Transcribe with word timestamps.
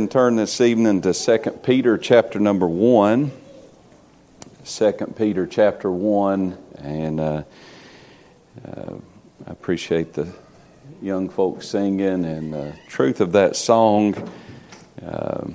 And 0.00 0.10
turn 0.10 0.36
this 0.36 0.62
evening 0.62 1.02
to 1.02 1.12
2 1.12 1.50
Peter 1.62 1.98
chapter 1.98 2.40
number 2.40 2.66
1. 2.66 3.30
2 4.64 4.92
Peter 5.14 5.46
chapter 5.46 5.90
1. 5.90 6.56
And 6.78 7.20
uh, 7.20 7.42
uh, 8.66 8.94
I 9.46 9.50
appreciate 9.50 10.14
the 10.14 10.32
young 11.02 11.28
folks 11.28 11.68
singing 11.68 12.24
and 12.24 12.54
the 12.54 12.72
truth 12.88 13.20
of 13.20 13.32
that 13.32 13.56
song. 13.56 14.14
Uh, 15.04 15.48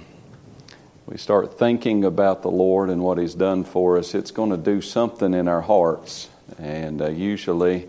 we 1.07 1.17
start 1.17 1.57
thinking 1.57 2.05
about 2.05 2.43
the 2.43 2.51
Lord 2.51 2.91
and 2.91 3.01
what 3.01 3.17
He's 3.17 3.33
done 3.33 3.63
for 3.63 3.97
us, 3.97 4.13
it's 4.13 4.29
going 4.29 4.51
to 4.51 4.57
do 4.57 4.79
something 4.79 5.33
in 5.33 5.47
our 5.47 5.61
hearts. 5.61 6.29
And 6.59 7.01
uh, 7.01 7.09
usually 7.09 7.87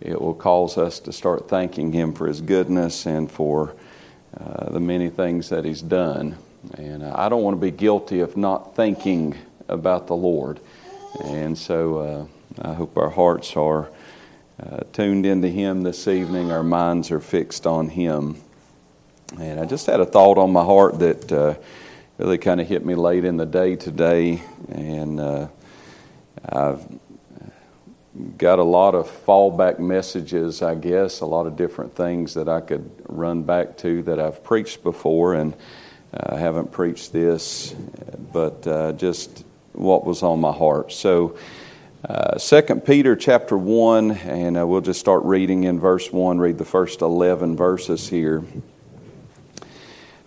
it 0.00 0.22
will 0.22 0.34
cause 0.34 0.78
us 0.78 1.00
to 1.00 1.12
start 1.12 1.48
thanking 1.48 1.90
Him 1.92 2.12
for 2.12 2.28
His 2.28 2.40
goodness 2.40 3.04
and 3.04 3.28
for 3.28 3.74
uh, 4.40 4.70
the 4.70 4.80
many 4.80 5.08
things 5.08 5.48
that 5.48 5.64
He's 5.64 5.82
done. 5.82 6.36
And 6.76 7.02
uh, 7.02 7.14
I 7.16 7.28
don't 7.28 7.42
want 7.42 7.56
to 7.56 7.60
be 7.60 7.70
guilty 7.70 8.20
of 8.20 8.36
not 8.36 8.74
thinking 8.74 9.36
about 9.68 10.06
the 10.06 10.16
Lord. 10.16 10.60
And 11.24 11.56
so 11.56 11.98
uh, 11.98 12.68
I 12.68 12.74
hope 12.74 12.96
our 12.96 13.10
hearts 13.10 13.56
are 13.56 13.88
uh, 14.62 14.80
tuned 14.92 15.24
into 15.24 15.48
Him 15.48 15.82
this 15.82 16.08
evening, 16.08 16.50
our 16.50 16.62
minds 16.62 17.10
are 17.10 17.20
fixed 17.20 17.66
on 17.66 17.88
Him. 17.88 18.40
And 19.38 19.60
I 19.60 19.66
just 19.66 19.86
had 19.86 20.00
a 20.00 20.06
thought 20.06 20.38
on 20.38 20.52
my 20.52 20.64
heart 20.64 20.98
that 21.00 21.30
uh, 21.30 21.54
really 22.16 22.38
kind 22.38 22.60
of 22.60 22.66
hit 22.66 22.84
me 22.84 22.94
late 22.94 23.24
in 23.24 23.36
the 23.36 23.46
day 23.46 23.76
today. 23.76 24.42
And 24.68 25.20
I've 26.50 26.86
got 28.36 28.58
a 28.58 28.64
lot 28.64 28.94
of 28.94 29.08
fallback 29.26 29.78
messages, 29.78 30.62
I 30.62 30.74
guess, 30.74 31.20
a 31.20 31.26
lot 31.26 31.46
of 31.46 31.56
different 31.56 31.94
things 31.94 32.34
that 32.34 32.48
I 32.48 32.60
could 32.60 32.90
run 33.08 33.42
back 33.42 33.76
to 33.78 34.02
that 34.04 34.18
I've 34.18 34.42
preached 34.42 34.82
before, 34.82 35.34
and 35.34 35.54
I 36.12 36.16
uh, 36.16 36.36
haven't 36.36 36.72
preached 36.72 37.12
this, 37.12 37.74
but 38.32 38.66
uh, 38.66 38.92
just 38.92 39.44
what 39.72 40.04
was 40.04 40.22
on 40.22 40.40
my 40.40 40.52
heart. 40.52 40.92
So, 40.92 41.36
uh, 42.08 42.38
Second 42.38 42.84
Peter 42.84 43.14
chapter 43.14 43.56
one, 43.56 44.12
and 44.12 44.56
uh, 44.56 44.66
we'll 44.66 44.80
just 44.80 45.00
start 45.00 45.24
reading 45.24 45.64
in 45.64 45.78
verse 45.78 46.12
one. 46.12 46.38
Read 46.38 46.58
the 46.58 46.64
first 46.64 47.02
eleven 47.02 47.56
verses 47.56 48.08
here. 48.08 48.42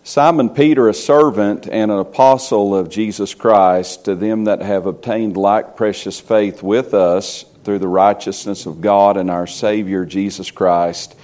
Simon 0.04 0.50
Peter, 0.50 0.90
a 0.90 0.94
servant 0.94 1.68
and 1.68 1.92
an 1.92 2.00
apostle 2.00 2.76
of 2.76 2.90
Jesus 2.90 3.34
Christ, 3.34 4.06
to 4.06 4.16
them 4.16 4.46
that 4.46 4.62
have 4.62 4.86
obtained 4.86 5.38
like 5.38 5.78
precious 5.78 6.20
faith 6.20 6.64
with 6.64 6.94
us 6.94 7.46
through 7.64 7.80
the 7.80 7.88
righteousness 7.88 8.66
of 8.66 8.82
God 8.82 9.18
and 9.18 9.30
our 9.30 9.48
Savior 9.48 10.06
Jesus 10.06 10.52
Christ. 10.52 11.16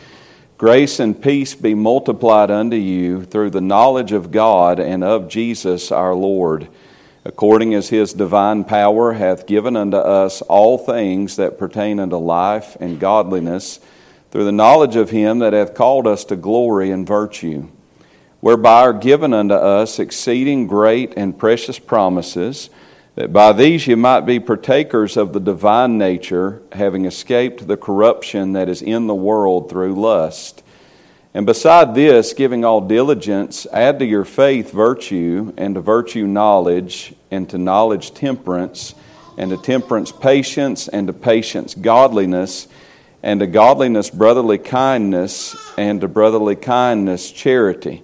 Grace 0.57 0.99
and 0.99 1.21
peace 1.21 1.53
be 1.53 1.75
multiplied 1.75 2.49
unto 2.49 2.77
you 2.77 3.23
through 3.25 3.51
the 3.51 3.61
knowledge 3.61 4.11
of 4.11 4.31
God 4.31 4.79
and 4.79 5.03
of 5.03 5.27
Jesus 5.29 5.91
our 5.91 6.15
Lord, 6.15 6.67
according 7.23 7.75
as 7.75 7.89
his 7.89 8.13
divine 8.13 8.63
power 8.63 9.13
hath 9.13 9.45
given 9.45 9.75
unto 9.75 9.97
us 9.97 10.41
all 10.41 10.77
things 10.77 11.35
that 11.35 11.59
pertain 11.59 11.99
unto 11.99 12.17
life 12.17 12.75
and 12.79 12.99
godliness, 12.99 13.79
through 14.31 14.45
the 14.45 14.51
knowledge 14.51 14.95
of 14.95 15.11
him 15.11 15.39
that 15.39 15.53
hath 15.53 15.73
called 15.75 16.07
us 16.07 16.25
to 16.25 16.35
glory 16.35 16.91
and 16.91 17.05
virtue, 17.05 17.67
whereby 18.39 18.81
are 18.81 18.93
given 18.93 19.33
unto 19.33 19.53
us 19.53 19.99
exceeding 19.99 20.67
great 20.67 21.13
and 21.15 21.37
precious 21.37 21.79
promises 21.79 22.69
that 23.17 23.33
by 23.33 23.51
these 23.51 23.87
you 23.87 23.97
might 23.97 24.27
be 24.27 24.39
partakers 24.39 25.17
of 25.17 25.33
the 25.33 25.39
divine 25.39 25.97
nature, 25.97 26.61
having 26.71 27.05
escaped 27.05 27.67
the 27.67 27.75
corruption 27.75 28.53
that 28.53 28.69
is 28.69 28.83
in 28.83 29.07
the 29.07 29.15
world 29.15 29.71
through 29.71 29.99
lust. 29.99 30.61
And 31.33 31.43
beside 31.43 31.95
this, 31.95 32.33
giving 32.33 32.63
all 32.63 32.79
diligence, 32.79 33.65
add 33.73 33.97
to 33.99 34.05
your 34.05 34.23
faith 34.23 34.71
virtue, 34.71 35.51
and 35.57 35.73
to 35.73 35.81
virtue 35.81 36.27
knowledge, 36.27 37.15
and 37.31 37.49
to 37.49 37.57
knowledge 37.57 38.13
temperance, 38.13 38.93
and 39.35 39.49
to 39.49 39.57
temperance 39.57 40.11
patience, 40.11 40.87
and 40.87 41.07
to 41.07 41.13
patience 41.13 41.73
godliness, 41.73 42.67
and 43.23 43.39
to 43.39 43.47
godliness 43.47 44.11
brotherly 44.11 44.59
kindness, 44.59 45.55
and 45.75 46.01
to 46.01 46.07
brotherly 46.07 46.55
kindness 46.55 47.31
charity. 47.31 48.03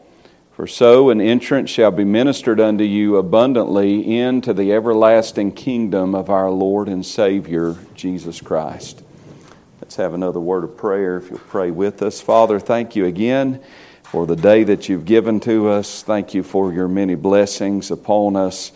For 0.61 0.67
so 0.67 1.09
an 1.09 1.19
entrance 1.19 1.71
shall 1.71 1.89
be 1.89 2.05
ministered 2.05 2.59
unto 2.59 2.83
you 2.83 3.17
abundantly 3.17 4.19
into 4.19 4.53
the 4.53 4.71
everlasting 4.73 5.53
kingdom 5.53 6.13
of 6.13 6.29
our 6.29 6.51
Lord 6.51 6.87
and 6.87 7.03
Savior, 7.03 7.77
Jesus 7.95 8.41
Christ. 8.41 9.01
Let's 9.81 9.95
have 9.95 10.13
another 10.13 10.39
word 10.39 10.63
of 10.63 10.77
prayer 10.77 11.17
if 11.17 11.31
you'll 11.31 11.39
pray 11.39 11.71
with 11.71 12.03
us. 12.03 12.21
Father, 12.21 12.59
thank 12.59 12.95
you 12.95 13.07
again 13.07 13.59
for 14.03 14.27
the 14.27 14.35
day 14.35 14.63
that 14.65 14.87
you've 14.87 15.05
given 15.05 15.39
to 15.39 15.67
us. 15.67 16.03
Thank 16.03 16.35
you 16.35 16.43
for 16.43 16.71
your 16.71 16.87
many 16.87 17.15
blessings 17.15 17.89
upon 17.89 18.35
us. 18.35 18.71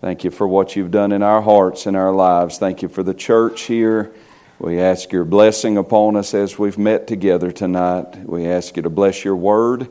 Thank 0.00 0.24
you 0.24 0.30
for 0.30 0.48
what 0.48 0.76
you've 0.76 0.90
done 0.90 1.12
in 1.12 1.22
our 1.22 1.42
hearts 1.42 1.84
and 1.84 1.94
our 1.94 2.14
lives. 2.14 2.56
Thank 2.56 2.80
you 2.80 2.88
for 2.88 3.02
the 3.02 3.12
church 3.12 3.64
here. 3.64 4.14
We 4.58 4.80
ask 4.80 5.12
your 5.12 5.26
blessing 5.26 5.76
upon 5.76 6.16
us 6.16 6.32
as 6.32 6.58
we've 6.58 6.78
met 6.78 7.06
together 7.06 7.52
tonight. 7.52 8.16
We 8.26 8.46
ask 8.46 8.76
you 8.76 8.82
to 8.82 8.88
bless 8.88 9.26
your 9.26 9.36
word 9.36 9.88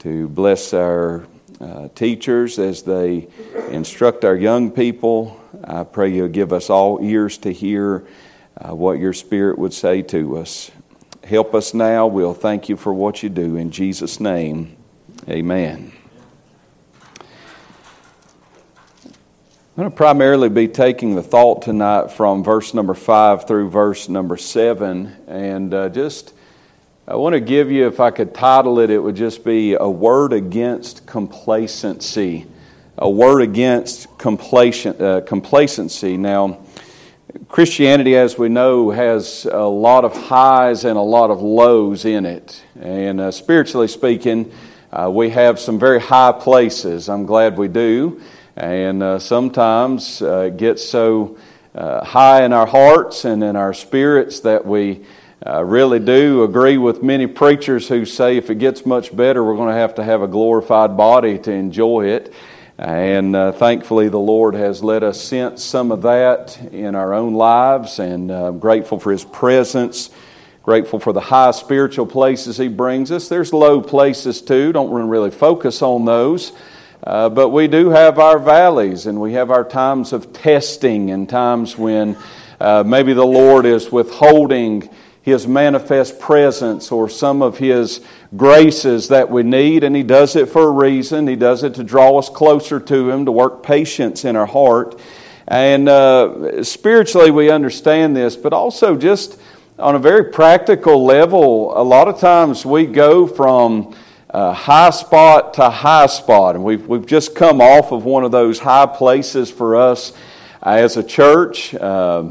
to 0.00 0.28
bless 0.28 0.74
our 0.74 1.26
uh, 1.60 1.88
teachers 1.94 2.58
as 2.58 2.82
they 2.82 3.28
instruct 3.70 4.24
our 4.24 4.36
young 4.36 4.70
people. 4.70 5.40
I 5.64 5.84
pray 5.84 6.10
you'll 6.10 6.28
give 6.28 6.52
us 6.52 6.70
all 6.70 7.02
ears 7.02 7.38
to 7.38 7.52
hear 7.52 8.06
uh, 8.56 8.74
what 8.74 8.98
your 8.98 9.12
Spirit 9.12 9.58
would 9.58 9.72
say 9.72 10.02
to 10.02 10.38
us. 10.38 10.70
Help 11.24 11.54
us 11.54 11.74
now. 11.74 12.06
We'll 12.06 12.34
thank 12.34 12.68
you 12.68 12.76
for 12.76 12.92
what 12.92 13.22
you 13.22 13.28
do. 13.28 13.56
In 13.56 13.70
Jesus' 13.70 14.20
name, 14.20 14.76
amen. 15.28 15.92
I'm 19.76 19.82
going 19.82 19.90
to 19.90 19.96
primarily 19.96 20.48
be 20.48 20.68
taking 20.68 21.16
the 21.16 21.22
thought 21.22 21.60
tonight 21.60 22.10
from 22.10 22.42
verse 22.42 22.72
number 22.72 22.94
5 22.94 23.46
through 23.46 23.68
verse 23.68 24.08
number 24.08 24.38
7 24.38 25.14
and 25.26 25.74
uh, 25.74 25.88
just 25.90 26.32
I 27.08 27.14
want 27.14 27.34
to 27.34 27.40
give 27.40 27.70
you, 27.70 27.86
if 27.86 28.00
I 28.00 28.10
could 28.10 28.34
title 28.34 28.80
it, 28.80 28.90
it 28.90 28.98
would 28.98 29.14
just 29.14 29.44
be 29.44 29.74
a 29.74 29.88
word 29.88 30.32
against 30.32 31.06
complacency. 31.06 32.46
A 32.98 33.08
word 33.08 33.42
against 33.42 34.18
complacent, 34.18 35.00
uh, 35.00 35.20
complacency. 35.20 36.16
Now, 36.16 36.58
Christianity, 37.46 38.16
as 38.16 38.36
we 38.36 38.48
know, 38.48 38.90
has 38.90 39.44
a 39.44 39.56
lot 39.56 40.04
of 40.04 40.16
highs 40.16 40.84
and 40.84 40.98
a 40.98 41.00
lot 41.00 41.30
of 41.30 41.40
lows 41.40 42.04
in 42.04 42.26
it. 42.26 42.60
And 42.80 43.20
uh, 43.20 43.30
spiritually 43.30 43.86
speaking, 43.86 44.50
uh, 44.90 45.08
we 45.08 45.30
have 45.30 45.60
some 45.60 45.78
very 45.78 46.00
high 46.00 46.32
places. 46.32 47.08
I'm 47.08 47.24
glad 47.24 47.56
we 47.56 47.68
do. 47.68 48.20
And 48.56 49.00
uh, 49.00 49.20
sometimes 49.20 50.22
uh, 50.22 50.50
it 50.52 50.56
gets 50.56 50.84
so 50.84 51.38
uh, 51.72 52.04
high 52.04 52.44
in 52.44 52.52
our 52.52 52.66
hearts 52.66 53.24
and 53.24 53.44
in 53.44 53.54
our 53.54 53.74
spirits 53.74 54.40
that 54.40 54.66
we 54.66 55.04
I 55.44 55.60
really 55.60 55.98
do 55.98 56.44
agree 56.44 56.78
with 56.78 57.02
many 57.02 57.26
preachers 57.26 57.88
who 57.88 58.06
say 58.06 58.38
if 58.38 58.48
it 58.48 58.54
gets 58.54 58.86
much 58.86 59.14
better, 59.14 59.44
we're 59.44 59.56
going 59.56 59.68
to 59.68 59.78
have 59.78 59.96
to 59.96 60.02
have 60.02 60.22
a 60.22 60.26
glorified 60.26 60.96
body 60.96 61.38
to 61.40 61.52
enjoy 61.52 62.06
it. 62.06 62.32
And 62.78 63.36
uh, 63.36 63.52
thankfully, 63.52 64.08
the 64.08 64.18
Lord 64.18 64.54
has 64.54 64.82
let 64.82 65.02
us 65.02 65.20
sense 65.20 65.62
some 65.62 65.92
of 65.92 66.00
that 66.02 66.58
in 66.72 66.94
our 66.94 67.12
own 67.12 67.34
lives, 67.34 67.98
and 67.98 68.30
uh, 68.30 68.48
I'm 68.48 68.58
grateful 68.58 68.98
for 68.98 69.12
His 69.12 69.24
presence, 69.26 70.08
grateful 70.62 70.98
for 70.98 71.12
the 71.12 71.20
high 71.20 71.50
spiritual 71.50 72.06
places 72.06 72.56
He 72.56 72.68
brings 72.68 73.12
us. 73.12 73.28
There's 73.28 73.52
low 73.52 73.82
places 73.82 74.40
too, 74.40 74.72
don't 74.72 74.90
really 74.90 75.30
focus 75.30 75.82
on 75.82 76.06
those. 76.06 76.52
Uh, 77.04 77.28
but 77.28 77.50
we 77.50 77.68
do 77.68 77.90
have 77.90 78.18
our 78.18 78.38
valleys, 78.38 79.04
and 79.04 79.20
we 79.20 79.34
have 79.34 79.50
our 79.50 79.64
times 79.64 80.14
of 80.14 80.32
testing, 80.32 81.10
and 81.10 81.28
times 81.28 81.76
when 81.76 82.16
uh, 82.58 82.82
maybe 82.86 83.12
the 83.12 83.26
Lord 83.26 83.66
is 83.66 83.92
withholding 83.92 84.88
his 85.26 85.48
manifest 85.48 86.20
presence 86.20 86.92
or 86.92 87.08
some 87.08 87.42
of 87.42 87.58
His 87.58 88.00
graces 88.36 89.08
that 89.08 89.28
we 89.28 89.42
need, 89.42 89.82
and 89.82 89.96
He 89.96 90.04
does 90.04 90.36
it 90.36 90.48
for 90.48 90.68
a 90.68 90.70
reason. 90.70 91.26
He 91.26 91.34
does 91.34 91.64
it 91.64 91.74
to 91.74 91.82
draw 91.82 92.16
us 92.16 92.28
closer 92.28 92.78
to 92.78 93.10
Him, 93.10 93.24
to 93.24 93.32
work 93.32 93.64
patience 93.64 94.24
in 94.24 94.36
our 94.36 94.46
heart. 94.46 95.00
And 95.48 95.88
uh, 95.88 96.62
spiritually, 96.62 97.32
we 97.32 97.50
understand 97.50 98.16
this, 98.16 98.36
but 98.36 98.52
also 98.52 98.96
just 98.96 99.40
on 99.80 99.96
a 99.96 99.98
very 99.98 100.30
practical 100.30 101.04
level, 101.04 101.76
a 101.76 101.82
lot 101.82 102.06
of 102.06 102.20
times 102.20 102.64
we 102.64 102.86
go 102.86 103.26
from 103.26 103.96
uh, 104.30 104.52
high 104.52 104.90
spot 104.90 105.54
to 105.54 105.68
high 105.68 106.06
spot. 106.06 106.54
And 106.54 106.62
we've, 106.62 106.86
we've 106.86 107.04
just 107.04 107.34
come 107.34 107.60
off 107.60 107.90
of 107.90 108.04
one 108.04 108.22
of 108.22 108.30
those 108.30 108.60
high 108.60 108.86
places 108.86 109.50
for 109.50 109.74
us 109.74 110.12
as 110.62 110.96
a 110.96 111.02
church. 111.02 111.74
Uh, 111.74 112.30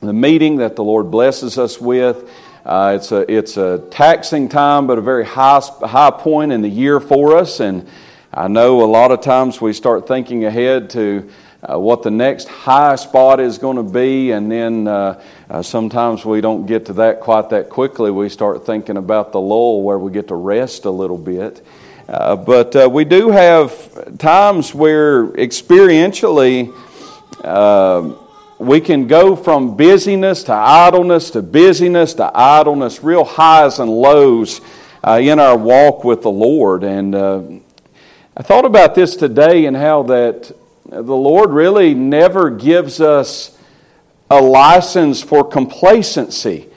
the 0.00 0.12
meeting 0.12 0.56
that 0.58 0.76
the 0.76 0.84
Lord 0.84 1.10
blesses 1.10 1.58
us 1.58 1.80
with. 1.80 2.30
Uh, 2.64 2.92
it's, 2.96 3.10
a, 3.10 3.32
it's 3.32 3.56
a 3.56 3.78
taxing 3.90 4.48
time, 4.48 4.86
but 4.86 4.98
a 4.98 5.00
very 5.00 5.24
high, 5.24 5.60
high 5.80 6.10
point 6.10 6.52
in 6.52 6.62
the 6.62 6.68
year 6.68 7.00
for 7.00 7.36
us. 7.36 7.60
And 7.60 7.88
I 8.32 8.46
know 8.46 8.84
a 8.84 8.86
lot 8.86 9.10
of 9.10 9.22
times 9.22 9.60
we 9.60 9.72
start 9.72 10.06
thinking 10.06 10.44
ahead 10.44 10.90
to 10.90 11.28
uh, 11.62 11.78
what 11.78 12.04
the 12.04 12.10
next 12.10 12.46
high 12.46 12.94
spot 12.94 13.40
is 13.40 13.58
going 13.58 13.76
to 13.76 13.82
be, 13.82 14.30
and 14.30 14.52
then 14.52 14.86
uh, 14.86 15.20
uh, 15.50 15.62
sometimes 15.62 16.24
we 16.24 16.40
don't 16.40 16.66
get 16.66 16.86
to 16.86 16.92
that 16.92 17.18
quite 17.18 17.50
that 17.50 17.68
quickly. 17.68 18.12
We 18.12 18.28
start 18.28 18.64
thinking 18.64 18.96
about 18.96 19.32
the 19.32 19.40
lull 19.40 19.82
where 19.82 19.98
we 19.98 20.12
get 20.12 20.28
to 20.28 20.36
rest 20.36 20.84
a 20.84 20.90
little 20.90 21.18
bit. 21.18 21.64
Uh, 22.08 22.36
but 22.36 22.76
uh, 22.76 22.88
we 22.88 23.04
do 23.04 23.30
have 23.30 24.16
times 24.18 24.72
where 24.72 25.26
experientially 25.28 26.72
we 28.58 28.80
can 28.80 29.06
go 29.06 29.36
from 29.36 29.76
busyness 29.76 30.42
to 30.44 30.52
idleness 30.52 31.30
to 31.30 31.42
busyness 31.42 32.14
to 32.14 32.30
idleness, 32.34 33.02
real 33.02 33.24
highs 33.24 33.78
and 33.78 33.90
lows 33.90 34.60
in 35.06 35.38
our 35.38 35.56
walk 35.56 36.04
with 36.04 36.22
the 36.22 36.30
Lord. 36.30 36.82
And 36.82 37.14
I 37.14 38.42
thought 38.42 38.64
about 38.64 38.94
this 38.94 39.16
today 39.16 39.66
and 39.66 39.76
how 39.76 40.04
that 40.04 40.52
the 40.88 41.02
Lord 41.02 41.50
really 41.50 41.94
never 41.94 42.50
gives 42.50 43.00
us 43.00 43.58
a 44.30 44.40
license 44.40 45.22
for 45.22 45.44
complacency. 45.44 46.68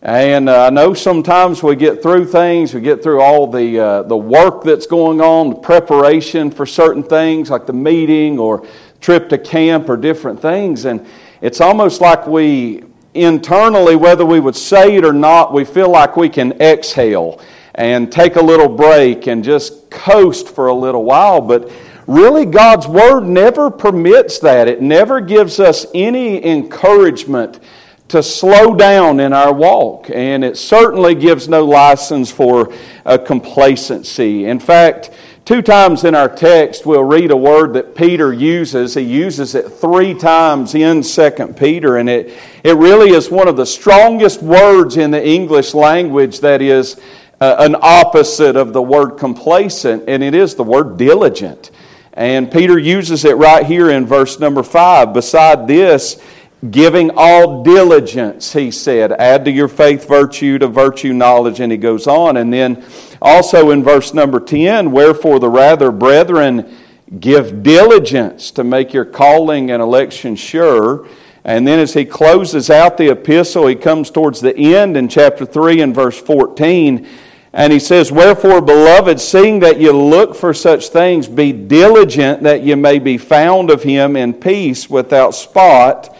And 0.00 0.48
uh, 0.48 0.66
I 0.66 0.70
know 0.70 0.94
sometimes 0.94 1.62
we 1.62 1.74
get 1.74 2.02
through 2.02 2.26
things, 2.26 2.72
we 2.72 2.80
get 2.80 3.02
through 3.02 3.20
all 3.20 3.48
the, 3.48 3.80
uh, 3.80 4.02
the 4.04 4.16
work 4.16 4.62
that's 4.62 4.86
going 4.86 5.20
on, 5.20 5.50
the 5.50 5.56
preparation 5.56 6.52
for 6.52 6.66
certain 6.66 7.02
things 7.02 7.50
like 7.50 7.66
the 7.66 7.72
meeting 7.72 8.38
or 8.38 8.64
trip 9.00 9.28
to 9.30 9.38
camp 9.38 9.88
or 9.88 9.96
different 9.96 10.40
things. 10.40 10.84
And 10.84 11.04
it's 11.40 11.60
almost 11.60 12.00
like 12.00 12.26
we 12.26 12.84
internally, 13.14 13.96
whether 13.96 14.24
we 14.24 14.40
would 14.40 14.56
say 14.56 14.96
it 14.96 15.04
or 15.04 15.12
not, 15.12 15.52
we 15.52 15.64
feel 15.64 15.90
like 15.90 16.16
we 16.16 16.28
can 16.28 16.52
exhale 16.60 17.40
and 17.74 18.10
take 18.10 18.36
a 18.36 18.42
little 18.42 18.68
break 18.68 19.26
and 19.26 19.44
just 19.44 19.90
coast 19.90 20.48
for 20.48 20.66
a 20.66 20.74
little 20.74 21.04
while. 21.04 21.40
But 21.40 21.70
Really, 22.08 22.46
God's 22.46 22.88
Word 22.88 23.24
never 23.24 23.68
permits 23.68 24.38
that. 24.38 24.66
It 24.66 24.80
never 24.80 25.20
gives 25.20 25.60
us 25.60 25.84
any 25.94 26.42
encouragement 26.42 27.60
to 28.08 28.22
slow 28.22 28.74
down 28.74 29.20
in 29.20 29.34
our 29.34 29.52
walk. 29.52 30.08
And 30.08 30.42
it 30.42 30.56
certainly 30.56 31.14
gives 31.14 31.48
no 31.48 31.66
license 31.66 32.30
for 32.30 32.72
a 33.04 33.18
complacency. 33.18 34.46
In 34.46 34.58
fact, 34.58 35.10
two 35.48 35.62
times 35.62 36.04
in 36.04 36.14
our 36.14 36.28
text, 36.28 36.84
we'll 36.84 37.02
read 37.02 37.30
a 37.30 37.36
word 37.36 37.72
that 37.72 37.94
Peter 37.94 38.34
uses. 38.34 38.92
He 38.92 39.00
uses 39.00 39.54
it 39.54 39.70
three 39.70 40.12
times 40.12 40.74
in 40.74 41.00
2 41.00 41.54
Peter, 41.56 41.96
and 41.96 42.06
it, 42.06 42.38
it 42.62 42.76
really 42.76 43.12
is 43.12 43.30
one 43.30 43.48
of 43.48 43.56
the 43.56 43.64
strongest 43.64 44.42
words 44.42 44.98
in 44.98 45.10
the 45.10 45.26
English 45.26 45.72
language 45.72 46.40
that 46.40 46.60
is 46.60 47.00
uh, 47.40 47.56
an 47.60 47.76
opposite 47.80 48.56
of 48.56 48.74
the 48.74 48.82
word 48.82 49.12
complacent, 49.12 50.04
and 50.06 50.22
it 50.22 50.34
is 50.34 50.54
the 50.54 50.64
word 50.64 50.98
diligent. 50.98 51.70
And 52.12 52.52
Peter 52.52 52.78
uses 52.78 53.24
it 53.24 53.38
right 53.38 53.64
here 53.64 53.88
in 53.88 54.04
verse 54.04 54.38
number 54.38 54.62
five. 54.62 55.14
Beside 55.14 55.66
this, 55.66 56.22
giving 56.70 57.10
all 57.14 57.62
diligence, 57.62 58.52
he 58.52 58.70
said, 58.70 59.12
add 59.12 59.44
to 59.44 59.50
your 59.50 59.68
faith 59.68 60.08
virtue, 60.08 60.58
to 60.58 60.66
virtue 60.66 61.12
knowledge, 61.12 61.60
and 61.60 61.70
he 61.70 61.78
goes 61.78 62.06
on. 62.06 62.36
And 62.36 62.52
then 62.52 62.84
also 63.22 63.70
in 63.70 63.84
verse 63.84 64.12
number 64.12 64.40
10, 64.40 64.90
wherefore 64.90 65.38
the 65.38 65.48
rather, 65.48 65.92
brethren, 65.92 66.76
give 67.20 67.62
diligence 67.62 68.50
to 68.52 68.64
make 68.64 68.92
your 68.92 69.04
calling 69.04 69.70
and 69.70 69.80
election 69.80 70.34
sure. 70.34 71.06
And 71.44 71.66
then 71.66 71.78
as 71.78 71.94
he 71.94 72.04
closes 72.04 72.70
out 72.70 72.98
the 72.98 73.10
epistle, 73.10 73.68
he 73.68 73.76
comes 73.76 74.10
towards 74.10 74.40
the 74.40 74.56
end 74.56 74.96
in 74.96 75.08
chapter 75.08 75.46
3 75.46 75.80
and 75.80 75.94
verse 75.94 76.20
14 76.20 77.06
and 77.52 77.72
he 77.72 77.78
says, 77.78 78.12
Wherefore, 78.12 78.60
beloved, 78.60 79.18
seeing 79.18 79.60
that 79.60 79.80
you 79.80 79.92
look 79.92 80.34
for 80.34 80.52
such 80.52 80.88
things, 80.88 81.26
be 81.26 81.52
diligent 81.52 82.42
that 82.42 82.62
you 82.62 82.76
may 82.76 82.98
be 82.98 83.16
found 83.16 83.70
of 83.70 83.82
him 83.82 84.16
in 84.16 84.34
peace, 84.34 84.90
without 84.90 85.34
spot 85.34 86.14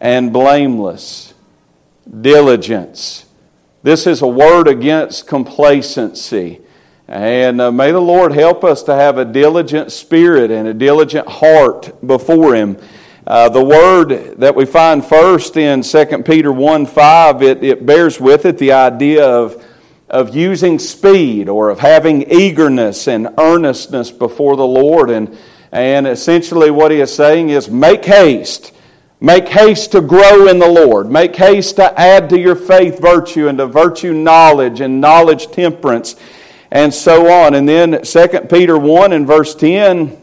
and 0.00 0.32
blameless. 0.32 1.34
Diligence. 2.20 3.26
This 3.82 4.06
is 4.06 4.22
a 4.22 4.26
word 4.26 4.66
against 4.66 5.26
complacency. 5.26 6.60
And 7.06 7.60
uh, 7.60 7.70
may 7.70 7.90
the 7.90 8.00
Lord 8.00 8.32
help 8.32 8.64
us 8.64 8.82
to 8.84 8.94
have 8.94 9.18
a 9.18 9.24
diligent 9.24 9.92
spirit 9.92 10.50
and 10.50 10.68
a 10.68 10.74
diligent 10.74 11.28
heart 11.28 12.06
before 12.06 12.54
Him. 12.54 12.78
Uh, 13.26 13.48
the 13.48 13.62
word 13.62 14.38
that 14.38 14.54
we 14.54 14.64
find 14.64 15.04
first 15.04 15.56
in 15.56 15.82
2 15.82 16.22
Peter 16.24 16.52
1 16.52 16.86
5, 16.86 17.42
it, 17.42 17.62
it 17.62 17.84
bears 17.86 18.18
with 18.20 18.46
it 18.46 18.58
the 18.58 18.72
idea 18.72 19.26
of 19.26 19.62
of 20.08 20.34
using 20.34 20.78
speed 20.78 21.48
or 21.48 21.70
of 21.70 21.80
having 21.80 22.30
eagerness 22.30 23.08
and 23.08 23.28
earnestness 23.38 24.10
before 24.10 24.56
the 24.56 24.66
Lord. 24.66 25.10
And, 25.10 25.36
and 25.70 26.06
essentially, 26.06 26.70
what 26.70 26.90
he 26.90 27.00
is 27.00 27.14
saying 27.14 27.50
is 27.50 27.68
make 27.68 28.04
haste. 28.04 28.72
Make 29.20 29.48
haste 29.48 29.92
to 29.92 30.00
grow 30.00 30.46
in 30.46 30.60
the 30.60 30.68
Lord. 30.68 31.10
Make 31.10 31.34
haste 31.34 31.76
to 31.76 31.98
add 31.98 32.30
to 32.30 32.38
your 32.38 32.54
faith 32.54 33.00
virtue 33.00 33.48
and 33.48 33.58
to 33.58 33.66
virtue 33.66 34.12
knowledge 34.12 34.80
and 34.80 35.00
knowledge 35.00 35.50
temperance 35.50 36.14
and 36.70 36.92
so 36.94 37.28
on. 37.28 37.54
And 37.54 37.68
then 37.68 38.02
2 38.02 38.28
Peter 38.48 38.78
1 38.78 39.12
and 39.12 39.26
verse 39.26 39.54
10, 39.56 40.20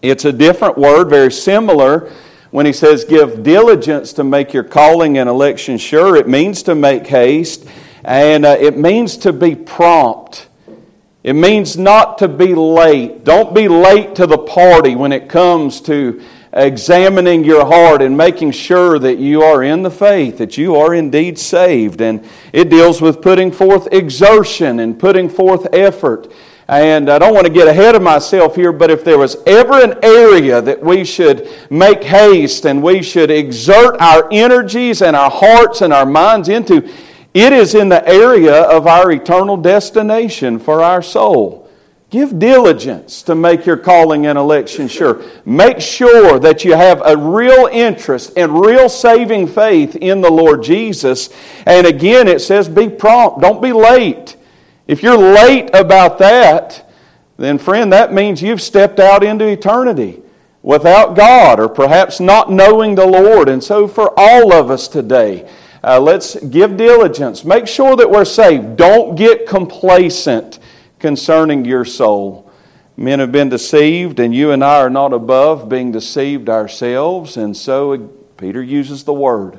it's 0.00 0.24
a 0.24 0.32
different 0.32 0.76
word, 0.76 1.10
very 1.10 1.30
similar. 1.30 2.12
When 2.50 2.66
he 2.66 2.72
says, 2.72 3.04
Give 3.04 3.42
diligence 3.42 4.12
to 4.14 4.24
make 4.24 4.52
your 4.52 4.64
calling 4.64 5.18
and 5.18 5.28
election 5.28 5.78
sure, 5.78 6.16
it 6.16 6.28
means 6.28 6.64
to 6.64 6.74
make 6.74 7.06
haste. 7.06 7.66
And 8.04 8.44
uh, 8.44 8.56
it 8.58 8.76
means 8.76 9.16
to 9.18 9.32
be 9.32 9.54
prompt. 9.54 10.48
It 11.22 11.34
means 11.34 11.78
not 11.78 12.18
to 12.18 12.26
be 12.26 12.52
late. 12.52 13.22
Don't 13.22 13.54
be 13.54 13.68
late 13.68 14.16
to 14.16 14.26
the 14.26 14.38
party 14.38 14.96
when 14.96 15.12
it 15.12 15.28
comes 15.28 15.80
to 15.82 16.20
examining 16.52 17.44
your 17.44 17.64
heart 17.64 18.02
and 18.02 18.16
making 18.16 18.52
sure 18.52 18.98
that 18.98 19.18
you 19.18 19.42
are 19.42 19.62
in 19.62 19.82
the 19.82 19.90
faith, 19.90 20.38
that 20.38 20.58
you 20.58 20.76
are 20.76 20.94
indeed 20.94 21.38
saved. 21.38 22.00
And 22.00 22.26
it 22.52 22.68
deals 22.68 23.00
with 23.00 23.22
putting 23.22 23.50
forth 23.50 23.88
exertion 23.92 24.80
and 24.80 24.98
putting 24.98 25.28
forth 25.28 25.66
effort. 25.72 26.30
And 26.68 27.10
I 27.10 27.18
don't 27.18 27.34
want 27.34 27.46
to 27.46 27.52
get 27.52 27.68
ahead 27.68 27.94
of 27.94 28.02
myself 28.02 28.54
here, 28.54 28.72
but 28.72 28.90
if 28.90 29.04
there 29.04 29.18
was 29.18 29.36
ever 29.46 29.82
an 29.82 29.98
area 30.02 30.60
that 30.62 30.80
we 30.80 31.04
should 31.04 31.48
make 31.70 32.02
haste 32.04 32.66
and 32.66 32.82
we 32.82 33.02
should 33.02 33.30
exert 33.30 34.00
our 34.00 34.28
energies 34.30 35.02
and 35.02 35.16
our 35.16 35.30
hearts 35.30 35.80
and 35.80 35.92
our 35.92 36.06
minds 36.06 36.48
into, 36.48 36.88
it 37.34 37.52
is 37.52 37.74
in 37.74 37.88
the 37.88 38.06
area 38.06 38.62
of 38.62 38.86
our 38.86 39.10
eternal 39.10 39.56
destination 39.56 40.58
for 40.58 40.82
our 40.82 41.02
soul. 41.02 41.61
Give 42.12 42.38
diligence 42.38 43.22
to 43.22 43.34
make 43.34 43.64
your 43.64 43.78
calling 43.78 44.26
and 44.26 44.36
election 44.36 44.86
sure. 44.86 45.22
Make 45.46 45.80
sure 45.80 46.38
that 46.38 46.62
you 46.62 46.74
have 46.74 47.00
a 47.02 47.16
real 47.16 47.70
interest 47.72 48.34
and 48.36 48.60
real 48.60 48.90
saving 48.90 49.46
faith 49.46 49.96
in 49.96 50.20
the 50.20 50.30
Lord 50.30 50.62
Jesus. 50.62 51.30
And 51.64 51.86
again, 51.86 52.28
it 52.28 52.42
says 52.42 52.68
be 52.68 52.90
prompt. 52.90 53.40
Don't 53.40 53.62
be 53.62 53.72
late. 53.72 54.36
If 54.86 55.02
you're 55.02 55.16
late 55.16 55.70
about 55.72 56.18
that, 56.18 56.86
then, 57.38 57.56
friend, 57.56 57.90
that 57.94 58.12
means 58.12 58.42
you've 58.42 58.60
stepped 58.60 59.00
out 59.00 59.24
into 59.24 59.46
eternity 59.46 60.20
without 60.60 61.16
God 61.16 61.58
or 61.58 61.68
perhaps 61.70 62.20
not 62.20 62.52
knowing 62.52 62.94
the 62.94 63.06
Lord. 63.06 63.48
And 63.48 63.64
so, 63.64 63.88
for 63.88 64.12
all 64.18 64.52
of 64.52 64.70
us 64.70 64.86
today, 64.86 65.48
uh, 65.82 65.98
let's 65.98 66.36
give 66.36 66.76
diligence. 66.76 67.42
Make 67.42 67.66
sure 67.66 67.96
that 67.96 68.10
we're 68.10 68.26
saved. 68.26 68.76
Don't 68.76 69.14
get 69.14 69.46
complacent 69.48 70.58
concerning 71.02 71.66
your 71.66 71.84
soul. 71.84 72.50
Men 72.96 73.18
have 73.18 73.32
been 73.32 73.48
deceived, 73.48 74.20
and 74.20 74.34
you 74.34 74.52
and 74.52 74.62
I 74.62 74.80
are 74.80 74.88
not 74.88 75.12
above 75.12 75.68
being 75.68 75.92
deceived 75.92 76.48
ourselves. 76.48 77.36
And 77.36 77.54
so 77.56 77.98
Peter 78.36 78.62
uses 78.62 79.04
the 79.04 79.12
word. 79.12 79.58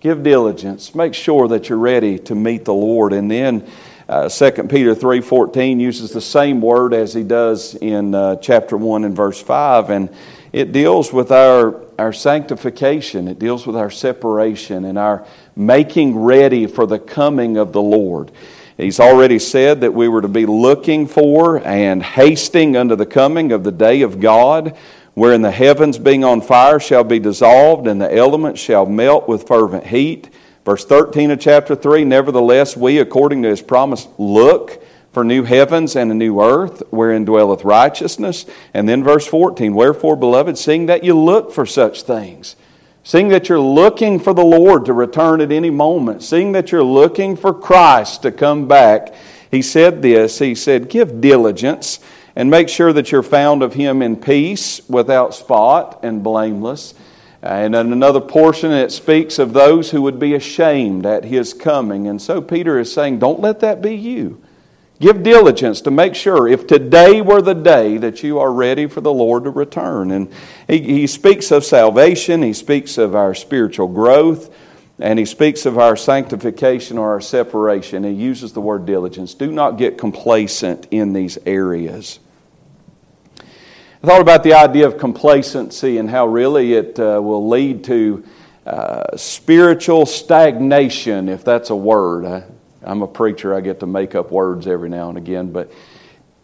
Give 0.00 0.22
diligence. 0.22 0.94
Make 0.94 1.14
sure 1.14 1.48
that 1.48 1.68
you're 1.68 1.78
ready 1.78 2.18
to 2.20 2.34
meet 2.34 2.64
the 2.64 2.72
Lord. 2.72 3.12
And 3.12 3.28
then 3.30 3.68
uh, 4.08 4.28
2 4.28 4.50
Peter 4.68 4.94
3.14 4.94 5.80
uses 5.80 6.12
the 6.12 6.20
same 6.20 6.60
word 6.60 6.94
as 6.94 7.12
he 7.12 7.24
does 7.24 7.74
in 7.74 8.14
uh, 8.14 8.36
chapter 8.36 8.76
1 8.76 9.04
and 9.04 9.16
verse 9.16 9.42
5. 9.42 9.90
And 9.90 10.14
it 10.52 10.70
deals 10.70 11.12
with 11.12 11.32
our, 11.32 11.84
our 11.98 12.12
sanctification. 12.12 13.26
It 13.26 13.40
deals 13.40 13.66
with 13.66 13.76
our 13.76 13.90
separation 13.90 14.84
and 14.84 14.96
our 14.96 15.26
making 15.56 16.16
ready 16.16 16.66
for 16.66 16.86
the 16.86 17.00
coming 17.00 17.56
of 17.56 17.72
the 17.72 17.82
Lord. 17.82 18.30
He's 18.78 19.00
already 19.00 19.40
said 19.40 19.80
that 19.80 19.92
we 19.92 20.06
were 20.06 20.22
to 20.22 20.28
be 20.28 20.46
looking 20.46 21.08
for 21.08 21.58
and 21.66 22.00
hasting 22.00 22.76
unto 22.76 22.94
the 22.94 23.06
coming 23.06 23.50
of 23.50 23.64
the 23.64 23.72
day 23.72 24.02
of 24.02 24.20
God, 24.20 24.76
wherein 25.14 25.42
the 25.42 25.50
heavens 25.50 25.98
being 25.98 26.22
on 26.22 26.40
fire 26.40 26.78
shall 26.78 27.02
be 27.02 27.18
dissolved, 27.18 27.88
and 27.88 28.00
the 28.00 28.14
elements 28.14 28.60
shall 28.60 28.86
melt 28.86 29.28
with 29.28 29.48
fervent 29.48 29.88
heat. 29.88 30.30
Verse 30.64 30.84
13 30.84 31.32
of 31.32 31.40
chapter 31.40 31.74
3 31.74 32.04
Nevertheless, 32.04 32.76
we, 32.76 32.98
according 33.00 33.42
to 33.42 33.48
his 33.48 33.62
promise, 33.62 34.06
look 34.16 34.80
for 35.10 35.24
new 35.24 35.42
heavens 35.42 35.96
and 35.96 36.12
a 36.12 36.14
new 36.14 36.40
earth 36.40 36.80
wherein 36.90 37.24
dwelleth 37.24 37.64
righteousness. 37.64 38.46
And 38.72 38.88
then 38.88 39.02
verse 39.02 39.26
14 39.26 39.74
Wherefore, 39.74 40.14
beloved, 40.14 40.56
seeing 40.56 40.86
that 40.86 41.02
you 41.02 41.18
look 41.18 41.50
for 41.50 41.66
such 41.66 42.02
things, 42.02 42.54
seeing 43.08 43.28
that 43.28 43.48
you're 43.48 43.58
looking 43.58 44.20
for 44.20 44.34
the 44.34 44.44
Lord 44.44 44.84
to 44.84 44.92
return 44.92 45.40
at 45.40 45.50
any 45.50 45.70
moment, 45.70 46.22
seeing 46.22 46.52
that 46.52 46.70
you're 46.70 46.84
looking 46.84 47.36
for 47.36 47.54
Christ 47.54 48.20
to 48.20 48.30
come 48.30 48.68
back, 48.68 49.14
he 49.50 49.62
said 49.62 50.02
this 50.02 50.38
He 50.40 50.54
said, 50.54 50.90
Give 50.90 51.18
diligence 51.18 52.00
and 52.36 52.50
make 52.50 52.68
sure 52.68 52.92
that 52.92 53.10
you're 53.10 53.22
found 53.22 53.62
of 53.62 53.72
him 53.72 54.02
in 54.02 54.16
peace, 54.16 54.86
without 54.90 55.34
spot, 55.34 56.00
and 56.02 56.22
blameless. 56.22 56.92
And 57.40 57.74
in 57.74 57.94
another 57.94 58.20
portion, 58.20 58.72
it 58.72 58.92
speaks 58.92 59.38
of 59.38 59.54
those 59.54 59.90
who 59.90 60.02
would 60.02 60.18
be 60.18 60.34
ashamed 60.34 61.06
at 61.06 61.24
his 61.24 61.54
coming. 61.54 62.08
And 62.08 62.20
so 62.20 62.42
Peter 62.42 62.78
is 62.78 62.92
saying, 62.92 63.20
Don't 63.20 63.40
let 63.40 63.60
that 63.60 63.80
be 63.80 63.94
you. 63.94 64.42
Give 65.00 65.22
diligence 65.22 65.80
to 65.82 65.92
make 65.92 66.16
sure 66.16 66.48
if 66.48 66.66
today 66.66 67.22
were 67.22 67.40
the 67.40 67.54
day 67.54 67.98
that 67.98 68.24
you 68.24 68.40
are 68.40 68.52
ready 68.52 68.88
for 68.88 69.00
the 69.00 69.12
Lord 69.12 69.44
to 69.44 69.50
return. 69.50 70.10
And 70.10 70.32
he, 70.66 70.80
he 70.80 71.06
speaks 71.06 71.52
of 71.52 71.64
salvation, 71.64 72.42
he 72.42 72.52
speaks 72.52 72.98
of 72.98 73.14
our 73.14 73.32
spiritual 73.32 73.86
growth, 73.86 74.52
and 74.98 75.16
he 75.16 75.24
speaks 75.24 75.66
of 75.66 75.78
our 75.78 75.96
sanctification 75.96 76.98
or 76.98 77.12
our 77.12 77.20
separation. 77.20 78.02
He 78.02 78.10
uses 78.10 78.52
the 78.52 78.60
word 78.60 78.86
diligence. 78.86 79.34
Do 79.34 79.52
not 79.52 79.78
get 79.78 79.98
complacent 79.98 80.88
in 80.90 81.12
these 81.12 81.38
areas. 81.46 82.18
I 84.02 84.06
thought 84.06 84.20
about 84.20 84.42
the 84.42 84.54
idea 84.54 84.86
of 84.86 84.98
complacency 84.98 85.98
and 85.98 86.10
how 86.10 86.26
really 86.26 86.74
it 86.74 86.98
uh, 86.98 87.20
will 87.22 87.48
lead 87.48 87.84
to 87.84 88.24
uh, 88.66 89.16
spiritual 89.16 90.06
stagnation, 90.06 91.28
if 91.28 91.44
that's 91.44 91.70
a 91.70 91.76
word. 91.76 92.44
I'm 92.88 93.02
a 93.02 93.06
preacher, 93.06 93.54
I 93.54 93.60
get 93.60 93.80
to 93.80 93.86
make 93.86 94.14
up 94.14 94.30
words 94.30 94.66
every 94.66 94.88
now 94.88 95.10
and 95.10 95.18
again. 95.18 95.52
But 95.52 95.70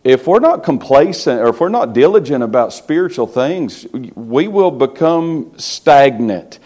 if 0.05 0.27
we're 0.27 0.41
not 0.41 0.63
complacent 0.63 1.41
or 1.41 1.49
if 1.49 1.61
we're 1.61 1.71
not 1.71 1.95
diligent 1.95 2.45
about 2.45 2.75
spiritual 2.75 3.27
things, 3.27 3.87
we 4.15 4.47
will 4.47 4.71
become 4.71 5.55
stagnant. 5.57 6.59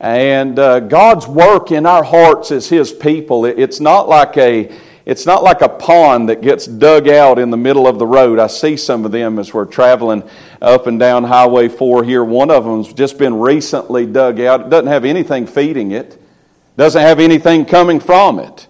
And 0.00 0.58
uh, 0.58 0.80
God's 0.80 1.26
work 1.26 1.70
in 1.70 1.84
our 1.84 2.02
hearts 2.02 2.50
as 2.50 2.70
His 2.70 2.90
people, 2.90 3.44
it's 3.44 3.80
not 3.80 4.08
like 4.08 4.38
a 4.38 4.74
it's 5.04 5.24
not 5.24 5.42
like 5.42 5.62
a 5.62 5.70
pond 5.70 6.28
that 6.28 6.42
gets 6.42 6.66
dug 6.66 7.08
out 7.08 7.38
in 7.38 7.50
the 7.50 7.56
middle 7.56 7.86
of 7.86 7.98
the 7.98 8.06
road. 8.06 8.38
I 8.38 8.46
see 8.46 8.76
some 8.76 9.06
of 9.06 9.12
them 9.12 9.38
as 9.38 9.54
we're 9.54 9.64
traveling 9.64 10.22
up 10.60 10.86
and 10.86 11.00
down 11.00 11.24
Highway 11.24 11.68
4 11.68 12.04
here. 12.04 12.22
One 12.22 12.50
of 12.50 12.64
them's 12.64 12.92
just 12.92 13.16
been 13.16 13.38
recently 13.38 14.04
dug 14.04 14.38
out. 14.38 14.60
It 14.60 14.68
doesn't 14.68 14.88
have 14.88 15.06
anything 15.06 15.46
feeding 15.46 15.92
it, 15.92 16.20
doesn't 16.76 17.00
have 17.00 17.20
anything 17.20 17.64
coming 17.64 18.00
from 18.00 18.38
it. 18.38 18.66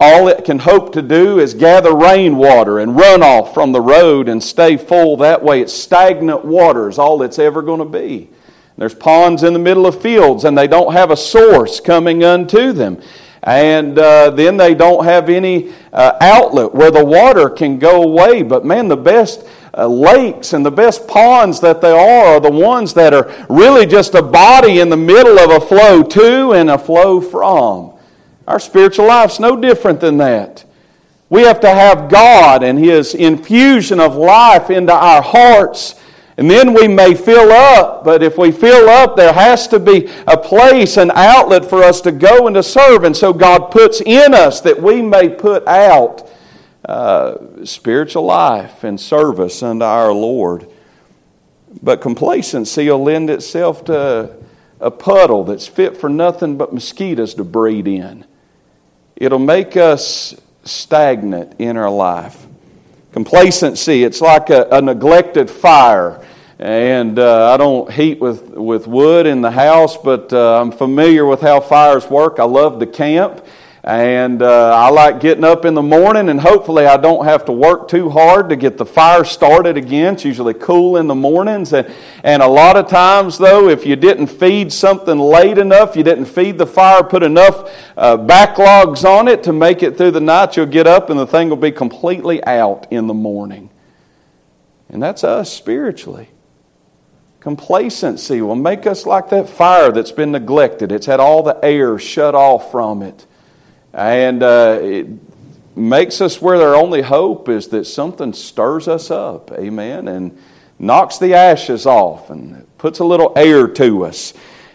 All 0.00 0.26
it 0.28 0.44
can 0.44 0.58
hope 0.58 0.92
to 0.94 1.02
do 1.02 1.38
is 1.38 1.54
gather 1.54 1.94
rainwater 1.94 2.80
and 2.80 2.96
runoff 2.96 3.54
from 3.54 3.72
the 3.72 3.80
road 3.80 4.28
and 4.28 4.42
stay 4.42 4.76
full. 4.76 5.16
That 5.18 5.42
way, 5.42 5.60
it's 5.60 5.72
stagnant 5.72 6.44
water 6.44 6.88
is 6.88 6.98
all 6.98 7.22
it's 7.22 7.38
ever 7.38 7.62
going 7.62 7.78
to 7.78 7.84
be. 7.84 8.28
There's 8.76 8.94
ponds 8.94 9.44
in 9.44 9.52
the 9.52 9.60
middle 9.60 9.86
of 9.86 10.02
fields, 10.02 10.44
and 10.44 10.58
they 10.58 10.66
don't 10.66 10.92
have 10.92 11.12
a 11.12 11.16
source 11.16 11.78
coming 11.78 12.24
unto 12.24 12.72
them. 12.72 13.00
And 13.44 13.96
uh, 13.98 14.30
then 14.30 14.56
they 14.56 14.74
don't 14.74 15.04
have 15.04 15.28
any 15.28 15.72
uh, 15.92 16.16
outlet 16.20 16.74
where 16.74 16.90
the 16.90 17.04
water 17.04 17.48
can 17.48 17.78
go 17.78 18.02
away. 18.02 18.42
But 18.42 18.64
man, 18.64 18.88
the 18.88 18.96
best 18.96 19.46
uh, 19.76 19.86
lakes 19.86 20.54
and 20.54 20.66
the 20.66 20.72
best 20.72 21.06
ponds 21.06 21.60
that 21.60 21.80
they 21.80 21.92
are 21.92 22.34
are 22.34 22.40
the 22.40 22.50
ones 22.50 22.94
that 22.94 23.14
are 23.14 23.32
really 23.48 23.86
just 23.86 24.14
a 24.14 24.22
body 24.22 24.80
in 24.80 24.88
the 24.88 24.96
middle 24.96 25.38
of 25.38 25.50
a 25.50 25.64
flow 25.64 26.02
to 26.02 26.52
and 26.52 26.70
a 26.70 26.78
flow 26.78 27.20
from. 27.20 27.93
Our 28.46 28.58
spiritual 28.58 29.06
life's 29.06 29.40
no 29.40 29.56
different 29.56 30.00
than 30.00 30.18
that. 30.18 30.64
We 31.30 31.42
have 31.42 31.60
to 31.60 31.70
have 31.70 32.10
God 32.10 32.62
and 32.62 32.78
His 32.78 33.14
infusion 33.14 34.00
of 34.00 34.16
life 34.16 34.70
into 34.70 34.92
our 34.92 35.22
hearts. 35.22 35.94
And 36.36 36.50
then 36.50 36.74
we 36.74 36.88
may 36.88 37.14
fill 37.14 37.52
up, 37.52 38.04
but 38.04 38.22
if 38.22 38.36
we 38.36 38.50
fill 38.50 38.88
up, 38.90 39.16
there 39.16 39.32
has 39.32 39.68
to 39.68 39.78
be 39.78 40.10
a 40.26 40.36
place, 40.36 40.96
an 40.96 41.12
outlet 41.12 41.64
for 41.64 41.82
us 41.82 42.00
to 42.02 42.12
go 42.12 42.46
and 42.46 42.54
to 42.54 42.62
serve. 42.62 43.04
And 43.04 43.16
so 43.16 43.32
God 43.32 43.70
puts 43.70 44.00
in 44.00 44.34
us 44.34 44.60
that 44.62 44.82
we 44.82 45.00
may 45.00 45.28
put 45.28 45.66
out 45.66 46.28
uh, 46.84 47.64
spiritual 47.64 48.24
life 48.24 48.84
and 48.84 49.00
service 49.00 49.62
unto 49.62 49.84
our 49.84 50.12
Lord. 50.12 50.68
But 51.82 52.00
complacency 52.00 52.90
will 52.90 53.02
lend 53.02 53.30
itself 53.30 53.84
to 53.86 54.36
a 54.80 54.90
puddle 54.90 55.44
that's 55.44 55.66
fit 55.66 55.96
for 55.96 56.08
nothing 56.08 56.56
but 56.56 56.74
mosquitoes 56.74 57.34
to 57.34 57.44
breed 57.44 57.88
in. 57.88 58.24
It'll 59.16 59.38
make 59.38 59.76
us 59.76 60.34
stagnant 60.64 61.60
in 61.60 61.76
our 61.76 61.90
life. 61.90 62.46
Complacency, 63.12 64.02
it's 64.02 64.20
like 64.20 64.50
a, 64.50 64.66
a 64.70 64.82
neglected 64.82 65.48
fire. 65.48 66.24
And 66.58 67.18
uh, 67.18 67.52
I 67.52 67.56
don't 67.56 67.90
heat 67.92 68.20
with, 68.20 68.50
with 68.50 68.86
wood 68.86 69.26
in 69.26 69.40
the 69.40 69.50
house, 69.50 69.96
but 69.96 70.32
uh, 70.32 70.60
I'm 70.60 70.72
familiar 70.72 71.26
with 71.26 71.40
how 71.40 71.60
fires 71.60 72.08
work. 72.08 72.38
I 72.38 72.44
love 72.44 72.80
to 72.80 72.86
camp. 72.86 73.44
And 73.86 74.40
uh, 74.40 74.74
I 74.74 74.88
like 74.88 75.20
getting 75.20 75.44
up 75.44 75.66
in 75.66 75.74
the 75.74 75.82
morning, 75.82 76.30
and 76.30 76.40
hopefully, 76.40 76.86
I 76.86 76.96
don't 76.96 77.26
have 77.26 77.44
to 77.44 77.52
work 77.52 77.86
too 77.86 78.08
hard 78.08 78.48
to 78.48 78.56
get 78.56 78.78
the 78.78 78.86
fire 78.86 79.24
started 79.24 79.76
again. 79.76 80.14
It's 80.14 80.24
usually 80.24 80.54
cool 80.54 80.96
in 80.96 81.06
the 81.06 81.14
mornings. 81.14 81.74
And, 81.74 81.94
and 82.22 82.42
a 82.42 82.46
lot 82.46 82.78
of 82.78 82.88
times, 82.88 83.36
though, 83.36 83.68
if 83.68 83.84
you 83.84 83.94
didn't 83.94 84.28
feed 84.28 84.72
something 84.72 85.18
late 85.18 85.58
enough, 85.58 85.96
you 85.96 86.02
didn't 86.02 86.24
feed 86.24 86.56
the 86.56 86.66
fire, 86.66 87.04
put 87.04 87.22
enough 87.22 87.70
uh, 87.94 88.16
backlogs 88.16 89.04
on 89.04 89.28
it 89.28 89.42
to 89.42 89.52
make 89.52 89.82
it 89.82 89.98
through 89.98 90.12
the 90.12 90.20
night, 90.20 90.56
you'll 90.56 90.64
get 90.64 90.86
up 90.86 91.10
and 91.10 91.18
the 91.18 91.26
thing 91.26 91.50
will 91.50 91.56
be 91.56 91.70
completely 91.70 92.42
out 92.44 92.86
in 92.90 93.06
the 93.06 93.12
morning. 93.12 93.68
And 94.88 95.02
that's 95.02 95.24
us 95.24 95.52
spiritually. 95.52 96.30
Complacency 97.38 98.40
will 98.40 98.56
make 98.56 98.86
us 98.86 99.04
like 99.04 99.28
that 99.28 99.46
fire 99.46 99.92
that's 99.92 100.12
been 100.12 100.32
neglected, 100.32 100.90
it's 100.90 101.04
had 101.04 101.20
all 101.20 101.42
the 101.42 101.62
air 101.62 101.98
shut 101.98 102.34
off 102.34 102.70
from 102.70 103.02
it. 103.02 103.26
And 103.94 104.42
uh, 104.42 104.80
it 104.82 105.06
makes 105.76 106.20
us 106.20 106.42
where 106.42 106.58
their 106.58 106.74
only 106.74 107.00
hope 107.00 107.48
is 107.48 107.68
that 107.68 107.84
something 107.84 108.32
stirs 108.32 108.88
us 108.88 109.08
up, 109.08 109.52
amen, 109.52 110.08
and 110.08 110.36
knocks 110.80 111.18
the 111.18 111.34
ashes 111.34 111.86
off 111.86 112.28
and 112.28 112.66
puts 112.76 112.98
a 112.98 113.04
little 113.04 113.32
air 113.36 113.68
to 113.68 114.04
us. 114.04 114.34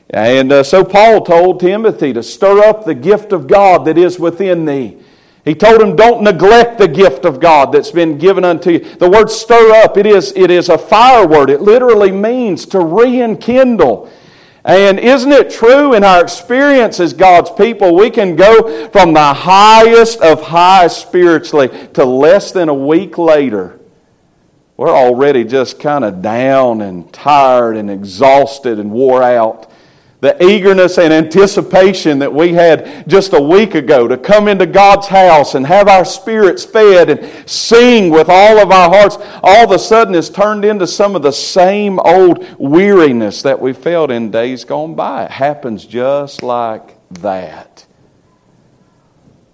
And 0.10 0.52
uh, 0.54 0.64
so 0.64 0.86
Paul 0.86 1.26
told 1.26 1.60
Timothy 1.60 2.14
to 2.14 2.24
stir 2.24 2.60
up 2.64 2.86
the 2.86 2.96
gift 2.96 3.34
of 3.34 3.48
God 3.48 3.86
that 3.86 3.98
is 3.98 4.18
within 4.18 4.64
thee. 4.64 4.98
He 5.44 5.54
told 5.54 5.82
him, 5.82 5.98
Don't 5.98 6.24
neglect 6.24 6.78
the 6.78 6.88
gift 6.88 7.26
of 7.26 7.42
God 7.42 7.74
that's 7.74 7.92
been 7.92 8.18
given 8.18 8.46
unto 8.46 8.72
you. 8.72 8.80
The 8.80 9.10
word 9.10 9.30
stir 9.30 9.84
up, 9.84 9.98
it 9.98 10.06
is, 10.06 10.32
it 10.36 10.50
is 10.50 10.70
a 10.70 10.78
fire 10.78 11.28
word. 11.28 11.50
It 11.50 11.62
literally 11.62 12.12
means 12.12 12.66
to 12.68 12.80
rekindle. 12.80 14.10
And 14.66 15.00
isn't 15.00 15.32
it 15.32 15.50
true 15.50 15.94
in 15.94 16.04
our 16.04 16.22
experience 16.22 17.00
as 17.00 17.14
God's 17.14 17.50
people, 17.52 17.96
we 17.96 18.10
can 18.10 18.36
go 18.36 18.90
from 18.90 19.14
the 19.14 19.34
highest 19.34 20.20
of 20.22 20.42
highs 20.42 20.96
spiritually 20.98 21.70
to 21.94 22.04
less 22.04 22.52
than 22.52 22.68
a 22.68 22.74
week 22.74 23.18
later. 23.18 23.80
We're 24.76 24.96
already 24.96 25.44
just 25.44 25.80
kind 25.80 26.06
of 26.06 26.22
down 26.22 26.82
and 26.82 27.12
tired 27.12 27.76
and 27.76 27.90
exhausted 27.90 28.80
and 28.80 28.92
wore 28.92 29.24
out 29.24 29.70
the 30.22 30.44
eagerness 30.44 30.98
and 30.98 31.14
anticipation 31.14 32.20
that 32.20 32.34
we 32.34 32.52
had 32.52 33.08
just 33.08 33.34
a 33.34 33.42
week 33.42 33.74
ago 33.74 34.06
to 34.08 34.18
come 34.18 34.50
into 34.50 34.66
God's 34.66 35.08
house 35.08 35.56
and 35.56 35.66
have 35.66 35.88
our 35.88 36.04
spirits 36.04 36.66
fed 36.66 37.10
and 37.10 37.50
sing 37.50 38.10
with 38.10 38.28
all 38.28 38.60
of 38.60 38.70
our 38.70 38.90
hearts, 38.90 39.18
all 39.42 39.64
of 39.64 39.72
a 39.72 39.80
sudden 39.80 40.14
is 40.16 40.30
turned 40.30 40.66
into 40.66 40.86
some 40.86 41.16
of 41.16 41.22
the 41.22 41.32
same 41.32 42.00
old 42.00 42.46
weariness 42.60 43.42
that 43.44 43.62
we 43.62 43.72
felt 43.72 44.12
in 44.12 44.30
days 44.30 44.66
gone 44.66 44.94
by. 44.94 45.26
It 45.26 45.32
happens 45.32 45.86
just 45.86 46.44
like 46.44 46.98
that. 47.12 47.86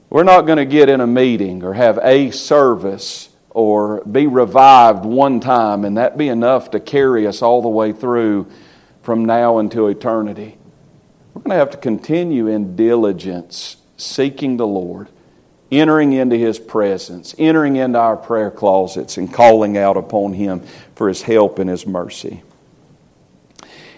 We're 0.10 0.24
not 0.24 0.48
going 0.48 0.58
to 0.58 0.66
get 0.66 0.90
in 0.90 1.00
a 1.00 1.08
meeting 1.08 1.62
or 1.62 1.74
have 1.74 2.00
a 2.02 2.32
service 2.32 3.30
or 3.52 4.04
be 4.06 4.26
revived 4.26 5.06
one 5.06 5.40
time 5.40 5.86
and 5.86 5.98
that 5.98 6.18
be 6.18 6.28
enough 6.28 6.72
to 6.72 6.80
carry 6.80 7.28
us 7.28 7.44
all 7.44 7.62
the 7.62 7.70
way 7.70 7.94
through 7.94 8.48
from 9.06 9.24
now 9.24 9.60
until 9.60 9.88
eternity. 9.88 10.58
We're 11.36 11.42
going 11.44 11.52
to 11.52 11.58
have 11.58 11.70
to 11.70 11.78
continue 11.78 12.48
in 12.48 12.76
diligence, 12.76 13.78
seeking 13.98 14.58
the 14.58 14.66
Lord, 14.66 15.10
entering 15.72 16.14
into 16.14 16.36
His 16.38 16.58
presence, 16.58 17.36
entering 17.38 17.76
into 17.76 18.00
our 18.00 18.18
prayer 18.18 18.50
closets, 18.50 19.18
and 19.18 19.32
calling 19.32 19.78
out 19.78 19.96
upon 19.96 20.34
Him 20.34 20.64
for 20.96 21.08
His 21.08 21.22
help 21.22 21.60
and 21.60 21.70
His 21.70 21.86
mercy. 21.86 22.42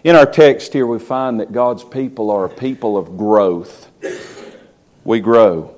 In 0.04 0.16
our 0.18 0.26
text 0.26 0.74
here, 0.74 0.86
we 0.86 1.00
find 1.00 1.40
that 1.40 1.54
God's 1.54 1.86
people 1.86 2.30
are 2.30 2.46
a 2.46 2.50
people 2.50 2.98
of 2.98 3.18
growth. 3.18 3.90
We 5.06 5.22
grow. 5.22 5.74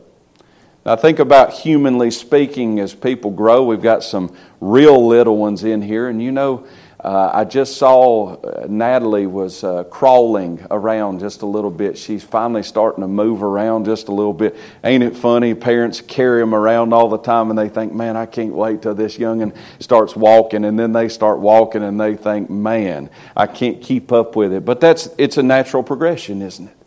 Now, 0.85 0.95
think 0.95 1.19
about 1.19 1.53
humanly 1.53 2.09
speaking, 2.09 2.79
as 2.79 2.95
people 2.95 3.29
grow, 3.29 3.63
we've 3.63 3.81
got 3.81 4.03
some 4.03 4.35
real 4.59 5.05
little 5.05 5.37
ones 5.37 5.63
in 5.63 5.83
here, 5.83 6.07
and 6.07 6.19
you 6.19 6.31
know 6.31 6.65
Uh, 7.01 7.31
I 7.33 7.45
just 7.45 7.77
saw 7.77 8.35
uh, 8.35 8.65
Natalie 8.67 9.25
was 9.25 9.63
uh, 9.63 9.85
crawling 9.85 10.65
around 10.69 11.21
just 11.21 11.43
a 11.43 11.45
little 11.45 11.71
bit. 11.71 11.97
She's 11.97 12.25
finally 12.25 12.61
starting 12.61 13.01
to 13.01 13.07
move 13.07 13.41
around 13.41 13.85
just 13.85 14.09
a 14.09 14.11
little 14.11 14.33
bit. 14.33 14.57
Ain't 14.83 15.01
it 15.01 15.15
funny? 15.15 15.53
Parents 15.53 16.01
carry 16.01 16.41
them 16.41 16.53
around 16.53 16.93
all 16.93 17.07
the 17.07 17.17
time 17.17 17.51
and 17.51 17.57
they 17.57 17.69
think, 17.69 17.93
man, 17.93 18.17
I 18.17 18.25
can't 18.25 18.53
wait 18.53 18.81
till 18.81 18.95
this 18.95 19.17
youngin' 19.17 19.55
starts 19.79 20.13
walking. 20.13 20.65
And 20.65 20.77
then 20.77 20.91
they 20.91 21.07
start 21.07 21.39
walking 21.39 21.83
and 21.83 21.97
they 21.97 22.17
think, 22.17 22.49
man, 22.49 23.09
I 23.33 23.47
can't 23.47 23.81
keep 23.81 24.11
up 24.11 24.35
with 24.35 24.51
it. 24.51 24.65
But 24.65 24.81
that's, 24.81 25.07
it's 25.17 25.37
a 25.37 25.43
natural 25.43 25.83
progression, 25.83 26.41
isn't 26.41 26.67
it? 26.67 26.77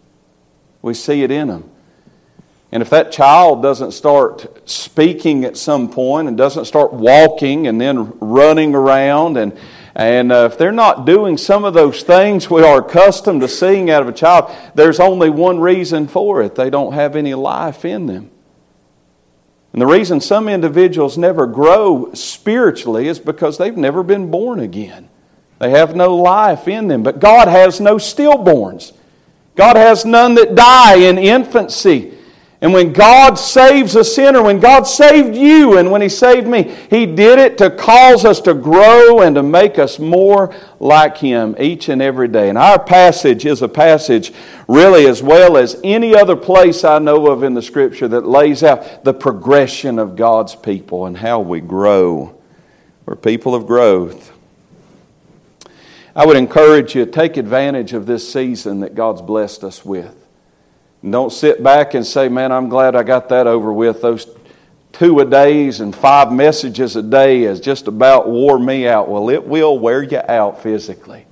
We 0.83 0.93
see 0.93 1.23
it 1.23 1.31
in 1.31 1.49
them. 1.49 1.71
And 2.71 2.83
if 2.83 2.91
that 2.91 3.13
child 3.13 3.63
doesn't 3.63 3.93
start 3.93 4.69
speaking 4.69 5.45
at 5.45 5.57
some 5.57 5.91
point 5.91 6.29
and 6.29 6.37
doesn't 6.37 6.67
start 6.67 6.93
walking 6.93 7.67
and 7.67 7.81
then 7.81 8.19
running 8.19 8.75
around 8.75 9.39
and 9.39 9.59
and 9.95 10.33
uh, 10.33 10.49
if 10.51 10.57
they're 10.57 10.73
not 10.73 11.05
doing 11.05 11.37
some 11.37 11.65
of 11.65 11.75
those 11.75 12.03
things 12.03 12.49
we 12.49 12.63
are 12.63 12.81
accustomed 12.81 13.43
to 13.43 13.49
seeing 13.49 13.91
out 13.91 14.03
of 14.03 14.09
a 14.09 14.13
child, 14.13 14.51
there's 14.75 14.99
only 14.99 15.29
one 15.29 15.61
reason 15.61 16.09
for 16.09 16.43
it 16.43 16.55
they 16.55 16.71
don't 16.71 16.95
have 16.95 17.15
any 17.15 17.35
life 17.35 17.85
in 17.85 18.07
them. 18.07 18.31
And 19.73 19.81
the 19.81 19.87
reason 19.87 20.21
some 20.21 20.49
individuals 20.49 21.17
never 21.17 21.47
grow 21.47 22.13
spiritually 22.15 23.09
is 23.09 23.19
because 23.19 23.59
they've 23.59 23.77
never 23.77 24.03
been 24.03 24.31
born 24.31 24.61
again. 24.61 25.09
They 25.59 25.71
have 25.71 25.95
no 25.95 26.17
life 26.17 26.69
in 26.69 26.89
them. 26.89 27.03
But 27.03 27.21
God 27.21 27.49
has 27.49 27.81
no 27.81 27.97
stillborns, 27.97 28.93
God 29.57 29.77
has 29.77 30.05
none 30.05 30.35
that 30.37 30.55
die 30.55 30.97
in 30.97 31.19
infancy. 31.19 32.19
And 32.63 32.73
when 32.73 32.93
God 32.93 33.35
saves 33.35 33.97
a 33.97 34.05
sinner, 34.05 34.41
when 34.41 34.61
God 34.61 34.85
saved 34.85 35.35
you 35.35 35.79
and 35.79 35.91
when 35.91 36.01
He 36.01 36.09
saved 36.09 36.47
me, 36.47 36.73
He 36.89 37.07
did 37.07 37.41
it 37.41 37.59
to 37.59 37.71
cause 37.71 38.25
us 38.25 38.41
to 38.43 38.55
grow 38.55 39.21
and 39.21 39.35
to 39.35 39.43
make 39.43 39.81
us 39.81 39.99
more 39.99 40.55
like 40.79 41.19
Him 41.19 41.57
each 41.59 41.89
and 41.89 42.01
every 42.01 42.29
day. 42.29 42.49
And 42.49 42.57
our 42.57 42.79
passage 42.79 43.45
is 43.45 43.63
a 43.63 43.69
passage, 43.69 44.33
really, 44.69 45.09
as 45.09 45.25
well 45.25 45.57
as 45.57 45.81
any 45.83 46.15
other 46.15 46.37
place 46.37 46.85
I 46.85 47.01
know 47.01 47.27
of 47.27 47.43
in 47.43 47.55
the 47.55 47.63
Scripture, 47.63 48.07
that 48.07 48.27
lays 48.27 48.63
out 48.63 49.03
the 49.03 49.13
progression 49.13 49.99
of 49.99 50.15
God's 50.15 50.55
people 50.55 51.07
and 51.07 51.19
how 51.19 51.41
we 51.41 51.61
grow. 51.61 52.41
We're 53.07 53.17
people 53.17 53.57
of 53.57 53.67
growth. 53.67 54.33
I 56.15 56.27
would 56.27 56.37
encourage 56.37 56.95
you 56.95 57.07
to 57.07 57.11
take 57.11 57.37
advantage 57.37 57.93
of 57.93 58.07
this 58.07 58.33
season 58.33 58.81
that 58.81 58.95
God's 58.95 59.21
blessed 59.21 59.65
us 59.65 59.85
with. 59.85 60.22
Don't 61.09 61.33
sit 61.33 61.63
back 61.63 61.95
and 61.95 62.07
say, 62.07 62.29
man, 62.29 62.53
I'm 62.53 62.69
glad 62.69 62.95
I 62.95 63.03
got 63.03 63.29
that 63.31 63.49
over 63.49 63.73
with. 63.73 64.03
Those 64.03 64.27
two 64.93 65.19
a 65.19 65.25
days 65.25 65.81
and 65.81 65.95
five 65.95 66.31
messages 66.31 66.95
a 66.95 67.03
day 67.03 67.43
has 67.43 67.61
just 67.61 67.89
about 67.89 68.29
wore 68.29 68.59
me 68.59 68.87
out. 68.87 69.09
Well, 69.09 69.29
it 69.29 69.45
will 69.45 69.79
wear 69.79 70.03
you 70.03 70.21
out 70.29 70.63
physically. 70.63 71.27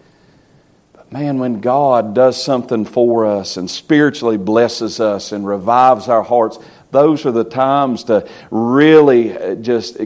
But 0.93 1.12
man, 1.12 1.39
when 1.39 1.61
God 1.61 2.15
does 2.15 2.43
something 2.43 2.85
for 2.85 3.27
us 3.27 3.57
and 3.57 3.71
spiritually 3.71 4.39
blesses 4.39 4.99
us 4.99 5.31
and 5.31 5.47
revives 5.47 6.09
our 6.09 6.25
hearts, 6.25 6.59
those 6.91 7.25
are 7.25 7.31
the 7.31 7.45
times 7.45 8.05
to 8.05 8.29
really 8.50 9.37
uh, 9.39 9.55
just 9.55 9.99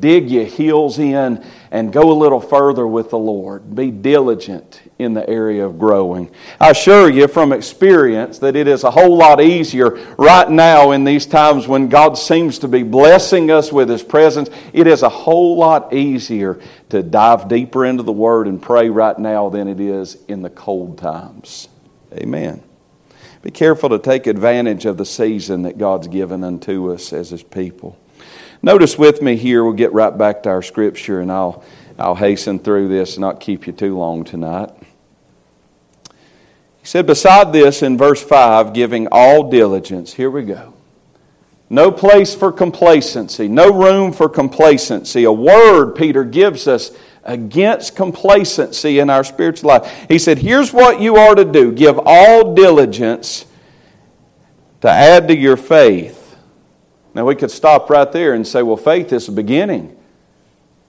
dig 0.00 0.28
your 0.28 0.46
heels 0.46 0.98
in 0.98 1.44
and 1.70 1.92
go 1.92 2.10
a 2.10 2.16
little 2.18 2.40
further 2.40 2.84
with 2.84 3.10
the 3.10 3.18
Lord. 3.18 3.72
Be 3.76 3.92
diligent 3.92 4.80
in 4.98 5.12
the 5.12 5.28
area 5.28 5.64
of 5.64 5.78
growing. 5.78 6.30
I 6.58 6.70
assure 6.70 7.10
you 7.10 7.28
from 7.28 7.52
experience 7.52 8.38
that 8.38 8.56
it 8.56 8.66
is 8.66 8.82
a 8.82 8.90
whole 8.90 9.16
lot 9.16 9.40
easier 9.40 9.90
right 10.16 10.50
now 10.50 10.92
in 10.92 11.04
these 11.04 11.26
times 11.26 11.68
when 11.68 11.88
God 11.88 12.14
seems 12.14 12.58
to 12.60 12.68
be 12.68 12.82
blessing 12.82 13.50
us 13.50 13.72
with 13.72 13.90
His 13.90 14.02
presence. 14.02 14.48
It 14.72 14.86
is 14.86 15.02
a 15.02 15.08
whole 15.08 15.56
lot 15.56 15.92
easier 15.92 16.60
to 16.88 17.02
dive 17.02 17.48
deeper 17.48 17.84
into 17.84 18.02
the 18.02 18.12
Word 18.12 18.46
and 18.46 18.60
pray 18.60 18.88
right 18.88 19.18
now 19.18 19.50
than 19.50 19.68
it 19.68 19.80
is 19.80 20.16
in 20.28 20.42
the 20.42 20.50
cold 20.50 20.98
times. 20.98 21.68
Amen. 22.14 22.62
Be 23.42 23.50
careful 23.50 23.90
to 23.90 23.98
take 23.98 24.26
advantage 24.26 24.86
of 24.86 24.96
the 24.96 25.04
season 25.04 25.62
that 25.62 25.78
God's 25.78 26.08
given 26.08 26.42
unto 26.42 26.92
us 26.92 27.12
as 27.12 27.30
His 27.30 27.42
people. 27.42 27.98
Notice 28.62 28.98
with 28.98 29.20
me 29.20 29.36
here, 29.36 29.62
we'll 29.62 29.74
get 29.74 29.92
right 29.92 30.16
back 30.16 30.42
to 30.44 30.48
our 30.48 30.62
scripture 30.62 31.20
and 31.20 31.30
I'll, 31.30 31.62
I'll 31.98 32.14
hasten 32.14 32.58
through 32.58 32.88
this 32.88 33.14
and 33.16 33.20
not 33.20 33.40
keep 33.40 33.66
you 33.66 33.72
too 33.72 33.96
long 33.96 34.24
tonight. 34.24 34.70
He 36.86 36.90
said, 36.90 37.04
Beside 37.08 37.52
this, 37.52 37.82
in 37.82 37.98
verse 37.98 38.22
5, 38.22 38.72
giving 38.72 39.08
all 39.10 39.50
diligence, 39.50 40.12
here 40.12 40.30
we 40.30 40.44
go. 40.44 40.72
No 41.68 41.90
place 41.90 42.32
for 42.32 42.52
complacency, 42.52 43.48
no 43.48 43.72
room 43.72 44.12
for 44.12 44.28
complacency. 44.28 45.24
A 45.24 45.32
word 45.32 45.96
Peter 45.96 46.22
gives 46.22 46.68
us 46.68 46.92
against 47.24 47.96
complacency 47.96 49.00
in 49.00 49.10
our 49.10 49.24
spiritual 49.24 49.66
life. 49.66 50.06
He 50.06 50.20
said, 50.20 50.38
Here's 50.38 50.72
what 50.72 51.00
you 51.00 51.16
are 51.16 51.34
to 51.34 51.44
do 51.44 51.72
give 51.72 51.98
all 52.04 52.54
diligence 52.54 53.46
to 54.80 54.88
add 54.88 55.26
to 55.26 55.36
your 55.36 55.56
faith. 55.56 56.36
Now, 57.14 57.24
we 57.24 57.34
could 57.34 57.50
stop 57.50 57.90
right 57.90 58.12
there 58.12 58.32
and 58.32 58.46
say, 58.46 58.62
Well, 58.62 58.76
faith 58.76 59.12
is 59.12 59.26
the 59.26 59.32
beginning. 59.32 59.98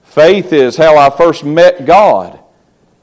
Faith 0.04 0.52
is 0.52 0.76
how 0.76 0.96
I 0.96 1.10
first 1.10 1.42
met 1.42 1.86
God. 1.86 2.38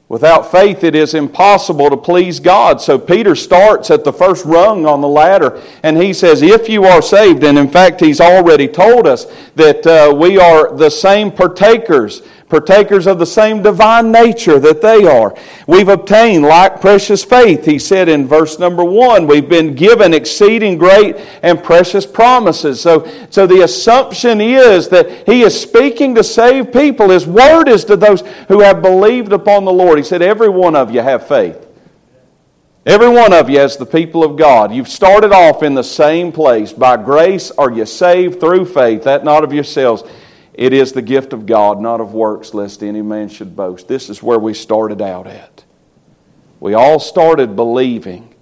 Without 0.08 0.52
faith, 0.52 0.84
it 0.84 0.94
is 0.94 1.14
impossible 1.14 1.90
to 1.90 1.96
please 1.96 2.38
God. 2.38 2.80
So 2.80 2.96
Peter 2.96 3.34
starts 3.34 3.90
at 3.90 4.04
the 4.04 4.12
first 4.12 4.44
rung 4.44 4.86
on 4.86 5.00
the 5.00 5.08
ladder, 5.08 5.60
and 5.82 5.96
he 5.96 6.12
says, 6.12 6.42
If 6.42 6.68
you 6.68 6.84
are 6.84 7.02
saved, 7.02 7.42
and 7.42 7.58
in 7.58 7.68
fact, 7.68 8.00
he's 8.00 8.20
already 8.20 8.68
told 8.68 9.08
us 9.08 9.26
that 9.56 9.84
uh, 9.84 10.14
we 10.14 10.38
are 10.38 10.76
the 10.76 10.90
same 10.90 11.32
partakers 11.32 12.22
partakers 12.48 13.06
of 13.06 13.18
the 13.18 13.26
same 13.26 13.62
divine 13.62 14.12
nature 14.12 14.58
that 14.60 14.80
they 14.80 15.04
are. 15.04 15.34
We've 15.66 15.88
obtained 15.88 16.44
like 16.44 16.80
precious 16.80 17.24
faith, 17.24 17.64
he 17.64 17.78
said 17.78 18.08
in 18.08 18.28
verse 18.28 18.58
number 18.58 18.84
one. 18.84 19.26
We've 19.26 19.48
been 19.48 19.74
given 19.74 20.14
exceeding 20.14 20.78
great 20.78 21.16
and 21.42 21.62
precious 21.62 22.06
promises. 22.06 22.80
So, 22.80 23.10
so 23.30 23.46
the 23.46 23.62
assumption 23.62 24.40
is 24.40 24.88
that 24.88 25.26
he 25.26 25.42
is 25.42 25.60
speaking 25.60 26.14
to 26.14 26.24
save 26.24 26.72
people. 26.72 27.10
His 27.10 27.26
word 27.26 27.68
is 27.68 27.84
to 27.86 27.96
those 27.96 28.22
who 28.48 28.60
have 28.60 28.82
believed 28.82 29.32
upon 29.32 29.64
the 29.64 29.72
Lord. 29.72 29.98
He 29.98 30.04
said, 30.04 30.22
Every 30.22 30.48
one 30.48 30.76
of 30.76 30.92
you 30.92 31.00
have 31.00 31.26
faith. 31.26 31.66
Every 32.86 33.08
one 33.08 33.32
of 33.32 33.50
you, 33.50 33.58
as 33.58 33.76
the 33.76 33.84
people 33.84 34.22
of 34.22 34.36
God, 34.36 34.72
you've 34.72 34.86
started 34.86 35.32
off 35.32 35.64
in 35.64 35.74
the 35.74 35.82
same 35.82 36.30
place. 36.30 36.72
By 36.72 36.96
grace 36.96 37.50
are 37.50 37.72
you 37.72 37.84
saved 37.84 38.38
through 38.38 38.66
faith, 38.66 39.02
that 39.02 39.24
not 39.24 39.42
of 39.42 39.52
yourselves. 39.52 40.04
It 40.56 40.72
is 40.72 40.92
the 40.92 41.02
gift 41.02 41.32
of 41.32 41.44
God, 41.44 41.80
not 41.80 42.00
of 42.00 42.14
works, 42.14 42.54
lest 42.54 42.82
any 42.82 43.02
man 43.02 43.28
should 43.28 43.54
boast. 43.54 43.88
This 43.88 44.08
is 44.08 44.22
where 44.22 44.38
we 44.38 44.54
started 44.54 45.02
out 45.02 45.26
at. 45.26 45.64
We 46.60 46.72
all 46.72 46.98
started 46.98 47.54
believing. 47.54 48.34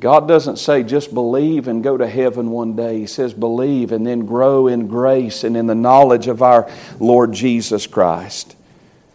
God 0.00 0.26
doesn't 0.26 0.56
say 0.56 0.82
just 0.82 1.14
believe 1.14 1.68
and 1.68 1.84
go 1.84 1.96
to 1.96 2.08
heaven 2.08 2.50
one 2.50 2.74
day. 2.74 2.98
He 2.98 3.06
says 3.06 3.32
believe 3.32 3.92
and 3.92 4.04
then 4.04 4.26
grow 4.26 4.66
in 4.66 4.88
grace 4.88 5.44
and 5.44 5.56
in 5.56 5.66
the 5.68 5.74
knowledge 5.74 6.26
of 6.26 6.42
our 6.42 6.68
Lord 6.98 7.32
Jesus 7.32 7.86
Christ. 7.86 8.56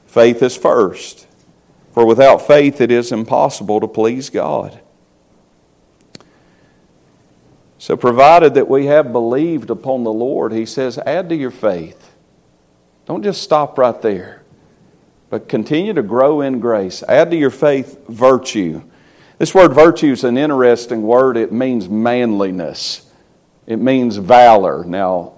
Faith 0.07 0.41
is 0.41 0.55
first, 0.55 1.27
for 1.91 2.05
without 2.05 2.47
faith 2.47 2.79
it 2.79 2.91
is 2.91 3.12
impossible 3.12 3.81
to 3.81 3.88
please 3.88 4.29
God. 4.29 4.79
So, 7.79 7.95
provided 7.95 8.55
that 8.55 8.67
we 8.67 8.87
have 8.87 9.13
believed 9.13 9.69
upon 9.69 10.03
the 10.03 10.11
Lord, 10.11 10.51
he 10.51 10.65
says, 10.65 10.97
add 10.97 11.29
to 11.29 11.35
your 11.35 11.49
faith. 11.49 12.11
Don't 13.05 13.23
just 13.23 13.41
stop 13.41 13.77
right 13.77 13.99
there, 14.01 14.43
but 15.29 15.47
continue 15.47 15.93
to 15.93 16.03
grow 16.03 16.41
in 16.41 16.59
grace. 16.59 17.03
Add 17.07 17.31
to 17.31 17.37
your 17.37 17.49
faith 17.49 18.05
virtue. 18.09 18.83
This 19.37 19.55
word 19.55 19.73
virtue 19.73 20.11
is 20.11 20.25
an 20.25 20.37
interesting 20.37 21.03
word. 21.03 21.37
It 21.37 21.53
means 21.53 21.87
manliness, 21.87 23.09
it 23.65 23.77
means 23.77 24.17
valor. 24.17 24.83
Now, 24.83 25.35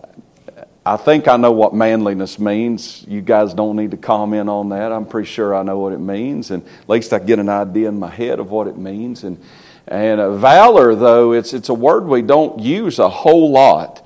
I 0.84 0.97
think 0.97 1.27
I 1.27 1.38
know 1.38 1.51
what 1.51 1.75
manliness 1.75 2.39
means. 2.39 3.06
You 3.08 3.21
guys 3.21 3.54
don't 3.54 3.75
need 3.75 3.91
to 3.91 3.97
comment 3.97 4.49
on 4.49 4.69
that. 4.69 4.91
I'm 4.91 5.06
pretty 5.06 5.30
sure 5.30 5.54
I 5.54 5.62
know 5.62 5.77
what 5.77 5.93
it 5.93 5.99
means, 5.99 6.49
and 6.49 6.65
at 6.65 6.89
least 6.89 7.13
I 7.13 7.19
get 7.19 7.38
an 7.38 7.49
idea 7.49 7.88
in 7.88 7.99
my 7.99 8.10
head 8.10 8.39
of 8.39 8.49
what 8.49 8.65
it 8.65 8.77
means. 8.77 9.23
And 9.23 9.39
and 9.88 10.39
valor, 10.39 10.96
though, 10.96 11.34
it's, 11.34 11.54
it's 11.54 11.70
a 11.70 11.74
word 11.74 12.06
we 12.06 12.22
don't 12.22 12.60
use 12.60 13.00
a 13.00 13.10
whole 13.10 13.52
lot. 13.52 14.01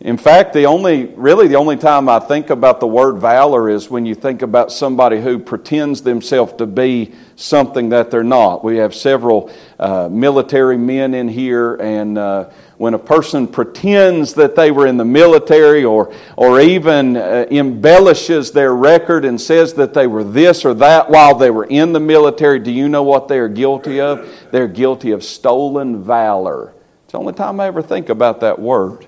In 0.00 0.18
fact, 0.18 0.52
the 0.52 0.66
only, 0.66 1.06
really, 1.06 1.48
the 1.48 1.54
only 1.54 1.78
time 1.78 2.10
I 2.10 2.18
think 2.18 2.50
about 2.50 2.80
the 2.80 2.86
word 2.86 3.16
valor 3.16 3.70
is 3.70 3.88
when 3.88 4.04
you 4.04 4.14
think 4.14 4.42
about 4.42 4.70
somebody 4.70 5.22
who 5.22 5.38
pretends 5.38 6.02
themselves 6.02 6.52
to 6.58 6.66
be 6.66 7.14
something 7.34 7.88
that 7.88 8.10
they're 8.10 8.22
not. 8.22 8.62
We 8.62 8.76
have 8.76 8.94
several 8.94 9.50
uh, 9.78 10.10
military 10.10 10.76
men 10.76 11.14
in 11.14 11.28
here, 11.28 11.76
and 11.76 12.18
uh, 12.18 12.50
when 12.76 12.92
a 12.92 12.98
person 12.98 13.48
pretends 13.48 14.34
that 14.34 14.54
they 14.54 14.70
were 14.70 14.86
in 14.86 14.98
the 14.98 15.04
military 15.06 15.82
or, 15.82 16.12
or 16.36 16.60
even 16.60 17.16
uh, 17.16 17.46
embellishes 17.50 18.52
their 18.52 18.74
record 18.74 19.24
and 19.24 19.40
says 19.40 19.72
that 19.74 19.94
they 19.94 20.06
were 20.06 20.24
this 20.24 20.66
or 20.66 20.74
that 20.74 21.08
while 21.08 21.34
they 21.34 21.50
were 21.50 21.64
in 21.64 21.94
the 21.94 22.00
military, 22.00 22.58
do 22.58 22.70
you 22.70 22.90
know 22.90 23.02
what 23.02 23.28
they 23.28 23.38
are 23.38 23.48
guilty 23.48 23.98
of? 24.00 24.30
They're 24.52 24.68
guilty 24.68 25.12
of 25.12 25.24
stolen 25.24 26.04
valor. 26.04 26.74
It's 27.04 27.12
the 27.12 27.18
only 27.18 27.32
time 27.32 27.60
I 27.60 27.66
ever 27.66 27.80
think 27.80 28.10
about 28.10 28.40
that 28.40 28.58
word. 28.58 29.06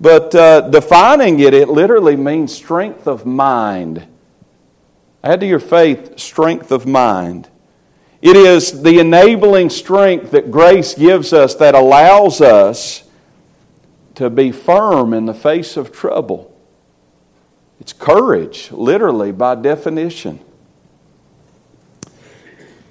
But 0.00 0.34
uh, 0.34 0.62
defining 0.68 1.40
it, 1.40 1.54
it 1.54 1.68
literally 1.68 2.16
means 2.16 2.54
strength 2.54 3.06
of 3.06 3.26
mind. 3.26 4.06
Add 5.24 5.40
to 5.40 5.46
your 5.46 5.58
faith 5.58 6.18
strength 6.18 6.70
of 6.70 6.86
mind. 6.86 7.48
It 8.22 8.36
is 8.36 8.82
the 8.82 8.98
enabling 8.98 9.70
strength 9.70 10.30
that 10.32 10.50
grace 10.50 10.94
gives 10.94 11.32
us 11.32 11.54
that 11.56 11.74
allows 11.74 12.40
us 12.40 13.04
to 14.16 14.30
be 14.30 14.50
firm 14.50 15.14
in 15.14 15.26
the 15.26 15.34
face 15.34 15.76
of 15.76 15.92
trouble. 15.92 16.56
It's 17.80 17.92
courage, 17.92 18.72
literally, 18.72 19.30
by 19.30 19.54
definition. 19.54 20.40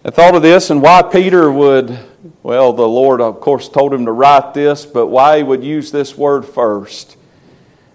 I 0.06 0.10
thought 0.10 0.36
of 0.36 0.42
this 0.42 0.70
and 0.70 0.82
why 0.82 1.02
Peter 1.02 1.52
would, 1.52 2.00
well, 2.44 2.74
the 2.74 2.88
Lord, 2.88 3.22
of 3.22 3.40
course, 3.40 3.70
told 3.70 3.94
him 3.94 4.06
to 4.06 4.12
write 4.12 4.54
this, 4.54 4.86
but 4.86 5.08
why 5.08 5.38
he 5.38 5.44
would 5.44 5.64
use 5.64 5.92
this 5.92 6.18
word 6.18 6.46
first. 6.46 7.18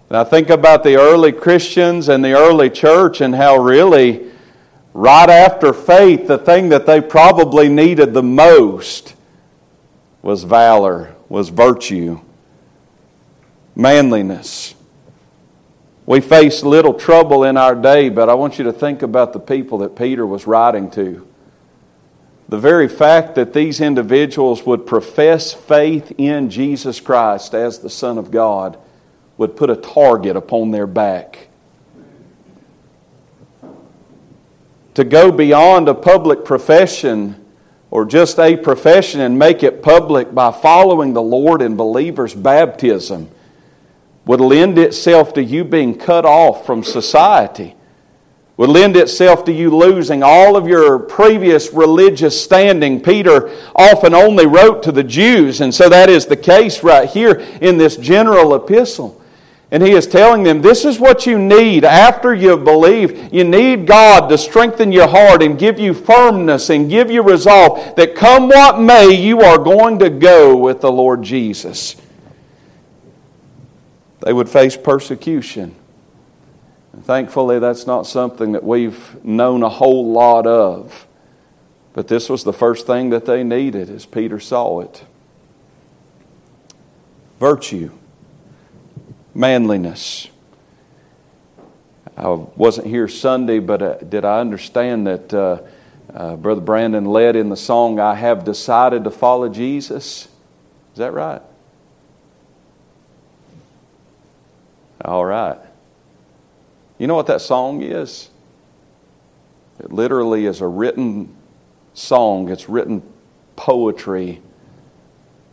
And 0.09 0.17
I 0.17 0.23
think 0.23 0.49
about 0.49 0.83
the 0.83 0.97
early 0.97 1.31
Christians 1.31 2.09
and 2.09 2.23
the 2.23 2.33
early 2.33 2.69
church 2.69 3.21
and 3.21 3.33
how 3.33 3.57
really, 3.57 4.29
right 4.93 5.29
after 5.29 5.73
faith, 5.73 6.27
the 6.27 6.37
thing 6.37 6.69
that 6.69 6.85
they 6.85 7.01
probably 7.01 7.67
needed 7.69 8.13
the 8.13 8.23
most 8.23 9.15
was 10.21 10.43
valor, 10.43 11.15
was 11.29 11.49
virtue, 11.49 12.19
manliness. 13.75 14.75
We 16.05 16.21
face 16.21 16.63
little 16.63 16.93
trouble 16.93 17.43
in 17.43 17.57
our 17.57 17.75
day, 17.75 18.09
but 18.09 18.29
I 18.29 18.33
want 18.33 18.57
you 18.57 18.65
to 18.65 18.73
think 18.73 19.01
about 19.01 19.33
the 19.33 19.39
people 19.39 19.79
that 19.79 19.95
Peter 19.95 20.27
was 20.27 20.45
writing 20.45 20.91
to. 20.91 21.27
The 22.49 22.57
very 22.57 22.87
fact 22.87 23.35
that 23.35 23.53
these 23.53 23.81
individuals 23.81 24.65
would 24.65 24.85
profess 24.85 25.53
faith 25.53 26.11
in 26.17 26.49
Jesus 26.49 26.99
Christ 26.99 27.53
as 27.53 27.79
the 27.79 27.89
Son 27.89 28.17
of 28.17 28.31
God 28.31 28.77
would 29.37 29.55
put 29.55 29.69
a 29.69 29.75
target 29.75 30.35
upon 30.35 30.71
their 30.71 30.87
back. 30.87 31.47
To 34.93 35.03
go 35.03 35.31
beyond 35.31 35.87
a 35.89 35.95
public 35.95 36.45
profession 36.45 37.43
or 37.89 38.05
just 38.05 38.39
a 38.39 38.57
profession 38.57 39.21
and 39.21 39.39
make 39.39 39.63
it 39.63 39.81
public 39.81 40.33
by 40.33 40.51
following 40.51 41.13
the 41.13 41.21
Lord 41.21 41.61
in 41.61 41.75
believers' 41.75 42.33
baptism 42.33 43.29
would 44.25 44.41
lend 44.41 44.77
itself 44.77 45.33
to 45.33 45.43
you 45.43 45.63
being 45.63 45.97
cut 45.97 46.25
off 46.25 46.65
from 46.65 46.83
society 46.83 47.75
would 48.55 48.69
lend 48.69 48.95
itself 48.95 49.43
to 49.45 49.51
you 49.51 49.75
losing 49.75 50.21
all 50.21 50.55
of 50.55 50.67
your 50.67 50.99
previous 50.99 51.73
religious 51.73 52.41
standing. 52.41 53.01
Peter 53.01 53.49
often 53.75 54.13
only 54.13 54.45
wrote 54.45 54.83
to 54.83 54.91
the 54.91 55.03
Jews, 55.03 55.59
and 55.59 55.73
so 55.73 55.89
that 55.89 56.09
is 56.09 56.27
the 56.27 56.37
case 56.37 56.83
right 56.83 57.09
here 57.09 57.33
in 57.61 57.77
this 57.77 57.97
general 57.97 58.53
epistle. 58.53 59.19
And 59.71 59.81
he 59.81 59.93
is 59.93 60.05
telling 60.05 60.43
them 60.43 60.61
this 60.61 60.85
is 60.85 60.99
what 60.99 61.25
you 61.25 61.39
need 61.39 61.83
after 61.83 62.31
you 62.31 62.55
believe. 62.55 63.33
You 63.33 63.43
need 63.43 63.87
God 63.87 64.27
to 64.27 64.37
strengthen 64.37 64.91
your 64.91 65.07
heart 65.07 65.41
and 65.41 65.57
give 65.57 65.79
you 65.79 65.95
firmness 65.95 66.69
and 66.69 66.91
give 66.91 67.09
you 67.09 67.23
resolve 67.23 67.95
that 67.95 68.13
come 68.13 68.49
what 68.49 68.79
may, 68.79 69.15
you 69.19 69.41
are 69.41 69.57
going 69.57 69.97
to 69.97 70.11
go 70.11 70.55
with 70.55 70.81
the 70.81 70.91
Lord 70.91 71.23
Jesus. 71.23 71.95
They 74.19 74.31
would 74.31 74.47
face 74.47 74.77
persecution. 74.77 75.75
Thankfully, 77.01 77.59
that's 77.59 77.87
not 77.87 78.05
something 78.05 78.51
that 78.51 78.63
we've 78.63 79.23
known 79.25 79.63
a 79.63 79.69
whole 79.69 80.11
lot 80.11 80.45
of. 80.45 81.07
But 81.93 82.07
this 82.07 82.29
was 82.29 82.43
the 82.43 82.53
first 82.53 82.87
thing 82.87 83.09
that 83.09 83.25
they 83.25 83.43
needed 83.43 83.89
as 83.89 84.05
Peter 84.05 84.39
saw 84.39 84.79
it 84.79 85.05
virtue, 87.43 87.91
manliness. 89.35 90.29
I 92.15 92.29
wasn't 92.29 92.87
here 92.87 93.09
Sunday, 93.09 93.59
but 93.59 93.81
uh, 93.81 93.95
did 93.97 94.23
I 94.23 94.39
understand 94.39 95.07
that 95.07 95.33
uh, 95.33 95.59
uh, 96.13 96.35
Brother 96.37 96.61
Brandon 96.61 97.03
led 97.03 97.35
in 97.35 97.49
the 97.49 97.57
song, 97.57 97.99
I 97.99 98.15
Have 98.15 98.45
Decided 98.45 99.03
to 99.03 99.11
Follow 99.11 99.49
Jesus? 99.49 100.29
Is 100.93 100.99
that 100.99 101.11
right? 101.11 101.41
All 105.03 105.25
right. 105.25 105.57
You 107.03 107.07
know 107.07 107.15
what 107.15 107.27
that 107.27 107.41
song 107.41 107.81
is? 107.81 108.29
It 109.77 109.91
literally 109.91 110.45
is 110.45 110.61
a 110.61 110.67
written 110.67 111.35
song, 111.93 112.49
it's 112.49 112.69
written 112.69 113.03
poetry 113.57 114.41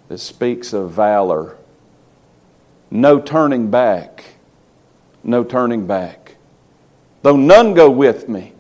that 0.07 0.19
speaks 0.19 0.73
of 0.73 0.93
valor. 0.93 1.57
No 2.89 3.19
turning 3.19 3.69
back. 3.69 4.37
No 5.25 5.43
turning 5.43 5.89
back. 5.89 6.37
Though 7.23 7.35
none 7.35 7.75
go 7.75 7.91
with 7.91 8.29
me, 8.29 8.53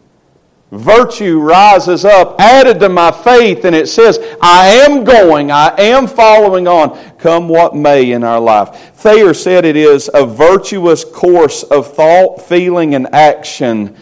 virtue 0.70 1.40
rises 1.40 2.04
up, 2.04 2.40
added 2.40 2.80
to 2.80 2.88
my 2.88 3.10
faith, 3.10 3.64
and 3.64 3.74
it 3.74 3.88
says, 3.88 4.18
I 4.40 4.68
am 4.68 5.04
going, 5.04 5.50
I 5.50 5.74
am 5.80 6.06
following 6.06 6.68
on, 6.68 6.96
come 7.16 7.48
what 7.48 7.74
may 7.74 8.12
in 8.12 8.22
our 8.22 8.40
life. 8.40 8.92
Thayer 8.94 9.34
said 9.34 9.64
it 9.64 9.76
is 9.76 10.08
a 10.14 10.24
virtuous 10.24 11.04
course 11.04 11.62
of 11.64 11.92
thought, 11.94 12.42
feeling, 12.42 12.94
and 12.94 13.12
action, 13.14 13.96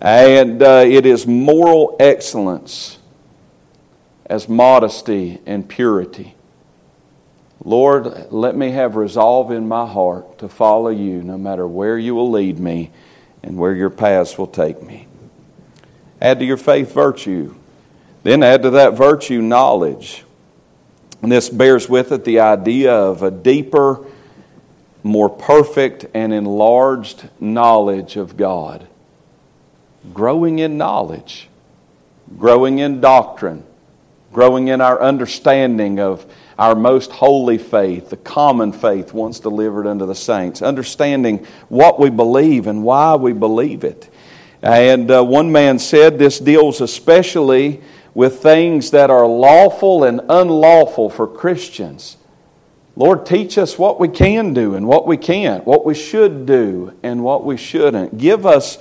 and 0.00 0.62
uh, 0.62 0.84
it 0.86 1.06
is 1.06 1.26
moral 1.26 1.96
excellence 1.98 2.98
as 4.26 4.48
modesty 4.48 5.40
and 5.46 5.68
purity. 5.68 6.34
Lord, 7.62 8.32
let 8.32 8.56
me 8.56 8.70
have 8.70 8.96
resolve 8.96 9.50
in 9.50 9.68
my 9.68 9.86
heart 9.86 10.38
to 10.38 10.48
follow 10.48 10.88
you 10.88 11.22
no 11.22 11.36
matter 11.36 11.66
where 11.66 11.98
you 11.98 12.14
will 12.14 12.30
lead 12.30 12.58
me 12.58 12.90
and 13.42 13.58
where 13.58 13.74
your 13.74 13.90
paths 13.90 14.38
will 14.38 14.46
take 14.46 14.82
me. 14.82 15.06
Add 16.20 16.38
to 16.40 16.44
your 16.44 16.56
faith 16.56 16.92
virtue. 16.92 17.54
Then 18.22 18.42
add 18.42 18.62
to 18.62 18.70
that 18.70 18.94
virtue 18.94 19.40
knowledge. 19.40 20.24
And 21.22 21.30
this 21.30 21.48
bears 21.48 21.88
with 21.88 22.12
it 22.12 22.24
the 22.24 22.40
idea 22.40 22.92
of 22.92 23.22
a 23.22 23.30
deeper, 23.30 24.04
more 25.02 25.28
perfect, 25.28 26.06
and 26.14 26.32
enlarged 26.32 27.28
knowledge 27.40 28.16
of 28.16 28.36
God. 28.36 28.86
Growing 30.14 30.58
in 30.58 30.78
knowledge, 30.78 31.48
growing 32.38 32.78
in 32.78 33.00
doctrine, 33.00 33.64
growing 34.32 34.68
in 34.68 34.80
our 34.80 35.00
understanding 35.00 36.00
of 36.00 36.24
our 36.58 36.74
most 36.74 37.10
holy 37.10 37.58
faith, 37.58 38.10
the 38.10 38.16
common 38.16 38.72
faith 38.72 39.12
once 39.12 39.40
delivered 39.40 39.86
unto 39.86 40.06
the 40.06 40.14
saints, 40.14 40.62
understanding 40.62 41.46
what 41.68 41.98
we 41.98 42.10
believe 42.10 42.66
and 42.66 42.82
why 42.82 43.14
we 43.14 43.32
believe 43.32 43.82
it. 43.82 44.10
And 44.62 45.10
uh, 45.10 45.24
one 45.24 45.52
man 45.52 45.78
said 45.78 46.18
this 46.18 46.38
deals 46.38 46.80
especially 46.80 47.80
with 48.14 48.42
things 48.42 48.90
that 48.90 49.10
are 49.10 49.26
lawful 49.26 50.04
and 50.04 50.20
unlawful 50.28 51.08
for 51.08 51.26
Christians. 51.26 52.16
Lord, 52.96 53.24
teach 53.24 53.56
us 53.56 53.78
what 53.78 53.98
we 53.98 54.08
can 54.08 54.52
do 54.52 54.74
and 54.74 54.86
what 54.86 55.06
we 55.06 55.16
can't, 55.16 55.64
what 55.66 55.86
we 55.86 55.94
should 55.94 56.44
do 56.44 56.94
and 57.02 57.22
what 57.24 57.44
we 57.44 57.56
shouldn't. 57.56 58.18
Give 58.18 58.44
us 58.44 58.78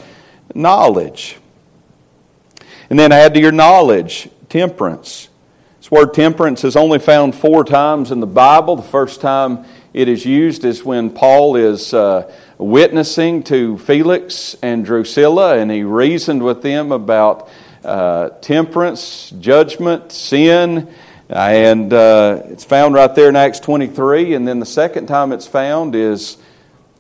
knowledge. 0.54 1.38
And 2.90 2.98
then 2.98 3.12
add 3.12 3.36
to 3.36 3.40
your 3.40 3.52
knowledge 3.52 4.30
temperance. 4.50 5.30
This 5.78 5.92
word 5.92 6.14
temperance 6.14 6.64
is 6.64 6.76
only 6.76 7.00
found 7.00 7.36
four 7.36 7.64
times 7.64 8.12
in 8.12 8.20
the 8.20 8.28
Bible. 8.28 8.76
The 8.76 8.82
first 8.82 9.22
time 9.22 9.64
it 9.94 10.10
is 10.10 10.26
used 10.26 10.66
is 10.66 10.84
when 10.84 11.12
Paul 11.12 11.56
is. 11.56 11.94
Uh, 11.94 12.30
witnessing 12.60 13.42
to 13.42 13.78
Felix 13.78 14.56
and 14.62 14.84
Drusilla, 14.84 15.58
and 15.58 15.72
he 15.72 15.84
reasoned 15.84 16.44
with 16.44 16.62
them 16.62 16.92
about 16.92 17.50
uh, 17.86 18.30
temperance, 18.42 19.32
judgment, 19.40 20.12
sin, 20.12 20.94
and 21.30 21.94
uh, 21.94 22.42
it's 22.46 22.66
found 22.66 22.96
right 22.96 23.16
there 23.16 23.30
in 23.30 23.38
Acts 23.38 23.62
23. 23.62 24.34
And 24.34 24.46
then 24.46 24.60
the 24.60 24.66
second 24.66 25.08
time 25.08 25.32
it's 25.32 25.48
found 25.48 25.96
is 25.96 26.38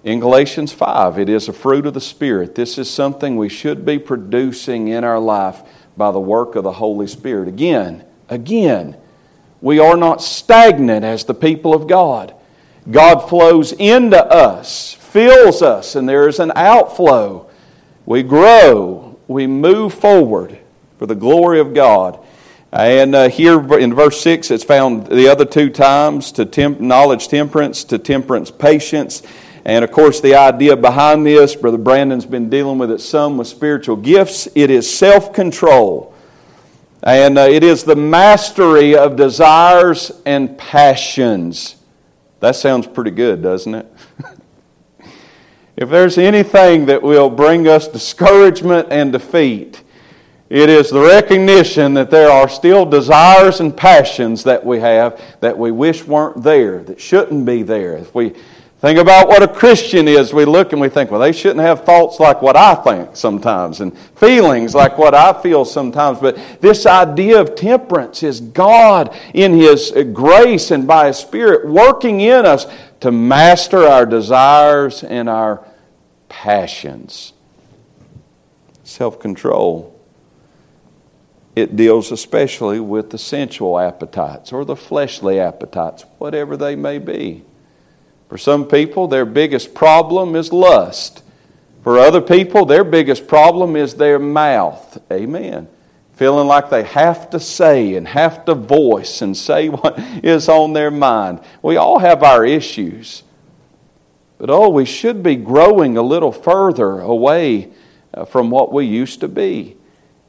in 0.03 0.21
Galatians 0.21 0.71
5. 0.71 1.19
It 1.19 1.27
is 1.27 1.49
a 1.49 1.53
fruit 1.53 1.85
of 1.85 1.93
the 1.93 2.01
Spirit. 2.01 2.55
This 2.55 2.77
is 2.77 2.89
something 2.89 3.35
we 3.35 3.49
should 3.49 3.85
be 3.85 3.99
producing 3.99 4.87
in 4.87 5.03
our 5.03 5.19
life 5.19 5.61
by 5.97 6.11
the 6.11 6.19
work 6.21 6.55
of 6.55 6.63
the 6.63 6.71
Holy 6.73 7.07
Spirit. 7.07 7.49
Again, 7.49 8.05
again, 8.29 8.95
we 9.59 9.77
are 9.79 9.97
not 9.97 10.21
stagnant 10.21 11.03
as 11.03 11.25
the 11.25 11.33
people 11.33 11.73
of 11.73 11.87
God. 11.87 12.33
God 12.89 13.27
flows 13.27 13.73
into 13.73 14.23
us 14.25 14.93
fills 15.11 15.61
us 15.61 15.95
and 15.95 16.07
there 16.07 16.27
is 16.27 16.39
an 16.39 16.51
outflow. 16.55 17.49
We 18.05 18.23
grow, 18.23 19.19
we 19.27 19.47
move 19.47 19.93
forward 19.93 20.57
for 20.97 21.05
the 21.05 21.15
glory 21.15 21.59
of 21.59 21.73
God. 21.73 22.19
And 22.71 23.15
uh, 23.15 23.29
here 23.29 23.59
in 23.77 23.95
verse 23.95 24.21
6, 24.21 24.51
it's 24.51 24.63
found 24.63 25.07
the 25.07 25.27
other 25.27 25.45
two 25.45 25.69
times 25.69 26.31
to 26.33 26.45
temp- 26.45 26.79
knowledge 26.79 27.27
temperance, 27.27 27.83
to 27.85 27.97
temperance 27.97 28.51
patience. 28.51 29.23
And 29.65 29.83
of 29.83 29.91
course, 29.91 30.21
the 30.21 30.35
idea 30.35 30.77
behind 30.77 31.25
this, 31.25 31.55
Brother 31.55 31.79
Brandon's 31.79 32.27
been 32.27 32.49
dealing 32.49 32.77
with 32.77 32.91
it 32.91 33.01
some 33.01 33.37
with 33.37 33.47
spiritual 33.47 33.95
gifts. 33.95 34.47
It 34.53 34.69
is 34.69 34.91
self 34.91 35.33
control. 35.33 36.13
And 37.01 37.37
uh, 37.37 37.47
it 37.49 37.63
is 37.63 37.83
the 37.83 37.95
mastery 37.95 38.95
of 38.95 39.15
desires 39.15 40.11
and 40.25 40.57
passions. 40.57 41.77
That 42.41 42.55
sounds 42.55 42.85
pretty 42.85 43.11
good, 43.11 43.41
doesn't 43.41 43.73
it? 43.73 43.93
if 45.79 45.87
there's 45.87 46.17
anything 46.17 46.87
that 46.87 47.01
will 47.01 47.29
bring 47.29 47.65
us 47.65 47.87
discouragement 47.87 48.89
and 48.91 49.13
defeat, 49.13 49.81
it 50.49 50.67
is 50.67 50.89
the 50.89 50.99
recognition 50.99 51.93
that 51.93 52.11
there 52.11 52.29
are 52.29 52.49
still 52.49 52.85
desires 52.85 53.61
and 53.61 53.75
passions 53.77 54.43
that 54.43 54.65
we 54.65 54.81
have 54.81 55.21
that 55.39 55.57
we 55.57 55.71
wish 55.71 56.03
weren't 56.03 56.43
there, 56.43 56.83
that 56.83 56.99
shouldn't 56.99 57.45
be 57.45 57.63
there. 57.63 57.95
If 57.95 58.13
we 58.13 58.35
Think 58.79 58.97
about 58.97 59.27
what 59.27 59.43
a 59.43 59.47
Christian 59.47 60.07
is. 60.07 60.33
We 60.33 60.45
look 60.45 60.71
and 60.71 60.79
we 60.79 60.87
think, 60.87 61.11
well, 61.11 61.19
they 61.19 61.33
shouldn't 61.33 61.59
have 61.59 61.83
thoughts 61.83 62.17
like 62.17 62.41
what 62.41 62.55
I 62.55 62.75
think 62.75 63.13
sometimes 63.13 63.81
and 63.81 63.97
feelings 64.15 64.73
like 64.73 64.97
what 64.97 65.13
I 65.13 65.33
feel 65.41 65.65
sometimes. 65.65 66.19
But 66.19 66.37
this 66.61 66.85
idea 66.85 67.41
of 67.41 67.55
temperance 67.55 68.23
is 68.23 68.39
God 68.39 69.13
in 69.33 69.51
His 69.51 69.91
grace 70.13 70.71
and 70.71 70.87
by 70.87 71.07
His 71.07 71.17
Spirit 71.17 71.67
working 71.67 72.21
in 72.21 72.45
us 72.45 72.67
to 73.01 73.11
master 73.11 73.85
our 73.85 74.05
desires 74.05 75.03
and 75.03 75.27
our 75.27 75.65
passions. 76.29 77.33
Self 78.83 79.19
control. 79.19 79.95
It 81.55 81.75
deals 81.75 82.11
especially 82.11 82.79
with 82.79 83.09
the 83.09 83.17
sensual 83.17 83.77
appetites 83.77 84.53
or 84.53 84.63
the 84.63 84.75
fleshly 84.75 85.39
appetites, 85.39 86.05
whatever 86.17 86.55
they 86.55 86.75
may 86.75 86.99
be. 86.99 87.43
For 88.29 88.37
some 88.37 88.65
people, 88.65 89.07
their 89.07 89.25
biggest 89.25 89.73
problem 89.73 90.35
is 90.35 90.53
lust. 90.53 91.23
For 91.83 91.97
other 91.97 92.21
people, 92.21 92.65
their 92.65 92.83
biggest 92.83 93.27
problem 93.27 93.75
is 93.75 93.95
their 93.95 94.19
mouth. 94.19 95.01
Amen. 95.11 95.67
Feeling 96.13 96.47
like 96.47 96.69
they 96.69 96.83
have 96.83 97.29
to 97.31 97.39
say 97.39 97.95
and 97.95 98.07
have 98.07 98.45
to 98.45 98.53
voice 98.53 99.21
and 99.21 99.35
say 99.35 99.69
what 99.69 99.97
is 100.23 100.47
on 100.47 100.73
their 100.73 100.91
mind. 100.91 101.41
We 101.61 101.77
all 101.77 101.99
have 101.99 102.23
our 102.23 102.45
issues. 102.45 103.23
But 104.39 104.49
oh, 104.49 104.69
we 104.69 104.85
should 104.85 105.21
be 105.21 105.35
growing 105.35 105.97
a 105.97 106.01
little 106.01 106.31
further 106.31 107.01
away 107.01 107.69
uh, 108.13 108.25
from 108.25 108.49
what 108.49 108.73
we 108.73 108.85
used 108.85 109.19
to 109.19 109.27
be. 109.27 109.75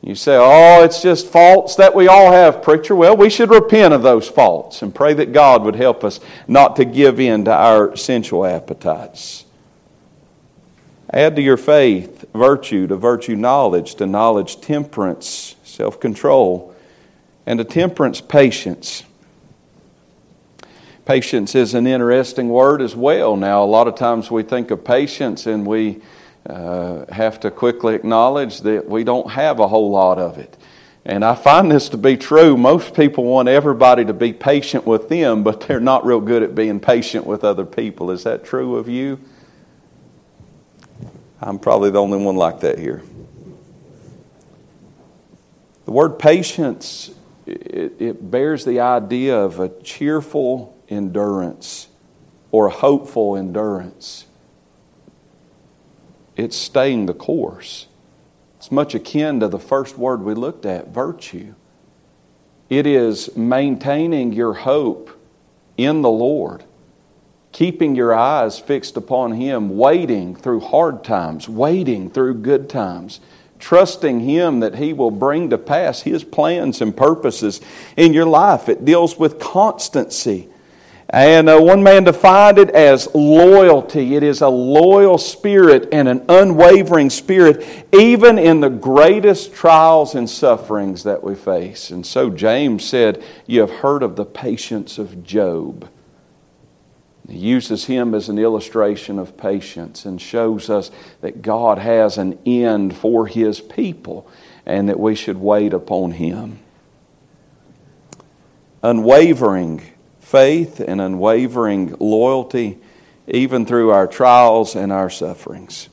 You 0.02 0.14
say, 0.14 0.36
oh, 0.36 0.82
it's 0.82 1.00
just 1.00 1.28
faults 1.28 1.76
that 1.76 1.94
we 1.94 2.08
all 2.08 2.32
have, 2.32 2.62
preacher. 2.62 2.96
Well, 2.96 3.16
we 3.16 3.30
should 3.30 3.50
repent 3.50 3.94
of 3.94 4.02
those 4.02 4.28
faults 4.28 4.82
and 4.82 4.94
pray 4.94 5.14
that 5.14 5.32
God 5.32 5.62
would 5.62 5.76
help 5.76 6.04
us 6.04 6.20
not 6.48 6.76
to 6.76 6.84
give 6.84 7.20
in 7.20 7.44
to 7.44 7.52
our 7.52 7.94
sensual 7.96 8.46
appetites. 8.46 9.44
Add 11.12 11.36
to 11.36 11.42
your 11.42 11.56
faith 11.56 12.24
virtue, 12.32 12.86
to 12.86 12.96
virtue 12.96 13.36
knowledge, 13.36 13.96
to 13.96 14.06
knowledge 14.06 14.60
temperance, 14.60 15.54
self 15.64 16.00
control, 16.00 16.74
and 17.46 17.58
to 17.58 17.64
temperance 17.64 18.20
patience. 18.20 19.04
Patience 21.10 21.56
is 21.56 21.74
an 21.74 21.88
interesting 21.88 22.50
word 22.50 22.80
as 22.80 22.94
well. 22.94 23.34
Now, 23.34 23.64
a 23.64 23.66
lot 23.66 23.88
of 23.88 23.96
times 23.96 24.30
we 24.30 24.44
think 24.44 24.70
of 24.70 24.84
patience 24.84 25.44
and 25.48 25.66
we 25.66 26.02
uh, 26.48 27.04
have 27.12 27.40
to 27.40 27.50
quickly 27.50 27.96
acknowledge 27.96 28.60
that 28.60 28.88
we 28.88 29.02
don't 29.02 29.28
have 29.28 29.58
a 29.58 29.66
whole 29.66 29.90
lot 29.90 30.20
of 30.20 30.38
it. 30.38 30.56
And 31.04 31.24
I 31.24 31.34
find 31.34 31.68
this 31.68 31.88
to 31.88 31.96
be 31.96 32.16
true. 32.16 32.56
Most 32.56 32.94
people 32.94 33.24
want 33.24 33.48
everybody 33.48 34.04
to 34.04 34.12
be 34.12 34.32
patient 34.32 34.86
with 34.86 35.08
them, 35.08 35.42
but 35.42 35.62
they're 35.62 35.80
not 35.80 36.06
real 36.06 36.20
good 36.20 36.44
at 36.44 36.54
being 36.54 36.78
patient 36.78 37.26
with 37.26 37.42
other 37.42 37.66
people. 37.66 38.12
Is 38.12 38.22
that 38.22 38.44
true 38.44 38.76
of 38.76 38.88
you? 38.88 39.18
I'm 41.40 41.58
probably 41.58 41.90
the 41.90 42.00
only 42.00 42.24
one 42.24 42.36
like 42.36 42.60
that 42.60 42.78
here. 42.78 43.02
The 45.86 45.90
word 45.90 46.20
patience, 46.20 47.10
it, 47.46 47.94
it 47.98 48.30
bears 48.30 48.64
the 48.64 48.78
idea 48.78 49.36
of 49.36 49.58
a 49.58 49.70
cheerful 49.82 50.76
endurance 50.90 51.88
or 52.50 52.68
hopeful 52.68 53.36
endurance 53.36 54.26
it's 56.40 56.56
staying 56.56 57.04
the 57.04 57.12
course. 57.12 57.86
It's 58.56 58.72
much 58.72 58.94
akin 58.94 59.40
to 59.40 59.48
the 59.48 59.58
first 59.58 59.98
word 59.98 60.22
we 60.22 60.32
looked 60.32 60.64
at 60.64 60.88
virtue. 60.88 61.54
It 62.70 62.86
is 62.86 63.36
maintaining 63.36 64.32
your 64.32 64.54
hope 64.54 65.10
in 65.76 66.00
the 66.00 66.10
Lord, 66.10 66.64
keeping 67.52 67.94
your 67.94 68.14
eyes 68.14 68.58
fixed 68.58 68.96
upon 68.96 69.32
Him, 69.32 69.76
waiting 69.76 70.34
through 70.34 70.60
hard 70.60 71.04
times, 71.04 71.46
waiting 71.46 72.10
through 72.10 72.34
good 72.34 72.70
times, 72.70 73.20
trusting 73.58 74.20
Him 74.20 74.60
that 74.60 74.76
He 74.76 74.94
will 74.94 75.10
bring 75.10 75.50
to 75.50 75.58
pass 75.58 76.00
His 76.00 76.24
plans 76.24 76.80
and 76.80 76.96
purposes 76.96 77.60
in 77.98 78.14
your 78.14 78.24
life. 78.26 78.66
It 78.66 78.86
deals 78.86 79.18
with 79.18 79.38
constancy. 79.38 80.48
And 81.12 81.48
uh, 81.48 81.58
one 81.58 81.82
man 81.82 82.04
defined 82.04 82.58
it 82.58 82.70
as 82.70 83.12
loyalty. 83.14 84.14
It 84.14 84.22
is 84.22 84.42
a 84.42 84.48
loyal 84.48 85.18
spirit 85.18 85.88
and 85.90 86.06
an 86.06 86.24
unwavering 86.28 87.10
spirit, 87.10 87.66
even 87.92 88.38
in 88.38 88.60
the 88.60 88.70
greatest 88.70 89.52
trials 89.52 90.14
and 90.14 90.30
sufferings 90.30 91.02
that 91.02 91.24
we 91.24 91.34
face. 91.34 91.90
And 91.90 92.06
so 92.06 92.30
James 92.30 92.84
said, 92.84 93.24
You 93.48 93.60
have 93.62 93.70
heard 93.70 94.04
of 94.04 94.14
the 94.14 94.24
patience 94.24 94.98
of 94.98 95.24
Job. 95.24 95.88
He 97.28 97.38
uses 97.38 97.86
him 97.86 98.14
as 98.14 98.28
an 98.28 98.38
illustration 98.38 99.18
of 99.18 99.36
patience 99.36 100.04
and 100.04 100.20
shows 100.20 100.70
us 100.70 100.92
that 101.22 101.42
God 101.42 101.78
has 101.78 102.18
an 102.18 102.38
end 102.46 102.96
for 102.96 103.26
his 103.26 103.60
people 103.60 104.28
and 104.64 104.88
that 104.88 105.00
we 105.00 105.16
should 105.16 105.38
wait 105.38 105.72
upon 105.72 106.12
him. 106.12 106.60
Unwavering 108.82 109.82
faith 110.30 110.78
and 110.78 111.00
unwavering 111.00 111.96
loyalty, 111.98 112.78
even 113.26 113.66
through 113.66 113.90
our 113.90 114.06
trials 114.06 114.76
and 114.76 114.92
our 114.92 115.10
sufferings. 115.10 115.88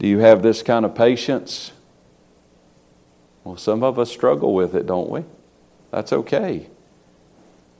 Do 0.00 0.08
you 0.08 0.18
have 0.18 0.42
this 0.42 0.62
kind 0.64 0.84
of 0.84 0.94
patience? 0.94 1.70
Well, 3.44 3.56
some 3.56 3.84
of 3.84 3.96
us 3.96 4.10
struggle 4.10 4.54
with 4.54 4.74
it, 4.74 4.86
don't 4.86 5.08
we? 5.08 5.24
That's 5.92 6.12
okay. 6.12 6.66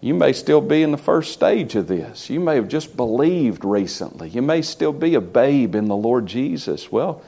You 0.00 0.14
may 0.14 0.32
still 0.32 0.60
be 0.60 0.84
in 0.84 0.92
the 0.92 0.96
first 0.96 1.32
stage 1.32 1.74
of 1.74 1.88
this. 1.88 2.30
You 2.30 2.38
may 2.38 2.54
have 2.54 2.68
just 2.68 2.96
believed 2.96 3.64
recently. 3.64 4.28
You 4.28 4.42
may 4.42 4.62
still 4.62 4.92
be 4.92 5.16
a 5.16 5.20
babe 5.20 5.74
in 5.74 5.86
the 5.86 5.96
Lord 5.96 6.26
Jesus. 6.26 6.92
Well, 6.92 7.20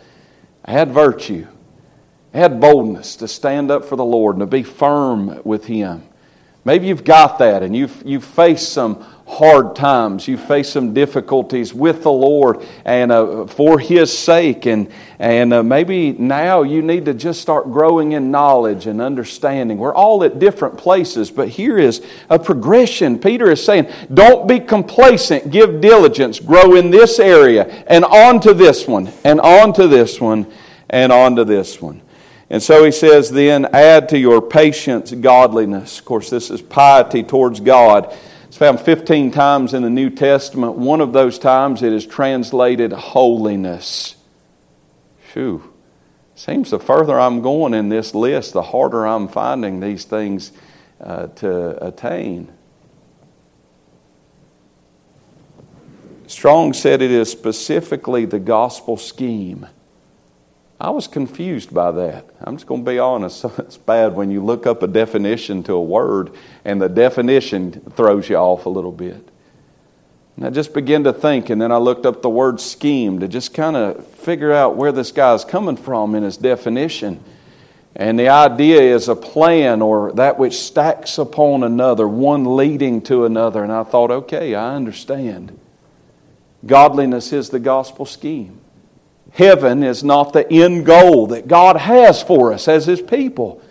had 0.64 0.92
virtue, 0.92 1.48
had 2.32 2.60
boldness 2.60 3.16
to 3.16 3.26
stand 3.26 3.72
up 3.72 3.84
for 3.84 3.96
the 3.96 4.04
Lord 4.04 4.36
and 4.36 4.40
to 4.40 4.46
be 4.46 4.62
firm 4.62 5.42
with 5.44 5.64
Him. 5.64 6.04
Maybe 6.64 6.86
you've 6.86 7.04
got 7.04 7.40
that 7.40 7.64
and 7.64 7.74
you've, 7.74 8.02
you've 8.04 8.24
faced 8.24 8.72
some 8.72 9.04
hard 9.26 9.74
times. 9.74 10.28
You've 10.28 10.44
faced 10.44 10.72
some 10.72 10.94
difficulties 10.94 11.74
with 11.74 12.02
the 12.02 12.12
Lord 12.12 12.64
and 12.84 13.10
uh, 13.10 13.46
for 13.46 13.80
His 13.80 14.16
sake. 14.16 14.66
And, 14.66 14.88
and 15.18 15.52
uh, 15.52 15.62
maybe 15.64 16.12
now 16.12 16.62
you 16.62 16.80
need 16.80 17.06
to 17.06 17.14
just 17.14 17.40
start 17.40 17.64
growing 17.64 18.12
in 18.12 18.30
knowledge 18.30 18.86
and 18.86 19.00
understanding. 19.00 19.78
We're 19.78 19.94
all 19.94 20.22
at 20.22 20.38
different 20.38 20.78
places, 20.78 21.32
but 21.32 21.48
here 21.48 21.78
is 21.78 22.04
a 22.30 22.38
progression. 22.38 23.18
Peter 23.18 23.50
is 23.50 23.64
saying, 23.64 23.90
don't 24.14 24.46
be 24.46 24.60
complacent, 24.60 25.50
give 25.50 25.80
diligence, 25.80 26.38
grow 26.38 26.76
in 26.76 26.90
this 26.92 27.18
area 27.18 27.84
and 27.88 28.04
on 28.04 28.38
to 28.40 28.54
this 28.54 28.86
one, 28.86 29.10
and 29.24 29.40
on 29.40 29.72
to 29.72 29.88
this 29.88 30.20
one, 30.20 30.46
and 30.90 31.10
on 31.10 31.34
to 31.36 31.44
this 31.44 31.82
one. 31.82 32.02
And 32.52 32.62
so 32.62 32.84
he 32.84 32.92
says, 32.92 33.30
then 33.30 33.64
add 33.74 34.10
to 34.10 34.18
your 34.18 34.42
patience 34.42 35.10
godliness. 35.10 35.98
Of 35.98 36.04
course, 36.04 36.28
this 36.28 36.50
is 36.50 36.60
piety 36.60 37.22
towards 37.22 37.60
God. 37.60 38.14
It's 38.44 38.58
found 38.58 38.78
15 38.78 39.30
times 39.30 39.72
in 39.72 39.82
the 39.82 39.88
New 39.88 40.10
Testament. 40.10 40.74
One 40.74 41.00
of 41.00 41.14
those 41.14 41.38
times 41.38 41.82
it 41.82 41.94
is 41.94 42.04
translated 42.04 42.92
holiness. 42.92 44.16
Phew. 45.32 45.72
Seems 46.34 46.70
the 46.70 46.78
further 46.78 47.18
I'm 47.18 47.40
going 47.40 47.72
in 47.72 47.88
this 47.88 48.14
list, 48.14 48.52
the 48.52 48.60
harder 48.60 49.06
I'm 49.06 49.28
finding 49.28 49.80
these 49.80 50.04
things 50.04 50.52
uh, 51.00 51.28
to 51.28 51.86
attain. 51.86 52.52
Strong 56.26 56.74
said 56.74 57.00
it 57.00 57.10
is 57.10 57.30
specifically 57.30 58.26
the 58.26 58.38
gospel 58.38 58.98
scheme 58.98 59.68
I 60.82 60.90
was 60.90 61.06
confused 61.06 61.72
by 61.72 61.92
that. 61.92 62.26
I'm 62.40 62.56
just 62.56 62.66
going 62.66 62.84
to 62.84 62.90
be 62.90 62.98
honest. 62.98 63.44
It's 63.58 63.76
bad 63.76 64.16
when 64.16 64.32
you 64.32 64.44
look 64.44 64.66
up 64.66 64.82
a 64.82 64.88
definition 64.88 65.62
to 65.62 65.74
a 65.74 65.82
word 65.82 66.34
and 66.64 66.82
the 66.82 66.88
definition 66.88 67.80
throws 67.94 68.28
you 68.28 68.34
off 68.34 68.66
a 68.66 68.68
little 68.68 68.90
bit. 68.90 69.28
And 70.36 70.44
I 70.44 70.50
just 70.50 70.74
began 70.74 71.04
to 71.04 71.12
think, 71.12 71.50
and 71.50 71.62
then 71.62 71.70
I 71.70 71.76
looked 71.76 72.04
up 72.04 72.20
the 72.20 72.28
word 72.28 72.60
scheme 72.60 73.20
to 73.20 73.28
just 73.28 73.54
kind 73.54 73.76
of 73.76 74.04
figure 74.08 74.52
out 74.52 74.74
where 74.74 74.90
this 74.90 75.12
guy's 75.12 75.44
coming 75.44 75.76
from 75.76 76.16
in 76.16 76.24
his 76.24 76.36
definition. 76.36 77.22
And 77.94 78.18
the 78.18 78.30
idea 78.30 78.80
is 78.80 79.08
a 79.08 79.14
plan 79.14 79.82
or 79.82 80.10
that 80.14 80.36
which 80.36 80.54
stacks 80.54 81.16
upon 81.16 81.62
another, 81.62 82.08
one 82.08 82.56
leading 82.56 83.02
to 83.02 83.24
another. 83.24 83.62
And 83.62 83.70
I 83.70 83.84
thought, 83.84 84.10
okay, 84.10 84.56
I 84.56 84.74
understand. 84.74 85.56
Godliness 86.66 87.32
is 87.32 87.50
the 87.50 87.60
gospel 87.60 88.04
scheme. 88.04 88.61
Heaven 89.30 89.82
is 89.82 90.04
not 90.04 90.32
the 90.32 90.50
end 90.52 90.84
goal 90.84 91.28
that 91.28 91.48
God 91.48 91.76
has 91.76 92.22
for 92.22 92.52
us 92.52 92.68
as 92.68 92.86
His 92.86 93.00
people. 93.00 93.62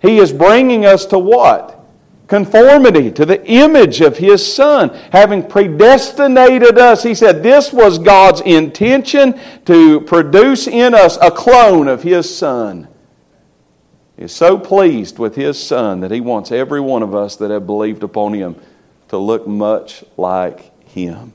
He 0.00 0.18
is 0.18 0.32
bringing 0.32 0.86
us 0.86 1.04
to 1.06 1.18
what? 1.18 1.84
conformity 2.26 3.10
to 3.10 3.26
the 3.26 3.44
image 3.46 4.00
of 4.00 4.18
His 4.18 4.54
Son, 4.54 4.90
having 5.12 5.46
predestinated 5.46 6.78
us. 6.78 7.02
He 7.02 7.14
said 7.14 7.42
this 7.42 7.72
was 7.72 7.98
God's 7.98 8.40
intention 8.40 9.38
to 9.66 10.00
produce 10.02 10.66
in 10.66 10.94
us 10.94 11.18
a 11.20 11.30
clone 11.30 11.88
of 11.88 12.02
His 12.02 12.34
Son. 12.34 12.88
He 14.16 14.24
is 14.24 14.32
so 14.32 14.58
pleased 14.58 15.18
with 15.18 15.34
His 15.34 15.62
Son 15.62 16.00
that 16.00 16.10
He 16.10 16.20
wants 16.20 16.52
every 16.52 16.80
one 16.80 17.02
of 17.02 17.14
us 17.14 17.36
that 17.36 17.50
have 17.50 17.66
believed 17.66 18.02
upon 18.02 18.32
Him 18.32 18.56
to 19.08 19.18
look 19.18 19.46
much 19.46 20.04
like 20.16 20.86
Him. 20.88 21.34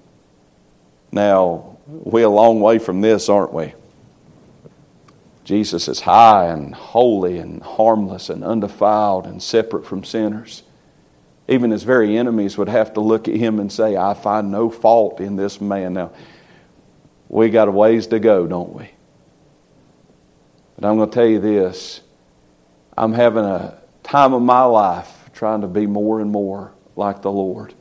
Now, 1.12 1.78
we're 1.90 2.26
a 2.26 2.30
long 2.30 2.62
way 2.62 2.78
from 2.78 3.02
this, 3.02 3.30
aren't 3.30 3.54
we? 3.54 3.74
Jesus 5.44 5.88
is 5.88 6.02
high 6.02 6.46
and 6.46 6.76
holy 6.76 7.40
and 7.40 7.64
harmless 7.64 8.30
and 8.30 8.44
undefiled 8.44 9.26
and 9.26 9.42
separate 9.42 9.86
from 9.86 10.04
sinners. 10.04 10.62
Even 11.48 11.72
his 11.72 11.82
very 11.82 12.16
enemies 12.16 12.56
would 12.60 12.70
have 12.70 12.94
to 12.94 13.02
look 13.02 13.28
at 13.28 13.36
him 13.36 13.60
and 13.60 13.72
say, 13.72 13.98
I 13.98 14.14
find 14.14 14.52
no 14.52 14.70
fault 14.70 15.20
in 15.20 15.36
this 15.36 15.60
man. 15.60 15.94
Now, 15.94 16.12
we 17.28 17.50
got 17.50 17.68
a 17.68 17.72
ways 17.72 18.06
to 18.08 18.20
go, 18.20 18.46
don't 18.46 18.74
we? 18.74 18.92
But 20.76 20.88
I'm 20.88 20.98
going 20.98 21.10
to 21.10 21.16
tell 21.16 21.26
you 21.26 21.40
this 21.40 22.02
I'm 22.96 23.14
having 23.14 23.46
a 23.46 23.82
time 24.04 24.34
of 24.34 24.44
my 24.44 24.64
life 24.64 25.32
trying 25.34 25.62
to 25.62 25.68
be 25.68 25.88
more 25.88 26.22
and 26.22 26.32
more 26.32 26.74
like 26.96 27.24
the 27.24 27.32
Lord. 27.32 27.74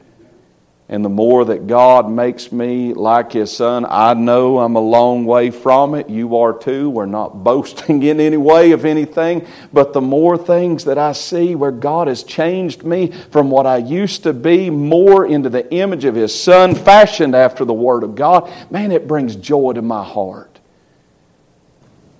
And 0.90 1.04
the 1.04 1.10
more 1.10 1.44
that 1.44 1.66
God 1.66 2.10
makes 2.10 2.50
me 2.50 2.94
like 2.94 3.32
His 3.32 3.54
Son, 3.54 3.84
I 3.86 4.14
know 4.14 4.58
I'm 4.58 4.74
a 4.74 4.80
long 4.80 5.26
way 5.26 5.50
from 5.50 5.94
it. 5.94 6.08
You 6.08 6.38
are 6.38 6.58
too. 6.58 6.88
We're 6.88 7.04
not 7.04 7.28
boasting 7.44 8.02
in 8.02 8.20
any 8.20 8.38
way 8.38 8.72
of 8.72 8.86
anything. 8.86 9.46
But 9.70 9.92
the 9.92 10.00
more 10.00 10.38
things 10.38 10.84
that 10.84 10.96
I 10.96 11.12
see 11.12 11.54
where 11.54 11.72
God 11.72 12.08
has 12.08 12.24
changed 12.24 12.84
me 12.84 13.12
from 13.30 13.50
what 13.50 13.66
I 13.66 13.76
used 13.76 14.22
to 14.22 14.32
be 14.32 14.70
more 14.70 15.26
into 15.26 15.50
the 15.50 15.70
image 15.74 16.06
of 16.06 16.14
His 16.14 16.34
Son, 16.34 16.74
fashioned 16.74 17.34
after 17.34 17.66
the 17.66 17.74
Word 17.74 18.02
of 18.02 18.14
God, 18.14 18.50
man, 18.70 18.90
it 18.90 19.06
brings 19.06 19.36
joy 19.36 19.74
to 19.74 19.82
my 19.82 20.02
heart. 20.02 20.58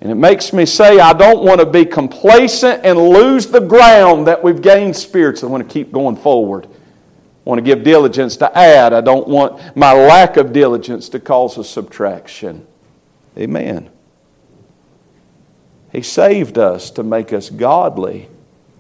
And 0.03 0.13
it 0.13 0.17
makes 0.17 0.53
me 0.53 0.67
say, 0.67 1.01
I 1.01 1.15
don't 1.15 1.43
want 1.43 1.61
to 1.61 1.67
be 1.67 1.87
complacent 1.87 2.85
and 2.85 2.99
lose 2.99 3.47
the 3.47 3.61
ground 3.61 4.27
that 4.27 4.45
we've 4.45 4.61
gained 4.61 4.95
spiritually. 4.95 5.51
I 5.51 5.53
want 5.57 5.67
to 5.67 5.73
keep 5.73 5.91
going 5.91 6.17
forward 6.17 6.69
want 7.49 7.59
to 7.61 7.63
give 7.63 7.83
diligence 7.83 8.37
to 8.37 8.59
add. 8.59 8.93
I 8.93 9.01
don't 9.01 9.27
want 9.27 9.75
my 9.75 9.95
lack 9.95 10.37
of 10.37 10.53
diligence 10.53 11.09
to 11.09 11.19
cause 11.19 11.57
a 11.57 11.65
subtraction. 11.65 12.67
Amen. 13.39 13.89
He 15.91 16.03
saved 16.03 16.59
us 16.59 16.91
to 16.91 17.03
make 17.03 17.33
us 17.33 17.49
godly 17.49 18.29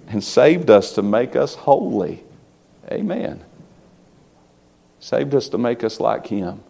and 0.06 0.22
saved 0.22 0.68
us 0.68 0.92
to 0.96 1.02
make 1.02 1.34
us 1.34 1.54
holy. 1.54 2.22
Amen. 2.92 3.42
Saved 5.00 5.34
us 5.34 5.48
to 5.48 5.56
make 5.56 5.82
us 5.82 5.98
like 5.98 6.26
Him. 6.26 6.62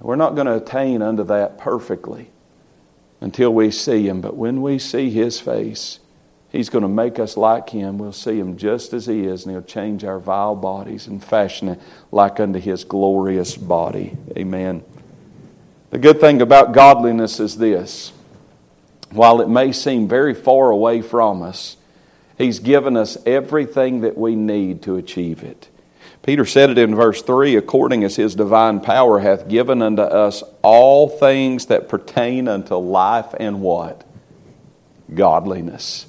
We're 0.00 0.16
not 0.16 0.34
going 0.34 0.48
to 0.48 0.56
attain 0.56 1.02
unto 1.02 1.22
that 1.22 1.58
perfectly 1.58 2.30
until 3.20 3.54
we 3.54 3.70
see 3.70 4.08
Him, 4.08 4.20
but 4.20 4.36
when 4.36 4.60
we 4.60 4.80
see 4.80 5.08
His 5.10 5.38
face, 5.38 6.00
He's 6.50 6.70
going 6.70 6.82
to 6.82 6.88
make 6.88 7.18
us 7.18 7.36
like 7.36 7.70
Him. 7.70 7.98
We'll 7.98 8.12
see 8.12 8.38
Him 8.38 8.56
just 8.56 8.92
as 8.92 9.06
He 9.06 9.24
is, 9.24 9.44
and 9.44 9.52
He'll 9.54 9.62
change 9.62 10.04
our 10.04 10.18
vile 10.18 10.54
bodies 10.54 11.06
and 11.06 11.22
fashion 11.22 11.68
it 11.68 11.80
like 12.10 12.40
unto 12.40 12.58
His 12.58 12.84
glorious 12.84 13.56
body. 13.56 14.16
Amen. 14.36 14.82
The 15.90 15.98
good 15.98 16.20
thing 16.20 16.40
about 16.40 16.72
godliness 16.72 17.40
is 17.40 17.56
this 17.58 18.12
while 19.10 19.40
it 19.40 19.48
may 19.48 19.72
seem 19.72 20.06
very 20.06 20.34
far 20.34 20.70
away 20.70 21.02
from 21.02 21.42
us, 21.42 21.76
He's 22.36 22.60
given 22.60 22.96
us 22.96 23.18
everything 23.26 24.00
that 24.02 24.16
we 24.16 24.36
need 24.36 24.82
to 24.82 24.96
achieve 24.96 25.42
it. 25.42 25.68
Peter 26.22 26.44
said 26.44 26.70
it 26.70 26.78
in 26.78 26.94
verse 26.94 27.22
3 27.22 27.56
according 27.56 28.04
as 28.04 28.16
his 28.16 28.34
divine 28.34 28.80
power 28.80 29.20
hath 29.20 29.48
given 29.48 29.80
unto 29.80 30.02
us 30.02 30.42
all 30.62 31.08
things 31.08 31.66
that 31.66 31.88
pertain 31.88 32.48
unto 32.48 32.74
life 32.74 33.34
and 33.40 33.62
what? 33.62 34.04
Godliness. 35.14 36.06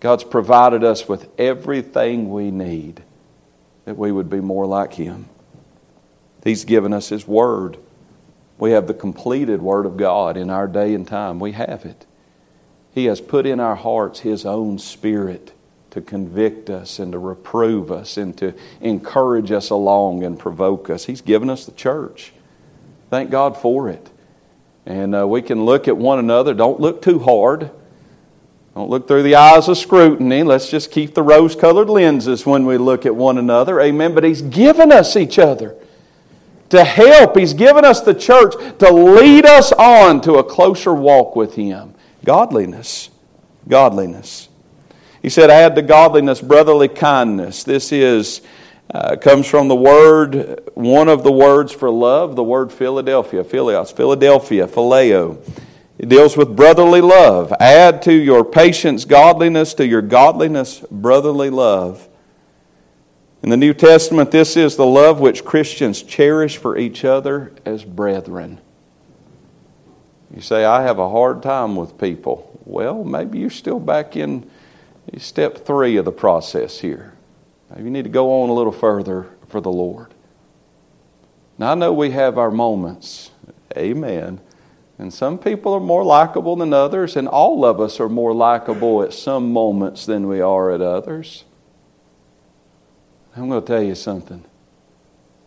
God's 0.00 0.24
provided 0.24 0.84
us 0.84 1.08
with 1.08 1.28
everything 1.38 2.30
we 2.30 2.50
need 2.50 3.02
that 3.84 3.96
we 3.96 4.12
would 4.12 4.28
be 4.28 4.40
more 4.40 4.66
like 4.66 4.94
Him. 4.94 5.28
He's 6.44 6.64
given 6.64 6.92
us 6.92 7.08
His 7.08 7.26
Word. 7.26 7.78
We 8.58 8.72
have 8.72 8.86
the 8.86 8.94
completed 8.94 9.62
Word 9.62 9.86
of 9.86 9.96
God 9.96 10.36
in 10.36 10.50
our 10.50 10.66
day 10.66 10.94
and 10.94 11.06
time. 11.06 11.40
We 11.40 11.52
have 11.52 11.84
it. 11.84 12.06
He 12.94 13.06
has 13.06 13.20
put 13.20 13.46
in 13.46 13.60
our 13.60 13.76
hearts 13.76 14.20
His 14.20 14.44
own 14.44 14.78
Spirit 14.78 15.52
to 15.90 16.00
convict 16.02 16.68
us 16.68 16.98
and 16.98 17.12
to 17.12 17.18
reprove 17.18 17.90
us 17.90 18.16
and 18.16 18.36
to 18.36 18.54
encourage 18.80 19.50
us 19.50 19.70
along 19.70 20.24
and 20.24 20.38
provoke 20.38 20.90
us. 20.90 21.06
He's 21.06 21.22
given 21.22 21.48
us 21.48 21.64
the 21.64 21.72
church. 21.72 22.32
Thank 23.08 23.30
God 23.30 23.56
for 23.56 23.88
it. 23.88 24.10
And 24.84 25.14
uh, 25.14 25.26
we 25.26 25.42
can 25.42 25.64
look 25.64 25.88
at 25.88 25.96
one 25.96 26.18
another. 26.18 26.54
Don't 26.54 26.80
look 26.80 27.02
too 27.02 27.18
hard. 27.18 27.70
Don't 28.76 28.90
look 28.90 29.08
through 29.08 29.22
the 29.22 29.36
eyes 29.36 29.68
of 29.68 29.78
scrutiny. 29.78 30.42
Let's 30.42 30.68
just 30.68 30.90
keep 30.90 31.14
the 31.14 31.22
rose 31.22 31.56
colored 31.56 31.88
lenses 31.88 32.44
when 32.44 32.66
we 32.66 32.76
look 32.76 33.06
at 33.06 33.16
one 33.16 33.38
another. 33.38 33.80
Amen. 33.80 34.14
But 34.14 34.22
He's 34.22 34.42
given 34.42 34.92
us 34.92 35.16
each 35.16 35.38
other 35.38 35.74
to 36.68 36.84
help. 36.84 37.38
He's 37.38 37.54
given 37.54 37.86
us 37.86 38.02
the 38.02 38.12
church 38.12 38.52
to 38.80 38.92
lead 38.92 39.46
us 39.46 39.72
on 39.72 40.20
to 40.20 40.34
a 40.34 40.44
closer 40.44 40.92
walk 40.92 41.34
with 41.34 41.54
Him. 41.54 41.94
Godliness. 42.22 43.08
Godliness. 43.66 44.50
He 45.22 45.30
said, 45.30 45.48
add 45.48 45.74
to 45.76 45.82
godliness 45.82 46.42
brotherly 46.42 46.88
kindness. 46.88 47.64
This 47.64 47.92
is. 47.92 48.42
Uh, 48.88 49.16
comes 49.16 49.48
from 49.48 49.66
the 49.66 49.74
word, 49.74 50.60
one 50.74 51.08
of 51.08 51.24
the 51.24 51.32
words 51.32 51.72
for 51.72 51.90
love, 51.90 52.36
the 52.36 52.44
word 52.44 52.70
Philadelphia, 52.70 53.42
Philios, 53.42 53.90
Philadelphia, 53.90 54.68
Phileo. 54.68 55.38
It 55.98 56.08
deals 56.08 56.36
with 56.36 56.54
brotherly 56.54 57.00
love. 57.00 57.52
Add 57.58 58.02
to 58.02 58.12
your 58.12 58.44
patience 58.44 59.04
godliness, 59.04 59.72
to 59.74 59.86
your 59.86 60.02
godliness 60.02 60.80
brotherly 60.90 61.48
love. 61.48 62.08
In 63.42 63.50
the 63.50 63.56
New 63.56 63.72
Testament, 63.72 64.30
this 64.30 64.56
is 64.56 64.76
the 64.76 64.86
love 64.86 65.20
which 65.20 65.44
Christians 65.44 66.02
cherish 66.02 66.56
for 66.56 66.76
each 66.76 67.04
other 67.04 67.52
as 67.64 67.84
brethren. 67.84 68.60
You 70.34 70.40
say, 70.42 70.64
I 70.64 70.82
have 70.82 70.98
a 70.98 71.08
hard 71.08 71.42
time 71.42 71.76
with 71.76 71.98
people. 71.98 72.60
Well, 72.64 73.04
maybe 73.04 73.38
you're 73.38 73.50
still 73.50 73.78
back 73.78 74.16
in 74.16 74.50
step 75.16 75.64
three 75.64 75.96
of 75.96 76.04
the 76.04 76.12
process 76.12 76.80
here. 76.80 77.14
Maybe 77.70 77.84
you 77.84 77.90
need 77.90 78.04
to 78.04 78.10
go 78.10 78.42
on 78.42 78.50
a 78.50 78.52
little 78.52 78.72
further 78.72 79.28
for 79.48 79.60
the 79.60 79.70
Lord. 79.70 80.12
Now, 81.58 81.72
I 81.72 81.74
know 81.74 81.92
we 81.92 82.10
have 82.10 82.36
our 82.36 82.50
moments. 82.50 83.30
Amen. 83.76 84.40
And 84.98 85.12
some 85.12 85.38
people 85.38 85.74
are 85.74 85.80
more 85.80 86.04
likable 86.04 86.56
than 86.56 86.72
others, 86.72 87.16
and 87.16 87.28
all 87.28 87.64
of 87.64 87.80
us 87.80 88.00
are 88.00 88.08
more 88.08 88.32
likable 88.32 89.02
at 89.02 89.12
some 89.12 89.52
moments 89.52 90.06
than 90.06 90.26
we 90.26 90.40
are 90.40 90.70
at 90.70 90.80
others. 90.80 91.44
I'm 93.36 93.48
going 93.50 93.60
to 93.60 93.66
tell 93.66 93.82
you 93.82 93.94
something. 93.94 94.44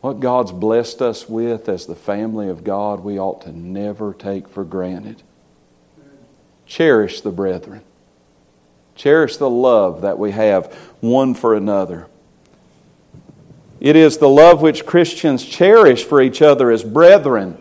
What 0.02 0.20
God's 0.20 0.52
blessed 0.52 1.02
us 1.02 1.28
with 1.28 1.68
as 1.68 1.88
the 1.88 1.96
family 1.96 2.48
of 2.48 2.64
God, 2.64 3.00
we 3.00 3.20
ought 3.20 3.42
to 3.42 3.52
never 3.52 4.14
take 4.14 4.48
for 4.48 4.64
granted. 4.64 5.24
Cherish 6.68 7.22
the 7.22 7.32
brethren. 7.32 7.82
Cherish 8.94 9.38
the 9.38 9.50
love 9.50 10.02
that 10.02 10.20
we 10.20 10.32
have 10.32 10.72
one 11.00 11.34
for 11.34 11.56
another. 11.56 12.08
It 13.80 13.96
is 13.96 14.18
the 14.18 14.30
love 14.30 14.62
which 14.62 14.86
Christians 14.86 15.44
cherish 15.44 16.04
for 16.04 16.22
each 16.22 16.42
other 16.42 16.70
as 16.70 16.84
brethren 16.84 17.58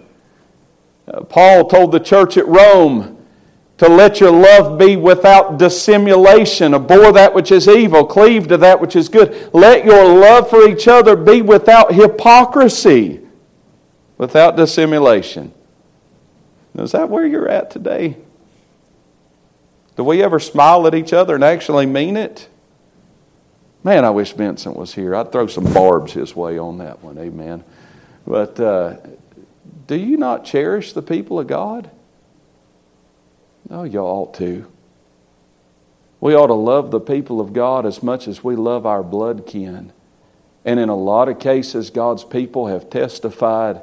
Paul 1.28 1.68
told 1.68 1.92
the 1.92 2.00
church 2.00 2.36
at 2.36 2.46
Rome 2.46 3.18
to 3.78 3.88
let 3.88 4.20
your 4.20 4.32
love 4.32 4.78
be 4.78 4.96
without 4.96 5.56
dissimulation. 5.58 6.74
Abhor 6.74 7.12
that 7.12 7.32
which 7.32 7.52
is 7.52 7.68
evil, 7.68 8.04
cleave 8.04 8.48
to 8.48 8.56
that 8.58 8.80
which 8.80 8.96
is 8.96 9.08
good. 9.08 9.50
Let 9.54 9.84
your 9.84 10.04
love 10.04 10.50
for 10.50 10.68
each 10.68 10.88
other 10.88 11.14
be 11.16 11.42
without 11.42 11.94
hypocrisy, 11.94 13.20
without 14.16 14.56
dissimulation. 14.56 15.54
Now, 16.74 16.82
is 16.82 16.92
that 16.92 17.08
where 17.08 17.26
you're 17.26 17.48
at 17.48 17.70
today? 17.70 18.16
Do 19.96 20.04
we 20.04 20.22
ever 20.22 20.38
smile 20.38 20.86
at 20.86 20.94
each 20.94 21.12
other 21.12 21.34
and 21.34 21.44
actually 21.44 21.86
mean 21.86 22.16
it? 22.16 22.48
Man, 23.84 24.04
I 24.04 24.10
wish 24.10 24.32
Vincent 24.32 24.76
was 24.76 24.94
here. 24.94 25.14
I'd 25.14 25.30
throw 25.30 25.46
some 25.46 25.72
barbs 25.72 26.12
his 26.12 26.34
way 26.34 26.58
on 26.58 26.78
that 26.78 27.02
one. 27.02 27.16
Amen. 27.18 27.64
But 28.26 28.58
uh, 28.60 28.96
do 29.88 29.96
you 29.96 30.16
not 30.16 30.44
cherish 30.44 30.92
the 30.92 31.02
people 31.02 31.40
of 31.40 31.46
God? 31.46 31.90
No, 33.68 33.82
you 33.82 33.98
ought 33.98 34.34
to. 34.34 34.70
We 36.20 36.34
ought 36.34 36.48
to 36.48 36.54
love 36.54 36.90
the 36.90 37.00
people 37.00 37.40
of 37.40 37.52
God 37.52 37.86
as 37.86 38.02
much 38.02 38.28
as 38.28 38.44
we 38.44 38.54
love 38.54 38.84
our 38.84 39.02
blood 39.02 39.46
kin. 39.46 39.92
And 40.64 40.78
in 40.78 40.90
a 40.90 40.94
lot 40.94 41.28
of 41.28 41.38
cases, 41.38 41.90
God's 41.90 42.22
people 42.22 42.66
have 42.66 42.90
testified 42.90 43.82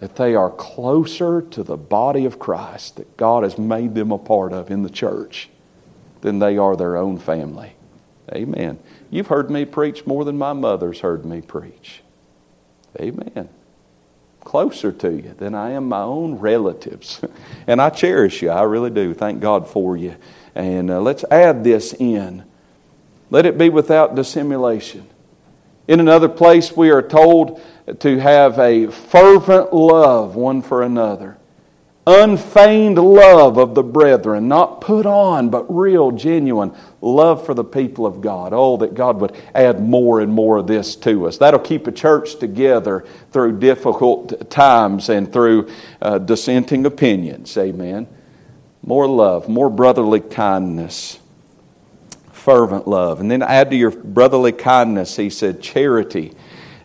that 0.00 0.16
they 0.16 0.34
are 0.34 0.50
closer 0.50 1.40
to 1.40 1.62
the 1.62 1.76
body 1.76 2.24
of 2.24 2.40
Christ 2.40 2.96
that 2.96 3.16
God 3.16 3.44
has 3.44 3.56
made 3.56 3.94
them 3.94 4.10
a 4.10 4.18
part 4.18 4.52
of 4.52 4.70
in 4.70 4.82
the 4.82 4.90
church 4.90 5.48
than 6.22 6.40
they 6.40 6.58
are 6.58 6.76
their 6.76 6.96
own 6.96 7.18
family. 7.18 7.74
Amen. 8.32 8.80
You've 9.10 9.28
heard 9.28 9.48
me 9.48 9.64
preach 9.64 10.06
more 10.06 10.24
than 10.24 10.36
my 10.36 10.52
mother's 10.52 11.00
heard 11.00 11.24
me 11.24 11.40
preach. 11.40 12.02
Amen. 13.00 13.48
Closer 14.46 14.92
to 14.92 15.10
you 15.10 15.34
than 15.36 15.56
I 15.56 15.72
am 15.72 15.88
my 15.88 16.02
own 16.02 16.36
relatives. 16.36 17.20
and 17.66 17.82
I 17.82 17.90
cherish 17.90 18.42
you. 18.42 18.50
I 18.50 18.62
really 18.62 18.90
do. 18.90 19.12
Thank 19.12 19.40
God 19.40 19.68
for 19.68 19.96
you. 19.96 20.14
And 20.54 20.88
uh, 20.88 21.00
let's 21.00 21.24
add 21.32 21.64
this 21.64 21.92
in. 21.94 22.44
Let 23.28 23.44
it 23.44 23.58
be 23.58 23.70
without 23.70 24.14
dissimulation. 24.14 25.08
In 25.88 25.98
another 25.98 26.28
place, 26.28 26.76
we 26.76 26.90
are 26.90 27.02
told 27.02 27.60
to 27.98 28.20
have 28.20 28.56
a 28.60 28.86
fervent 28.86 29.72
love 29.72 30.36
one 30.36 30.62
for 30.62 30.80
another. 30.80 31.35
Unfeigned 32.08 32.98
love 32.98 33.58
of 33.58 33.74
the 33.74 33.82
brethren, 33.82 34.46
not 34.46 34.80
put 34.80 35.06
on, 35.06 35.50
but 35.50 35.64
real, 35.74 36.12
genuine 36.12 36.72
love 37.00 37.44
for 37.44 37.52
the 37.52 37.64
people 37.64 38.06
of 38.06 38.20
God. 38.20 38.52
Oh, 38.52 38.76
that 38.76 38.94
God 38.94 39.20
would 39.20 39.34
add 39.54 39.82
more 39.82 40.20
and 40.20 40.32
more 40.32 40.58
of 40.58 40.68
this 40.68 40.94
to 40.96 41.26
us. 41.26 41.38
That'll 41.38 41.58
keep 41.58 41.88
a 41.88 41.92
church 41.92 42.38
together 42.38 43.04
through 43.32 43.58
difficult 43.58 44.48
times 44.50 45.08
and 45.08 45.32
through 45.32 45.68
uh, 46.00 46.18
dissenting 46.18 46.86
opinions. 46.86 47.56
Amen. 47.56 48.06
More 48.84 49.08
love, 49.08 49.48
more 49.48 49.68
brotherly 49.68 50.20
kindness 50.20 51.18
fervent 52.46 52.86
love. 52.86 53.18
And 53.18 53.28
then 53.28 53.42
add 53.42 53.70
to 53.70 53.76
your 53.76 53.90
brotherly 53.90 54.52
kindness, 54.52 55.16
he 55.16 55.30
said, 55.30 55.60
charity. 55.60 56.32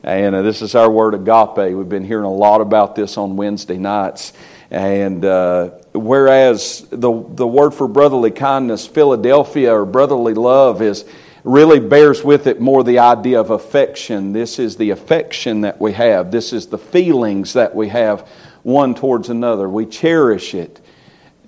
And 0.02 0.34
uh, 0.34 0.42
this 0.42 0.64
is 0.64 0.74
our 0.74 0.90
word 0.90 1.14
agape. 1.14 1.76
We've 1.78 1.88
been 1.88 2.04
hearing 2.04 2.26
a 2.26 2.34
lot 2.34 2.62
about 2.62 2.96
this 2.96 3.16
on 3.16 3.38
Wednesday 3.38 3.78
nights. 3.78 4.34
And 4.72 5.26
uh, 5.26 5.72
whereas 5.94 6.88
the, 6.90 7.12
the 7.12 7.46
word 7.46 7.72
for 7.72 7.90
brotherly 7.90 8.32
kindness, 8.32 8.88
Philadelphia 8.88 9.74
or 9.74 9.86
brotherly 9.86 10.34
love, 10.34 10.82
is 10.82 11.04
really 11.44 11.82
bears 11.82 12.24
with 12.24 12.48
it 12.48 12.62
more 12.62 12.84
the 12.84 13.00
idea 13.00 13.40
of 13.40 13.50
affection. 13.50 14.32
This 14.32 14.60
is 14.60 14.78
the 14.78 14.92
affection 14.92 15.62
that 15.62 15.82
we 15.82 15.92
have, 15.94 16.32
this 16.32 16.54
is 16.54 16.68
the 16.68 16.78
feelings 16.78 17.54
that 17.54 17.76
we 17.76 17.90
have 17.90 18.28
one 18.64 18.96
towards 18.96 19.30
another. 19.30 19.68
We 19.68 19.86
cherish 19.86 20.54
it. 20.54 20.80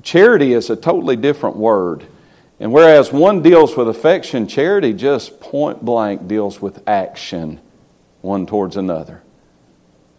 Charity 0.01 0.51
is 0.51 0.69
a 0.69 0.75
totally 0.75 1.15
different 1.15 1.55
word. 1.55 2.05
And 2.59 2.73
whereas 2.73 3.11
one 3.11 3.41
deals 3.41 3.77
with 3.77 3.87
affection, 3.87 4.47
charity 4.47 4.93
just 4.93 5.39
point 5.39 5.83
blank 5.83 6.27
deals 6.27 6.61
with 6.61 6.87
action 6.87 7.61
one 8.21 8.45
towards 8.45 8.77
another. 8.77 9.22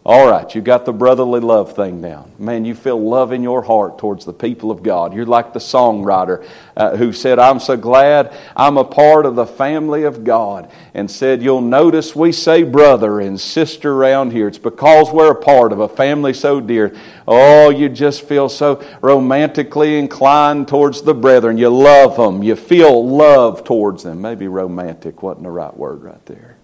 All 0.07 0.29
right, 0.29 0.53
you 0.53 0.61
got 0.61 0.85
the 0.85 0.93
brotherly 0.93 1.39
love 1.39 1.75
thing 1.75 1.99
down. 1.99 2.31
Man, 2.37 2.63
you 2.63 2.75
feel 2.75 3.03
love 3.03 3.31
in 3.31 3.41
your 3.41 3.63
heart 3.63 3.97
towards 3.97 4.23
the 4.23 4.33
people 4.33 4.69
of 4.69 4.83
God. 4.83 5.15
You're 5.15 5.25
like 5.25 5.51
the 5.51 5.57
songwriter 5.59 6.47
uh, 6.77 6.95
who 6.95 7.11
said, 7.11 7.39
I'm 7.39 7.59
so 7.59 7.75
glad 7.75 8.31
I'm 8.55 8.77
a 8.77 8.83
part 8.83 9.25
of 9.25 9.35
the 9.35 9.47
family 9.47 10.03
of 10.03 10.23
God. 10.23 10.71
And 10.93 11.09
said, 11.09 11.41
You'll 11.41 11.61
notice 11.61 12.15
we 12.15 12.31
say 12.31 12.61
brother 12.61 13.19
and 13.19 13.41
sister 13.41 13.93
around 13.93 14.31
here. 14.31 14.47
It's 14.47 14.59
because 14.59 15.11
we're 15.11 15.31
a 15.31 15.41
part 15.41 15.73
of 15.73 15.79
a 15.79 15.89
family 15.89 16.35
so 16.35 16.61
dear. 16.61 16.95
Oh, 17.27 17.71
you 17.71 17.89
just 17.89 18.27
feel 18.27 18.47
so 18.47 18.85
romantically 19.01 19.97
inclined 19.97 20.67
towards 20.67 21.01
the 21.01 21.15
brethren. 21.15 21.57
You 21.57 21.69
love 21.69 22.15
them. 22.15 22.43
You 22.43 22.55
feel 22.55 23.09
love 23.09 23.63
towards 23.63 24.03
them. 24.03 24.21
Maybe 24.21 24.47
romantic 24.47 25.23
wasn't 25.23 25.45
the 25.45 25.51
right 25.51 25.75
word 25.75 26.03
right 26.03 26.23
there 26.27 26.54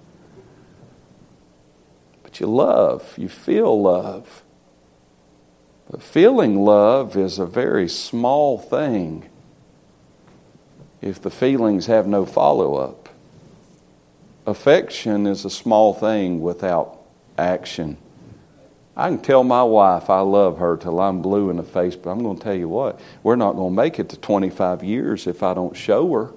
you 2.41 2.47
love, 2.47 3.13
you 3.17 3.29
feel 3.29 3.79
love. 3.79 4.43
But 5.89 6.01
feeling 6.01 6.59
love 6.65 7.15
is 7.15 7.37
a 7.37 7.45
very 7.45 7.87
small 7.87 8.57
thing 8.57 9.29
if 11.01 11.21
the 11.21 11.29
feelings 11.29 11.85
have 11.85 12.07
no 12.07 12.25
follow 12.25 12.75
up. 12.75 13.09
Affection 14.47 15.27
is 15.27 15.45
a 15.45 15.51
small 15.51 15.93
thing 15.93 16.41
without 16.41 16.99
action. 17.37 17.97
I 18.97 19.09
can 19.09 19.19
tell 19.19 19.43
my 19.43 19.63
wife 19.63 20.09
I 20.09 20.21
love 20.21 20.57
her 20.57 20.77
till 20.77 20.99
I'm 20.99 21.21
blue 21.21 21.51
in 21.51 21.57
the 21.57 21.63
face, 21.63 21.95
but 21.95 22.09
I'm 22.09 22.23
going 22.23 22.37
to 22.37 22.43
tell 22.43 22.55
you 22.55 22.69
what, 22.69 22.99
we're 23.21 23.35
not 23.35 23.53
going 23.53 23.71
to 23.71 23.75
make 23.75 23.99
it 23.99 24.09
to 24.09 24.17
25 24.17 24.83
years 24.83 25.27
if 25.27 25.43
I 25.43 25.53
don't 25.53 25.77
show 25.77 26.11
her. 26.13 26.33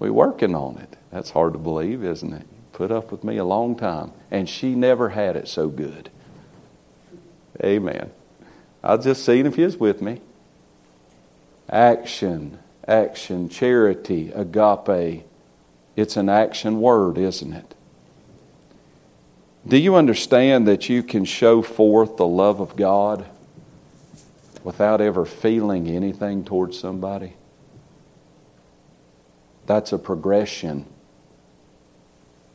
We're 0.00 0.12
working 0.12 0.56
on 0.56 0.78
it. 0.78 0.96
That's 1.12 1.30
hard 1.30 1.52
to 1.52 1.60
believe, 1.60 2.02
isn't 2.02 2.32
it? 2.32 2.46
Put 2.72 2.90
up 2.90 3.12
with 3.12 3.22
me 3.22 3.36
a 3.36 3.44
long 3.44 3.76
time 3.76 4.12
and 4.30 4.48
she 4.48 4.74
never 4.74 5.10
had 5.10 5.36
it 5.36 5.48
so 5.48 5.68
good. 5.68 6.10
Amen. 7.62 8.10
I'll 8.82 8.98
just 8.98 9.24
see 9.24 9.40
if 9.40 9.56
he's 9.56 9.76
with 9.76 10.02
me. 10.02 10.20
Action, 11.68 12.58
action, 12.86 13.48
charity, 13.48 14.32
agape. 14.32 15.24
It's 15.94 16.16
an 16.16 16.28
action 16.28 16.80
word, 16.80 17.18
isn't 17.18 17.52
it? 17.52 17.74
Do 19.66 19.76
you 19.76 19.94
understand 19.94 20.66
that 20.66 20.88
you 20.88 21.02
can 21.02 21.24
show 21.24 21.62
forth 21.62 22.16
the 22.16 22.26
love 22.26 22.60
of 22.60 22.74
God 22.74 23.26
without 24.64 25.00
ever 25.00 25.24
feeling 25.24 25.88
anything 25.88 26.44
towards 26.44 26.78
somebody? 26.78 27.34
That's 29.66 29.92
a 29.92 29.98
progression 29.98 30.86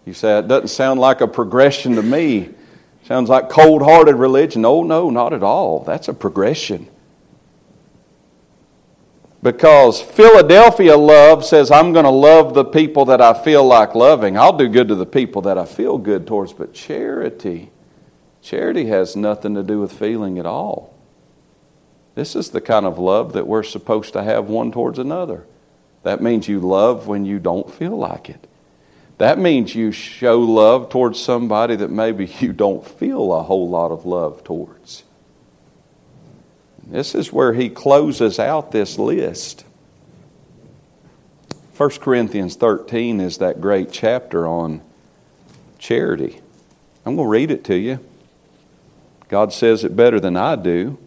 you 0.07 0.13
say, 0.13 0.39
it 0.39 0.47
doesn't 0.47 0.69
sound 0.69 1.01
like 1.01 1.19
a 1.19 1.27
progression 1.27 1.95
to 1.95 2.01
me. 2.01 2.49
Sounds 3.03 3.29
like 3.29 3.49
cold 3.49 3.81
hearted 3.81 4.15
religion. 4.15 4.63
Oh, 4.63 4.83
no, 4.83 5.09
not 5.09 5.33
at 5.33 5.43
all. 5.43 5.83
That's 5.83 6.07
a 6.07 6.13
progression. 6.13 6.87
Because 9.43 10.01
Philadelphia 10.01 10.95
love 10.95 11.43
says, 11.45 11.71
I'm 11.71 11.91
going 11.91 12.05
to 12.05 12.09
love 12.09 12.53
the 12.53 12.63
people 12.63 13.03
that 13.05 13.21
I 13.21 13.33
feel 13.33 13.65
like 13.65 13.95
loving. 13.95 14.37
I'll 14.37 14.57
do 14.57 14.69
good 14.69 14.87
to 14.87 14.95
the 14.95 15.05
people 15.05 15.41
that 15.43 15.57
I 15.57 15.65
feel 15.65 15.97
good 15.97 16.25
towards. 16.25 16.53
But 16.53 16.73
charity, 16.73 17.69
charity 18.41 18.85
has 18.85 19.15
nothing 19.17 19.55
to 19.55 19.63
do 19.63 19.81
with 19.81 19.91
feeling 19.91 20.39
at 20.39 20.45
all. 20.45 20.93
This 22.15 22.33
is 22.33 22.51
the 22.51 22.61
kind 22.61 22.85
of 22.85 22.97
love 22.97 23.33
that 23.33 23.45
we're 23.45 23.63
supposed 23.63 24.13
to 24.13 24.23
have 24.23 24.47
one 24.47 24.71
towards 24.71 24.99
another. 24.99 25.45
That 26.03 26.21
means 26.21 26.47
you 26.47 26.61
love 26.61 27.07
when 27.07 27.25
you 27.25 27.39
don't 27.39 27.69
feel 27.69 27.95
like 27.95 28.29
it. 28.29 28.47
That 29.17 29.39
means 29.39 29.73
you 29.73 29.91
show 29.91 30.39
love 30.39 30.89
towards 30.89 31.19
somebody 31.19 31.75
that 31.75 31.89
maybe 31.89 32.25
you 32.39 32.53
don't 32.53 32.85
feel 32.85 33.33
a 33.33 33.43
whole 33.43 33.69
lot 33.69 33.91
of 33.91 34.05
love 34.05 34.43
towards. 34.43 35.03
This 36.85 37.15
is 37.15 37.33
where 37.33 37.53
he 37.53 37.69
closes 37.69 38.39
out 38.39 38.71
this 38.71 38.97
list. 38.97 39.65
1 41.75 41.89
Corinthians 41.99 42.55
13 42.55 43.19
is 43.19 43.37
that 43.39 43.61
great 43.61 43.91
chapter 43.91 44.47
on 44.47 44.81
charity. 45.77 46.41
I'm 47.05 47.15
going 47.15 47.27
to 47.27 47.31
read 47.31 47.51
it 47.51 47.63
to 47.65 47.75
you. 47.75 47.99
God 49.27 49.51
says 49.51 49.83
it 49.83 49.95
better 49.95 50.19
than 50.19 50.37
I 50.37 50.55
do. 50.55 50.97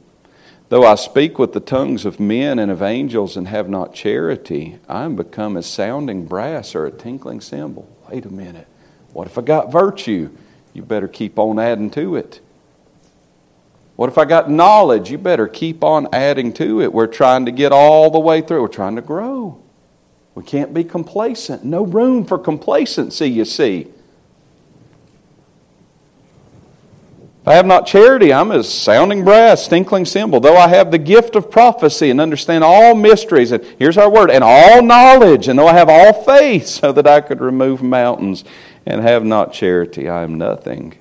Though 0.68 0.86
I 0.86 0.94
speak 0.94 1.38
with 1.38 1.52
the 1.52 1.60
tongues 1.60 2.04
of 2.04 2.20
men 2.20 2.60
and 2.60 2.70
of 2.70 2.82
angels 2.82 3.36
and 3.36 3.48
have 3.48 3.68
not 3.68 3.92
charity, 3.92 4.78
I 4.88 5.04
am 5.04 5.16
become 5.16 5.56
as 5.56 5.66
sounding 5.66 6.26
brass 6.26 6.76
or 6.76 6.86
a 6.86 6.92
tinkling 6.92 7.40
cymbal. 7.40 7.88
Wait 8.10 8.26
a 8.26 8.32
minute. 8.32 8.66
What 9.12 9.28
if 9.28 9.38
I 9.38 9.42
got 9.42 9.70
virtue? 9.70 10.30
You 10.72 10.82
better 10.82 11.06
keep 11.06 11.38
on 11.38 11.58
adding 11.58 11.90
to 11.92 12.16
it. 12.16 12.40
What 13.94 14.08
if 14.08 14.18
I 14.18 14.24
got 14.24 14.50
knowledge? 14.50 15.10
You 15.10 15.18
better 15.18 15.46
keep 15.46 15.84
on 15.84 16.08
adding 16.12 16.52
to 16.54 16.80
it. 16.80 16.92
We're 16.92 17.06
trying 17.06 17.44
to 17.46 17.52
get 17.52 17.70
all 17.70 18.10
the 18.10 18.18
way 18.18 18.40
through. 18.40 18.62
We're 18.62 18.68
trying 18.68 18.96
to 18.96 19.02
grow. 19.02 19.62
We 20.34 20.42
can't 20.42 20.74
be 20.74 20.82
complacent. 20.82 21.64
No 21.64 21.84
room 21.84 22.24
for 22.24 22.38
complacency, 22.38 23.28
you 23.28 23.44
see. 23.44 23.88
If 27.40 27.48
I 27.48 27.54
have 27.54 27.64
not 27.64 27.86
charity, 27.86 28.34
I'm 28.34 28.52
as 28.52 28.72
sounding 28.72 29.24
brass, 29.24 29.66
tinkling 29.66 30.04
cymbal. 30.04 30.40
Though 30.40 30.58
I 30.58 30.68
have 30.68 30.90
the 30.90 30.98
gift 30.98 31.34
of 31.36 31.50
prophecy 31.50 32.10
and 32.10 32.20
understand 32.20 32.62
all 32.62 32.94
mysteries, 32.94 33.50
and 33.50 33.64
here's 33.78 33.96
our 33.96 34.10
word, 34.10 34.30
and 34.30 34.44
all 34.44 34.82
knowledge, 34.82 35.48
and 35.48 35.58
though 35.58 35.66
I 35.66 35.72
have 35.72 35.88
all 35.88 36.12
faith 36.22 36.66
so 36.66 36.92
that 36.92 37.06
I 37.06 37.22
could 37.22 37.40
remove 37.40 37.82
mountains 37.82 38.44
and 38.84 39.00
have 39.00 39.24
not 39.24 39.54
charity, 39.54 40.06
I 40.06 40.22
am 40.22 40.36
nothing. 40.36 40.98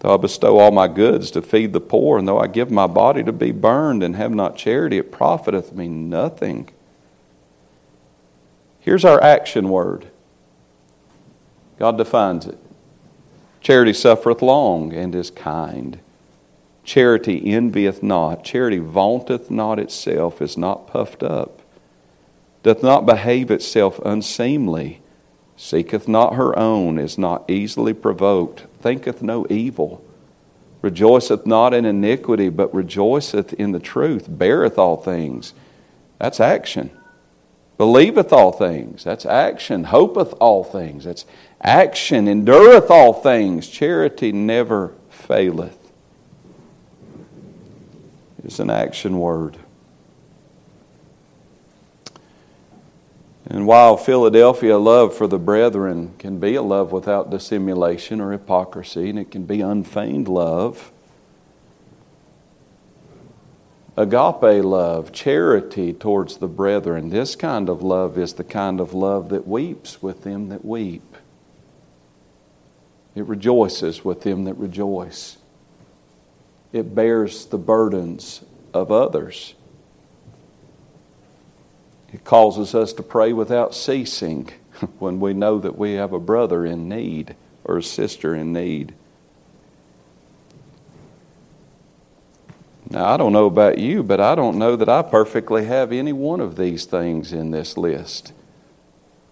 Though 0.00 0.14
I 0.14 0.16
bestow 0.16 0.58
all 0.58 0.72
my 0.72 0.88
goods 0.88 1.30
to 1.30 1.42
feed 1.42 1.72
the 1.72 1.80
poor, 1.80 2.18
and 2.18 2.26
though 2.26 2.40
I 2.40 2.48
give 2.48 2.72
my 2.72 2.88
body 2.88 3.22
to 3.22 3.32
be 3.32 3.52
burned 3.52 4.02
and 4.02 4.16
have 4.16 4.32
not 4.32 4.56
charity, 4.56 4.98
it 4.98 5.12
profiteth 5.12 5.72
me 5.72 5.86
nothing. 5.86 6.70
Here's 8.80 9.04
our 9.04 9.22
action 9.22 9.68
word. 9.68 10.10
God 11.78 11.96
defines 11.98 12.46
it 12.46 12.58
Charity 13.62 13.92
suffereth 13.92 14.42
long 14.42 14.92
and 14.92 15.14
is 15.14 15.30
kind. 15.30 16.00
Charity 16.82 17.52
envieth 17.54 18.02
not. 18.02 18.42
Charity 18.42 18.78
vaunteth 18.78 19.52
not 19.52 19.78
itself, 19.78 20.42
is 20.42 20.58
not 20.58 20.88
puffed 20.88 21.22
up, 21.22 21.62
doth 22.64 22.82
not 22.82 23.06
behave 23.06 23.52
itself 23.52 24.00
unseemly, 24.04 25.00
seeketh 25.56 26.08
not 26.08 26.34
her 26.34 26.58
own, 26.58 26.98
is 26.98 27.16
not 27.16 27.48
easily 27.48 27.94
provoked, 27.94 28.66
thinketh 28.80 29.22
no 29.22 29.46
evil, 29.48 30.04
rejoiceth 30.80 31.46
not 31.46 31.72
in 31.72 31.84
iniquity, 31.84 32.48
but 32.48 32.74
rejoiceth 32.74 33.52
in 33.52 33.70
the 33.70 33.78
truth, 33.78 34.26
beareth 34.28 34.76
all 34.76 34.96
things. 34.96 35.54
That's 36.18 36.40
action 36.40 36.90
believeth 37.82 38.32
all 38.32 38.52
things. 38.52 39.02
That's 39.02 39.26
action. 39.26 39.82
Hopeth 39.82 40.34
all 40.34 40.62
things. 40.62 41.02
That's 41.02 41.26
action. 41.62 42.26
Endureth 42.26 42.90
all 42.90 43.12
things. 43.12 43.68
Charity 43.68 44.32
never 44.32 44.94
faileth. 45.08 45.78
It's 48.44 48.58
an 48.58 48.70
action 48.70 49.18
word. 49.18 49.56
And 53.46 53.66
while 53.66 53.96
Philadelphia 53.96 54.78
love 54.78 55.14
for 55.14 55.26
the 55.26 55.38
brethren 55.38 56.14
can 56.18 56.38
be 56.38 56.54
a 56.54 56.62
love 56.62 56.90
without 56.90 57.30
dissimulation 57.30 58.20
or 58.20 58.32
hypocrisy, 58.32 59.10
and 59.10 59.18
it 59.18 59.30
can 59.30 59.44
be 59.44 59.60
unfeigned 59.60 60.26
love, 60.26 60.90
agape 63.96 64.64
love, 64.64 65.12
charity 65.12 65.92
towards 65.92 66.38
the 66.38 66.48
brethren, 66.48 67.10
this 67.10 67.36
kind 67.36 67.68
of 67.68 67.82
love 67.82 68.16
is 68.16 68.34
the 68.34 68.44
kind 68.44 68.80
of 68.80 68.94
love 68.94 69.28
that 69.28 69.46
weeps 69.46 70.00
with 70.00 70.22
them 70.22 70.48
that 70.48 70.64
weep. 70.64 71.16
It 73.14 73.26
rejoices 73.26 74.04
with 74.04 74.22
them 74.22 74.44
that 74.44 74.54
rejoice. 74.54 75.36
It 76.72 76.94
bears 76.94 77.46
the 77.46 77.58
burdens 77.58 78.42
of 78.72 78.90
others. 78.90 79.54
It 82.12 82.24
causes 82.24 82.74
us 82.74 82.92
to 82.94 83.02
pray 83.02 83.32
without 83.32 83.74
ceasing 83.74 84.50
when 84.98 85.20
we 85.20 85.34
know 85.34 85.58
that 85.58 85.78
we 85.78 85.92
have 85.94 86.12
a 86.12 86.20
brother 86.20 86.64
in 86.64 86.88
need 86.88 87.36
or 87.64 87.78
a 87.78 87.82
sister 87.82 88.34
in 88.34 88.52
need. 88.52 88.94
Now, 92.90 93.06
I 93.06 93.16
don't 93.16 93.32
know 93.32 93.46
about 93.46 93.78
you, 93.78 94.02
but 94.02 94.20
I 94.20 94.34
don't 94.34 94.58
know 94.58 94.76
that 94.76 94.88
I 94.88 95.00
perfectly 95.00 95.64
have 95.64 95.92
any 95.92 96.12
one 96.12 96.40
of 96.40 96.56
these 96.56 96.84
things 96.84 97.32
in 97.32 97.50
this 97.50 97.78
list. 97.78 98.34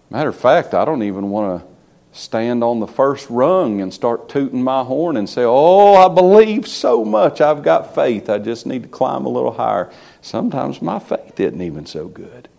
Matter 0.09 0.29
of 0.29 0.35
fact, 0.35 0.73
I 0.73 0.83
don't 0.83 1.03
even 1.03 1.29
want 1.29 1.61
to 1.61 1.70
stand 2.11 2.63
on 2.63 2.79
the 2.79 2.87
first 2.87 3.29
rung 3.29 3.81
and 3.81 3.93
start 3.93 4.27
tooting 4.27 4.63
my 4.63 4.83
horn 4.83 5.17
and 5.17 5.29
say, 5.29 5.43
Oh, 5.43 5.95
I 5.95 6.13
believe 6.13 6.67
so 6.67 7.05
much. 7.05 7.41
I've 7.41 7.63
got 7.63 7.95
faith. 7.95 8.29
I 8.29 8.37
just 8.37 8.65
need 8.65 8.83
to 8.83 8.89
climb 8.89 9.25
a 9.25 9.29
little 9.29 9.53
higher. 9.53 9.91
Sometimes 10.21 10.81
my 10.81 10.99
faith 10.99 11.39
isn't 11.39 11.61
even 11.61 11.85
so 11.85 12.07
good. 12.07 12.49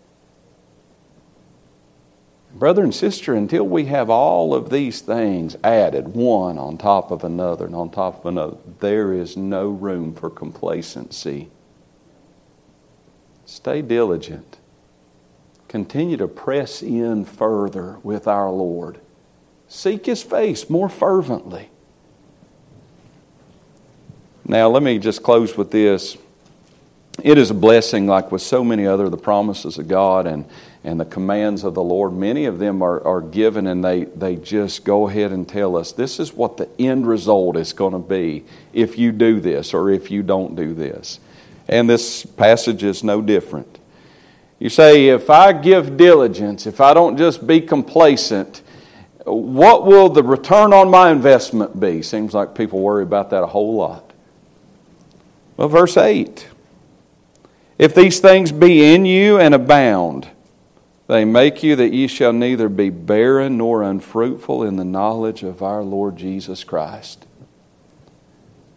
Brother 2.53 2.83
and 2.83 2.93
sister, 2.93 3.33
until 3.33 3.67
we 3.67 3.85
have 3.85 4.11
all 4.11 4.53
of 4.53 4.69
these 4.69 5.01
things 5.01 5.57
added, 5.63 6.09
one 6.09 6.59
on 6.59 6.77
top 6.77 7.09
of 7.09 7.23
another 7.23 7.65
and 7.65 7.75
on 7.75 7.89
top 7.89 8.19
of 8.19 8.25
another, 8.27 8.57
there 8.79 9.11
is 9.11 9.35
no 9.35 9.69
room 9.69 10.13
for 10.13 10.29
complacency. 10.29 11.49
Stay 13.45 13.81
diligent. 13.81 14.59
Continue 15.67 16.17
to 16.17 16.27
press 16.27 16.83
in 16.83 17.25
further 17.25 17.97
with 18.03 18.27
our 18.27 18.51
Lord. 18.51 18.99
Seek 19.73 20.05
His 20.05 20.21
face 20.21 20.69
more 20.69 20.89
fervently. 20.89 21.69
Now, 24.45 24.69
let 24.69 24.83
me 24.83 24.99
just 24.99 25.23
close 25.23 25.57
with 25.57 25.71
this. 25.71 26.17
It 27.23 27.37
is 27.37 27.49
a 27.49 27.53
blessing, 27.55 28.07
like 28.07 28.31
with 28.31 28.41
so 28.41 28.63
many 28.63 28.85
other 28.85 29.09
the 29.09 29.17
promises 29.17 29.77
of 29.77 29.87
God 29.87 30.27
and 30.27 30.45
and 30.83 30.99
the 30.99 31.05
commands 31.05 31.63
of 31.63 31.73
the 31.75 31.83
Lord, 31.83 32.13
many 32.13 32.45
of 32.45 32.59
them 32.59 32.81
are, 32.81 33.01
are 33.05 33.21
given 33.21 33.67
and 33.67 33.83
they, 33.83 34.03
they 34.03 34.35
just 34.35 34.83
go 34.83 35.07
ahead 35.07 35.31
and 35.31 35.47
tell 35.47 35.77
us 35.77 35.93
this 35.93 36.19
is 36.19 36.33
what 36.33 36.57
the 36.57 36.67
end 36.77 37.07
result 37.07 37.55
is 37.55 37.71
going 37.71 37.93
to 37.93 37.99
be 37.99 38.43
if 38.73 38.97
you 38.97 39.13
do 39.13 39.39
this 39.39 39.73
or 39.73 39.89
if 39.89 40.11
you 40.11 40.23
don't 40.23 40.55
do 40.55 40.73
this. 40.73 41.21
And 41.69 41.89
this 41.89 42.25
passage 42.25 42.83
is 42.83 43.01
no 43.01 43.21
different. 43.21 43.79
You 44.59 44.69
say, 44.69 45.07
if 45.07 45.29
I 45.29 45.53
give 45.53 45.95
diligence, 45.95 46.67
if 46.67 46.81
I 46.81 46.93
don't 46.93 47.17
just 47.17 47.47
be 47.47 47.61
complacent, 47.61 48.61
what 49.25 49.85
will 49.85 50.09
the 50.09 50.23
return 50.23 50.73
on 50.73 50.89
my 50.89 51.11
investment 51.11 51.79
be? 51.79 52.01
Seems 52.01 52.33
like 52.33 52.55
people 52.55 52.79
worry 52.79 53.03
about 53.03 53.29
that 53.29 53.43
a 53.43 53.47
whole 53.47 53.75
lot. 53.75 54.11
Well, 55.57 55.69
verse 55.69 55.97
8 55.97 56.47
If 57.77 57.95
these 57.95 58.19
things 58.19 58.51
be 58.51 58.93
in 58.93 59.05
you 59.05 59.39
and 59.39 59.53
abound, 59.53 60.29
they 61.07 61.25
make 61.25 61.63
you 61.63 61.75
that 61.75 61.93
ye 61.93 62.07
shall 62.07 62.33
neither 62.33 62.69
be 62.69 62.89
barren 62.89 63.57
nor 63.57 63.83
unfruitful 63.83 64.63
in 64.63 64.77
the 64.77 64.85
knowledge 64.85 65.43
of 65.43 65.61
our 65.61 65.83
Lord 65.83 66.17
Jesus 66.17 66.63
Christ. 66.63 67.25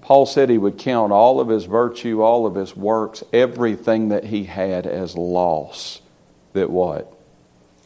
Paul 0.00 0.26
said 0.26 0.50
he 0.50 0.58
would 0.58 0.78
count 0.78 1.12
all 1.12 1.40
of 1.40 1.48
his 1.48 1.64
virtue, 1.64 2.22
all 2.22 2.46
of 2.46 2.54
his 2.54 2.76
works, 2.76 3.24
everything 3.32 4.08
that 4.10 4.24
he 4.24 4.44
had 4.44 4.86
as 4.86 5.16
loss. 5.16 6.00
That 6.52 6.70
what? 6.70 7.12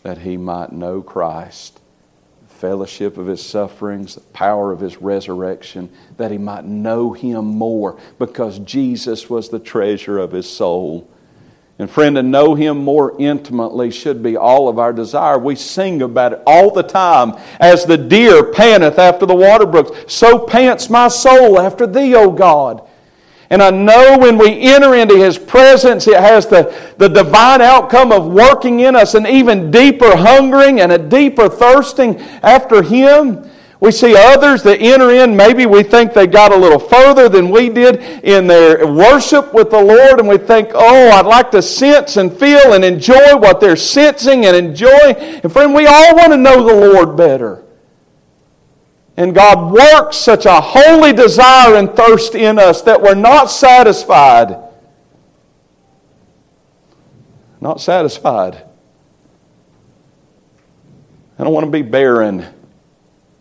That 0.02 0.18
he 0.18 0.36
might 0.36 0.70
know 0.70 1.00
Christ, 1.00 1.79
fellowship 2.60 3.16
of 3.16 3.26
his 3.26 3.44
sufferings, 3.44 4.14
the 4.14 4.20
power 4.20 4.70
of 4.70 4.80
his 4.80 4.98
resurrection, 4.98 5.90
that 6.16 6.30
he 6.30 6.38
might 6.38 6.64
know 6.64 7.12
him 7.12 7.44
more, 7.46 7.98
because 8.18 8.58
Jesus 8.60 9.30
was 9.30 9.48
the 9.48 9.58
treasure 9.58 10.18
of 10.18 10.32
his 10.32 10.48
soul. 10.48 11.08
And 11.80 11.90
friend, 11.90 12.16
to 12.16 12.22
know 12.22 12.54
Him 12.54 12.76
more 12.84 13.18
intimately 13.18 13.90
should 13.90 14.22
be 14.22 14.36
all 14.36 14.68
of 14.68 14.78
our 14.78 14.92
desire. 14.92 15.38
We 15.38 15.56
sing 15.56 16.02
about 16.02 16.34
it 16.34 16.42
all 16.46 16.70
the 16.70 16.82
time. 16.82 17.40
As 17.58 17.86
the 17.86 17.96
deer 17.96 18.52
panteth 18.52 18.98
after 18.98 19.24
the 19.24 19.34
water 19.34 19.64
brooks, 19.64 20.12
so 20.12 20.38
pants 20.38 20.90
my 20.90 21.08
soul 21.08 21.58
after 21.58 21.86
Thee, 21.86 22.14
O 22.14 22.30
God. 22.32 22.86
And 23.50 23.60
I 23.60 23.70
know 23.70 24.16
when 24.16 24.38
we 24.38 24.60
enter 24.60 24.94
into 24.94 25.16
His 25.16 25.36
presence, 25.36 26.06
it 26.06 26.20
has 26.20 26.46
the, 26.46 26.72
the 26.98 27.08
divine 27.08 27.60
outcome 27.60 28.12
of 28.12 28.26
working 28.28 28.80
in 28.80 28.94
us 28.94 29.14
an 29.14 29.26
even 29.26 29.72
deeper 29.72 30.16
hungering 30.16 30.80
and 30.80 30.92
a 30.92 30.98
deeper 30.98 31.48
thirsting 31.48 32.20
after 32.42 32.80
Him. 32.80 33.50
We 33.80 33.90
see 33.90 34.14
others 34.14 34.62
that 34.64 34.80
enter 34.80 35.10
in, 35.10 35.34
maybe 35.34 35.64
we 35.64 35.82
think 35.82 36.12
they 36.12 36.26
got 36.26 36.52
a 36.52 36.56
little 36.56 36.78
further 36.78 37.30
than 37.30 37.50
we 37.50 37.70
did 37.70 38.02
in 38.22 38.46
their 38.46 38.86
worship 38.86 39.54
with 39.54 39.70
the 39.70 39.82
Lord, 39.82 40.20
and 40.20 40.28
we 40.28 40.36
think, 40.36 40.68
oh, 40.74 41.10
I'd 41.10 41.26
like 41.26 41.50
to 41.52 41.62
sense 41.62 42.18
and 42.18 42.30
feel 42.30 42.74
and 42.74 42.84
enjoy 42.84 43.36
what 43.36 43.58
they're 43.58 43.76
sensing 43.76 44.44
and 44.44 44.54
enjoying. 44.54 45.16
And 45.16 45.50
friend, 45.50 45.74
we 45.74 45.86
all 45.86 46.14
want 46.14 46.30
to 46.32 46.36
know 46.36 46.62
the 46.62 46.92
Lord 46.92 47.16
better. 47.16 47.64
And 49.20 49.34
God 49.34 49.70
works 49.70 50.16
such 50.16 50.46
a 50.46 50.62
holy 50.62 51.12
desire 51.12 51.74
and 51.74 51.94
thirst 51.94 52.34
in 52.34 52.58
us 52.58 52.80
that 52.82 53.02
we're 53.02 53.14
not 53.14 53.50
satisfied. 53.50 54.56
Not 57.60 57.82
satisfied. 57.82 58.64
I 61.38 61.44
don't 61.44 61.52
want 61.52 61.66
to 61.66 61.70
be 61.70 61.82
barren 61.82 62.46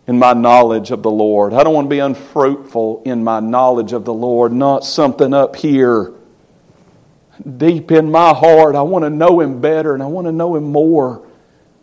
in 0.06 0.18
my 0.18 0.34
knowledge 0.34 0.90
of 0.90 1.02
the 1.02 1.10
Lord. 1.10 1.54
I 1.54 1.64
don't 1.64 1.72
want 1.72 1.86
to 1.86 1.90
be 1.90 2.00
unfruitful 2.00 3.04
in 3.06 3.24
my 3.24 3.40
knowledge 3.40 3.94
of 3.94 4.04
the 4.04 4.12
Lord, 4.12 4.52
not 4.52 4.84
something 4.84 5.32
up 5.32 5.56
here. 5.56 6.12
Deep 7.56 7.90
in 7.90 8.10
my 8.10 8.34
heart, 8.34 8.74
I 8.76 8.82
want 8.82 9.06
to 9.06 9.10
know 9.10 9.40
Him 9.40 9.62
better 9.62 9.94
and 9.94 10.02
I 10.02 10.06
want 10.08 10.26
to 10.26 10.32
know 10.32 10.56
Him 10.56 10.64
more. 10.64 11.26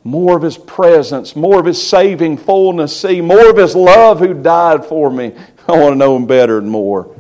More 0.08 0.38
of 0.38 0.42
His 0.42 0.58
presence, 0.58 1.36
more 1.36 1.60
of 1.60 1.66
His 1.66 1.86
saving 1.86 2.38
fullness, 2.38 2.98
see, 3.02 3.20
more 3.20 3.50
of 3.50 3.58
His 3.58 3.76
love 3.76 4.20
who 4.20 4.34
died 4.34 4.86
for 4.86 5.12
me. 5.12 5.34
I 5.68 5.74
want 5.74 5.92
to 5.92 5.98
know 5.98 6.16
Him 6.16 6.26
better 6.26 6.58
and 6.58 6.72
more. 6.72 7.14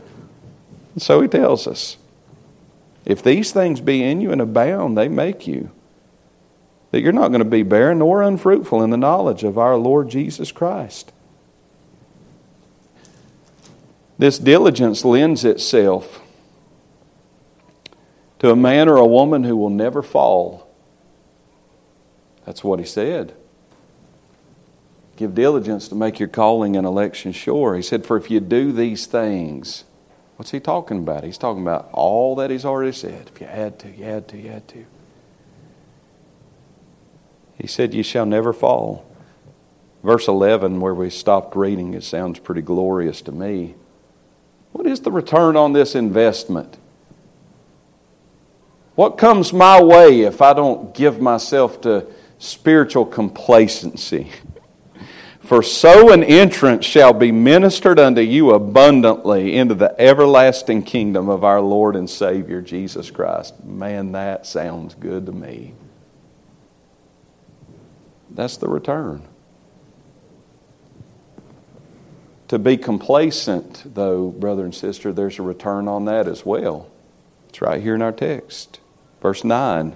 And 0.93 1.01
so 1.01 1.19
He 1.19 1.27
tells 1.27 1.67
us 1.67 1.97
if 3.03 3.21
these 3.21 3.51
things 3.51 3.81
be 3.81 4.01
in 4.01 4.21
you 4.21 4.31
and 4.31 4.39
abound, 4.39 4.97
they 4.97 5.09
make 5.09 5.45
you 5.47 5.69
that 6.91 7.01
you're 7.01 7.11
not 7.11 7.27
going 7.27 7.39
to 7.39 7.45
be 7.45 7.61
barren 7.61 7.99
nor 7.99 8.21
unfruitful 8.21 8.81
in 8.81 8.89
the 8.89 8.95
knowledge 8.95 9.43
of 9.43 9.57
our 9.57 9.75
Lord 9.75 10.07
Jesus 10.07 10.53
Christ. 10.53 11.11
This 14.17 14.39
diligence 14.39 15.03
lends 15.03 15.43
itself 15.43 16.21
to 18.39 18.49
a 18.49 18.55
man 18.55 18.88
or 18.88 18.95
a 18.95 19.05
woman 19.05 19.43
who 19.43 19.57
will 19.57 19.69
never 19.69 20.01
fall. 20.01 20.66
That's 22.47 22.63
what 22.63 22.79
he 22.79 22.85
said. 22.85 23.35
Give 25.17 25.35
diligence 25.35 25.89
to 25.89 25.95
make 25.95 26.17
your 26.17 26.29
calling 26.29 26.77
and 26.77 26.87
election 26.87 27.33
sure. 27.33 27.75
He 27.75 27.81
said, 27.81 28.05
For 28.05 28.15
if 28.15 28.31
you 28.31 28.39
do 28.39 28.71
these 28.71 29.05
things, 29.05 29.83
what's 30.37 30.51
he 30.51 30.61
talking 30.61 30.99
about? 30.99 31.25
He's 31.25 31.37
talking 31.37 31.61
about 31.61 31.89
all 31.91 32.37
that 32.37 32.49
he's 32.49 32.63
already 32.63 32.93
said. 32.93 33.29
If 33.35 33.41
you 33.41 33.47
add 33.47 33.77
to, 33.79 33.89
you 33.89 34.05
add 34.05 34.29
to, 34.29 34.37
you 34.37 34.49
add 34.49 34.67
to. 34.69 34.85
He 37.57 37.67
said, 37.67 37.93
You 37.93 38.01
shall 38.01 38.25
never 38.25 38.53
fall. 38.53 39.05
Verse 40.01 40.29
11, 40.29 40.79
where 40.79 40.95
we 40.95 41.09
stopped 41.09 41.53
reading, 41.53 41.95
it 41.95 42.03
sounds 42.05 42.39
pretty 42.39 42.61
glorious 42.61 43.21
to 43.23 43.33
me. 43.33 43.75
What 44.71 44.87
is 44.87 45.01
the 45.01 45.11
return 45.11 45.57
on 45.57 45.73
this 45.73 45.95
investment? 45.95 46.77
What 48.95 49.17
comes 49.17 49.51
my 49.51 49.83
way 49.83 50.21
if 50.21 50.41
I 50.41 50.53
don't 50.53 50.95
give 50.95 51.19
myself 51.19 51.81
to 51.81 52.07
spiritual 52.39 53.05
complacency? 53.05 54.31
For 55.39 55.63
so 55.63 56.11
an 56.11 56.25
entrance 56.25 56.85
shall 56.85 57.13
be 57.13 57.31
ministered 57.31 57.99
unto 57.99 58.19
you 58.19 58.51
abundantly 58.51 59.55
into 59.55 59.75
the 59.75 59.95
everlasting 59.97 60.83
kingdom 60.83 61.29
of 61.29 61.45
our 61.45 61.61
Lord 61.61 61.95
and 61.95 62.09
Savior 62.09 62.61
Jesus 62.61 63.09
Christ. 63.09 63.63
Man, 63.63 64.11
that 64.11 64.45
sounds 64.45 64.93
good 64.93 65.25
to 65.25 65.31
me. 65.31 65.73
That's 68.29 68.57
the 68.57 68.67
return. 68.67 69.25
To 72.49 72.59
be 72.59 72.75
complacent, 72.75 73.95
though, 73.95 74.29
brother 74.29 74.65
and 74.65 74.75
sister, 74.75 75.13
there's 75.13 75.39
a 75.39 75.43
return 75.43 75.88
on 75.88 76.03
that 76.05 76.27
as 76.27 76.45
well. 76.45 76.89
It's 77.47 77.61
right 77.61 77.81
here 77.81 77.95
in 77.95 78.01
our 78.01 78.11
text. 78.11 78.81
Verse 79.21 79.45
9. 79.45 79.95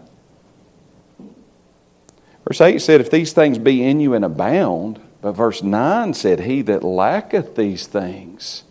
Verse 2.51 2.59
8 2.59 2.81
said, 2.81 2.99
If 2.99 3.09
these 3.09 3.31
things 3.31 3.57
be 3.57 3.81
in 3.81 4.01
you 4.01 4.13
and 4.13 4.25
abound, 4.25 4.99
but 5.21 5.31
verse 5.31 5.63
9 5.63 6.13
said, 6.13 6.41
He 6.41 6.61
that 6.63 6.83
lacketh 6.83 7.55
these 7.55 7.87
things 7.87 8.63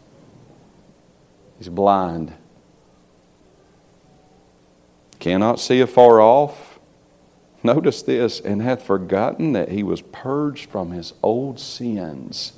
is 1.58 1.70
blind, 1.70 2.34
cannot 5.18 5.60
see 5.60 5.80
afar 5.80 6.20
off. 6.20 6.78
Notice 7.62 8.02
this, 8.02 8.38
and 8.38 8.60
hath 8.60 8.82
forgotten 8.82 9.54
that 9.54 9.70
he 9.70 9.82
was 9.82 10.02
purged 10.02 10.68
from 10.68 10.90
his 10.90 11.14
old 11.22 11.58
sins. 11.58 12.52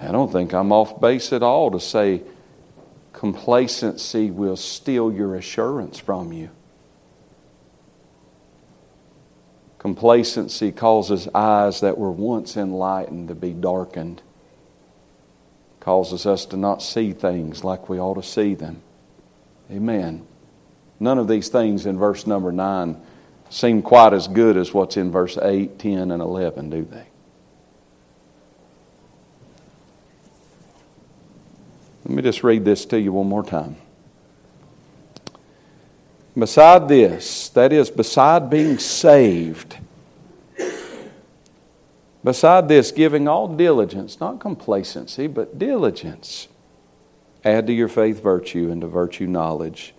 I 0.00 0.10
don't 0.10 0.32
think 0.32 0.54
I'm 0.54 0.72
off 0.72 0.98
base 1.02 1.34
at 1.34 1.42
all 1.42 1.70
to 1.70 1.80
say 1.80 2.22
complacency 3.12 4.30
will 4.30 4.56
steal 4.56 5.12
your 5.12 5.34
assurance 5.34 5.98
from 5.98 6.32
you. 6.32 6.48
Complacency 9.84 10.72
causes 10.72 11.28
eyes 11.34 11.80
that 11.80 11.98
were 11.98 12.10
once 12.10 12.56
enlightened 12.56 13.28
to 13.28 13.34
be 13.34 13.52
darkened, 13.52 14.22
causes 15.78 16.24
us 16.24 16.46
to 16.46 16.56
not 16.56 16.82
see 16.82 17.12
things 17.12 17.62
like 17.62 17.86
we 17.86 18.00
ought 18.00 18.14
to 18.14 18.22
see 18.22 18.54
them. 18.54 18.80
Amen. 19.70 20.26
None 20.98 21.18
of 21.18 21.28
these 21.28 21.50
things 21.50 21.84
in 21.84 21.98
verse 21.98 22.26
number 22.26 22.50
9 22.50 22.98
seem 23.50 23.82
quite 23.82 24.14
as 24.14 24.26
good 24.26 24.56
as 24.56 24.72
what's 24.72 24.96
in 24.96 25.12
verse 25.12 25.36
8, 25.36 25.78
10, 25.78 26.10
and 26.10 26.22
11, 26.22 26.70
do 26.70 26.82
they? 26.84 27.06
Let 32.06 32.14
me 32.16 32.22
just 32.22 32.42
read 32.42 32.64
this 32.64 32.86
to 32.86 32.98
you 32.98 33.12
one 33.12 33.28
more 33.28 33.44
time. 33.44 33.76
Beside 36.36 36.88
this, 36.88 37.48
that 37.50 37.72
is, 37.72 37.90
beside 37.90 38.50
being 38.50 38.78
saved, 38.78 39.76
beside 42.24 42.66
this, 42.66 42.90
giving 42.90 43.28
all 43.28 43.46
diligence, 43.46 44.18
not 44.18 44.40
complacency, 44.40 45.28
but 45.28 45.60
diligence, 45.60 46.48
add 47.44 47.68
to 47.68 47.72
your 47.72 47.86
faith 47.86 48.20
virtue, 48.20 48.68
and 48.72 48.80
to 48.80 48.88
virtue 48.88 49.28
knowledge, 49.28 49.94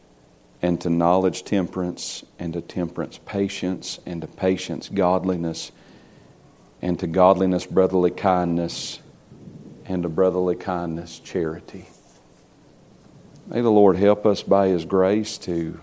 and 0.61 0.81
to 0.81 0.89
knowledge 0.89 1.45
temperance, 1.45 2.25
and 2.37 2.51
to 2.51 2.61
temperance 2.61 3.17
patience, 3.25 3.99
and 4.05 4.21
to 4.21 4.27
patience 4.27 4.89
godliness, 4.89 5.71
and 6.81 6.99
to 6.99 7.07
godliness 7.07 7.65
brotherly 7.65 8.11
kindness, 8.11 8.99
and 9.85 10.03
to 10.03 10.09
brotherly 10.09 10.55
kindness 10.55 11.19
charity. 11.19 11.85
May 13.47 13.61
the 13.61 13.71
Lord 13.71 13.95
help 13.95 14.25
us 14.25 14.43
by 14.43 14.67
His 14.67 14.83
grace 14.83 15.37
to, 15.37 15.79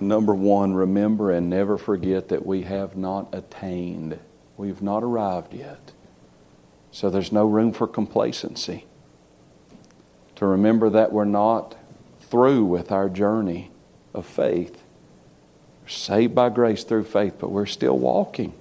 number 0.00 0.34
one, 0.34 0.74
remember 0.74 1.30
and 1.30 1.48
never 1.48 1.78
forget 1.78 2.28
that 2.28 2.44
we 2.44 2.62
have 2.62 2.96
not 2.96 3.28
attained, 3.34 4.18
we've 4.56 4.82
not 4.82 5.02
arrived 5.02 5.54
yet. 5.54 5.92
So 6.90 7.10
there's 7.10 7.32
no 7.32 7.46
room 7.46 7.72
for 7.72 7.86
complacency. 7.86 8.86
To 10.36 10.46
remember 10.46 10.90
that 10.90 11.12
we're 11.12 11.24
not 11.24 11.76
through 12.20 12.64
with 12.64 12.92
our 12.92 13.08
journey 13.08 13.70
of 14.14 14.26
faith. 14.26 14.82
We're 15.82 15.88
saved 15.88 16.34
by 16.34 16.48
grace 16.50 16.84
through 16.84 17.04
faith, 17.04 17.34
but 17.38 17.50
we're 17.50 17.66
still 17.66 17.98
walking. 17.98 18.52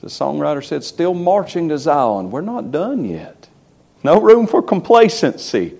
The 0.00 0.08
songwriter 0.08 0.64
said, 0.64 0.84
still 0.84 1.14
marching 1.14 1.68
to 1.70 1.78
Zion. 1.78 2.30
We're 2.30 2.40
not 2.40 2.70
done 2.70 3.04
yet. 3.04 3.48
No 4.04 4.20
room 4.20 4.46
for 4.46 4.62
complacency. 4.62 5.76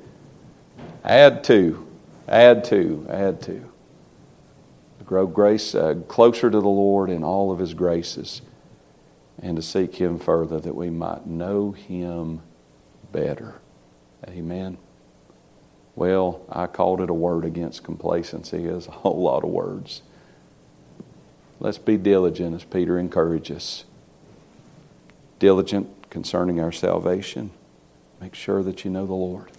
Add 1.05 1.45
to, 1.45 1.87
add 2.27 2.65
to, 2.65 3.07
add 3.09 3.41
to. 3.43 3.68
Grow 5.09 5.27
grace 5.27 5.75
uh, 5.75 5.95
closer 6.07 6.51
to 6.51 6.61
the 6.61 6.69
Lord 6.69 7.11
in 7.11 7.25
all 7.25 7.51
of 7.51 7.59
His 7.59 7.75
graces 7.75 8.43
and 9.43 9.57
to 9.57 9.63
seek 9.63 9.97
Him 9.97 10.21
further 10.21 10.61
that 10.61 10.77
we 10.77 10.89
might 10.91 11.27
know 11.27 11.73
Him 11.73 12.43
better. 13.11 13.57
Amen. 14.29 14.79
Well, 15.97 16.43
I 16.49 16.69
called 16.69 17.01
it 17.01 17.11
a 17.11 17.15
word 17.15 17.45
against 17.45 17.83
complacency. 17.83 18.67
It's 18.67 18.87
a 18.87 18.93
whole 18.93 19.23
lot 19.23 19.43
of 19.43 19.51
words. 19.51 20.03
Let's 21.59 21.79
be 21.79 21.97
diligent 21.97 22.55
as 22.55 22.63
Peter 22.63 23.01
encourages. 23.01 23.85
Diligent 25.41 26.11
concerning 26.11 26.61
our 26.61 26.71
salvation 26.71 27.51
Make 28.21 28.35
sure 28.35 28.63
that 28.63 28.85
you 28.85 28.91
know 28.91 29.07
the 29.07 29.15
Lord. 29.15 29.51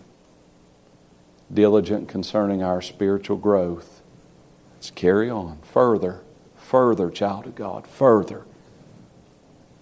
Diligent 1.52 2.08
concerning 2.08 2.62
our 2.62 2.82
spiritual 2.82 3.38
growth. 3.38 3.99
Let's 4.80 4.92
carry 4.92 5.30
on 5.30 5.60
further, 5.62 6.22
further, 6.56 7.10
child 7.10 7.48
of 7.48 7.56
God, 7.56 7.86
further. 7.86 8.46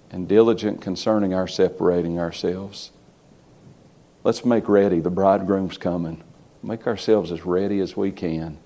And 0.10 0.28
diligent 0.28 0.82
concerning 0.82 1.36
our 1.36 1.48
separating 1.48 2.18
ourselves. 2.18 2.89
Let's 4.24 4.43
make 4.43 4.68
ready. 4.68 5.00
The 5.00 5.12
bridegroom's 5.12 5.78
coming. 5.78 6.24
Make 6.64 6.88
ourselves 6.88 7.32
as 7.32 7.45
ready 7.45 7.80
as 7.80 7.95
we 7.95 8.12
can. 8.12 8.58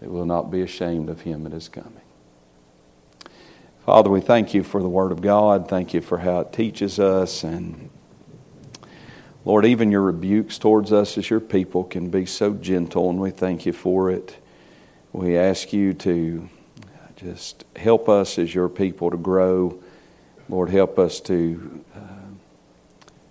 That 0.00 0.10
we'll 0.10 0.26
not 0.26 0.50
be 0.50 0.60
ashamed 0.60 1.08
of 1.08 1.22
him 1.22 1.44
that 1.44 1.54
is 1.54 1.70
coming. 1.70 2.02
Father, 3.86 4.10
we 4.10 4.20
thank 4.20 4.52
you 4.52 4.62
for 4.62 4.82
the 4.82 4.90
Word 4.90 5.10
of 5.10 5.22
God. 5.22 5.70
Thank 5.70 5.94
you 5.94 6.02
for 6.02 6.18
how 6.18 6.40
it 6.40 6.52
teaches 6.52 6.98
us 6.98 7.42
and 7.42 7.88
Lord, 9.46 9.64
even 9.64 9.90
your 9.90 10.02
rebukes 10.02 10.58
towards 10.58 10.92
us 10.92 11.16
as 11.16 11.30
your 11.30 11.40
people 11.40 11.84
can 11.84 12.10
be 12.10 12.26
so 12.26 12.52
gentle, 12.52 13.08
and 13.08 13.20
we 13.20 13.30
thank 13.30 13.64
you 13.64 13.72
for 13.72 14.10
it. 14.10 14.36
We 15.16 15.38
ask 15.38 15.72
you 15.72 15.94
to 15.94 16.46
just 17.16 17.64
help 17.74 18.06
us 18.06 18.38
as 18.38 18.54
your 18.54 18.68
people 18.68 19.10
to 19.10 19.16
grow. 19.16 19.82
Lord, 20.46 20.68
help 20.68 20.98
us 20.98 21.20
to, 21.20 21.82
uh, 21.96 22.34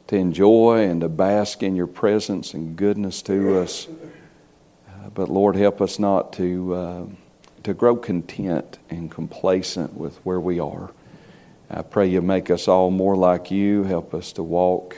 to 0.07 0.15
enjoy 0.15 0.89
and 0.89 1.01
to 1.01 1.09
bask 1.09 1.61
in 1.61 1.75
your 1.75 1.85
presence 1.85 2.55
and 2.55 2.75
goodness 2.75 3.21
to 3.21 3.59
us. 3.59 3.87
Uh, 3.87 5.09
but 5.13 5.29
Lord, 5.29 5.55
help 5.55 5.79
us 5.79 5.99
not 5.99 6.33
to, 6.33 6.73
uh, 6.73 7.05
to 7.61 7.75
grow 7.75 7.95
content 7.95 8.79
and 8.89 9.11
complacent 9.11 9.93
with 9.93 10.17
where 10.25 10.39
we 10.39 10.59
are. 10.59 10.89
I 11.69 11.83
pray 11.83 12.07
you 12.07 12.23
make 12.23 12.49
us 12.49 12.67
all 12.67 12.89
more 12.89 13.15
like 13.15 13.51
you. 13.51 13.83
Help 13.83 14.15
us 14.15 14.31
to 14.33 14.41
walk 14.41 14.97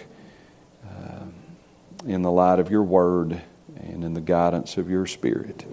in 2.05 2.21
the 2.21 2.31
light 2.31 2.59
of 2.59 2.71
your 2.71 2.83
word 2.83 3.41
and 3.75 4.05
in 4.05 4.13
the 4.13 4.21
guidance 4.21 4.77
of 4.77 4.89
your 4.89 5.05
spirit. 5.05 5.65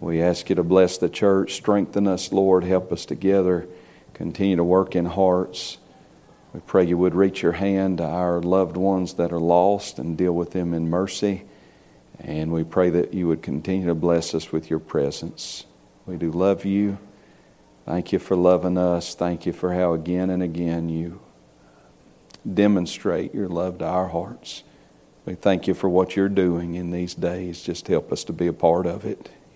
We 0.00 0.22
ask 0.22 0.48
you 0.48 0.54
to 0.56 0.62
bless 0.62 0.98
the 0.98 1.08
church, 1.08 1.54
strengthen 1.54 2.06
us, 2.06 2.32
Lord, 2.32 2.64
help 2.64 2.92
us 2.92 3.04
together, 3.04 3.66
continue 4.14 4.56
to 4.56 4.64
work 4.64 4.94
in 4.94 5.06
hearts. 5.06 5.78
We 6.54 6.60
pray 6.60 6.84
you 6.84 6.96
would 6.98 7.14
reach 7.14 7.42
your 7.42 7.52
hand 7.52 7.98
to 7.98 8.04
our 8.04 8.40
loved 8.40 8.76
ones 8.76 9.14
that 9.14 9.32
are 9.32 9.40
lost 9.40 9.98
and 9.98 10.16
deal 10.16 10.32
with 10.32 10.52
them 10.52 10.72
in 10.72 10.88
mercy. 10.88 11.44
And 12.20 12.52
we 12.52 12.64
pray 12.64 12.90
that 12.90 13.12
you 13.12 13.28
would 13.28 13.42
continue 13.42 13.86
to 13.88 13.94
bless 13.94 14.34
us 14.34 14.50
with 14.52 14.70
your 14.70 14.78
presence. 14.78 15.66
We 16.06 16.16
do 16.16 16.30
love 16.30 16.64
you. 16.64 16.98
Thank 17.84 18.12
you 18.12 18.18
for 18.18 18.36
loving 18.36 18.78
us. 18.78 19.14
Thank 19.14 19.46
you 19.46 19.52
for 19.52 19.74
how 19.74 19.94
again 19.94 20.30
and 20.30 20.42
again 20.42 20.88
you 20.88 21.20
demonstrate 22.54 23.34
your 23.34 23.48
love 23.48 23.78
to 23.78 23.86
our 23.86 24.08
hearts. 24.08 24.62
We 25.26 25.34
thank 25.34 25.66
you 25.66 25.74
for 25.74 25.88
what 25.88 26.16
you're 26.16 26.28
doing 26.28 26.74
in 26.74 26.90
these 26.90 27.14
days. 27.14 27.62
Just 27.62 27.88
help 27.88 28.12
us 28.12 28.24
to 28.24 28.32
be 28.32 28.46
a 28.46 28.52
part 28.52 28.86
of 28.86 29.04
it. 29.04 29.30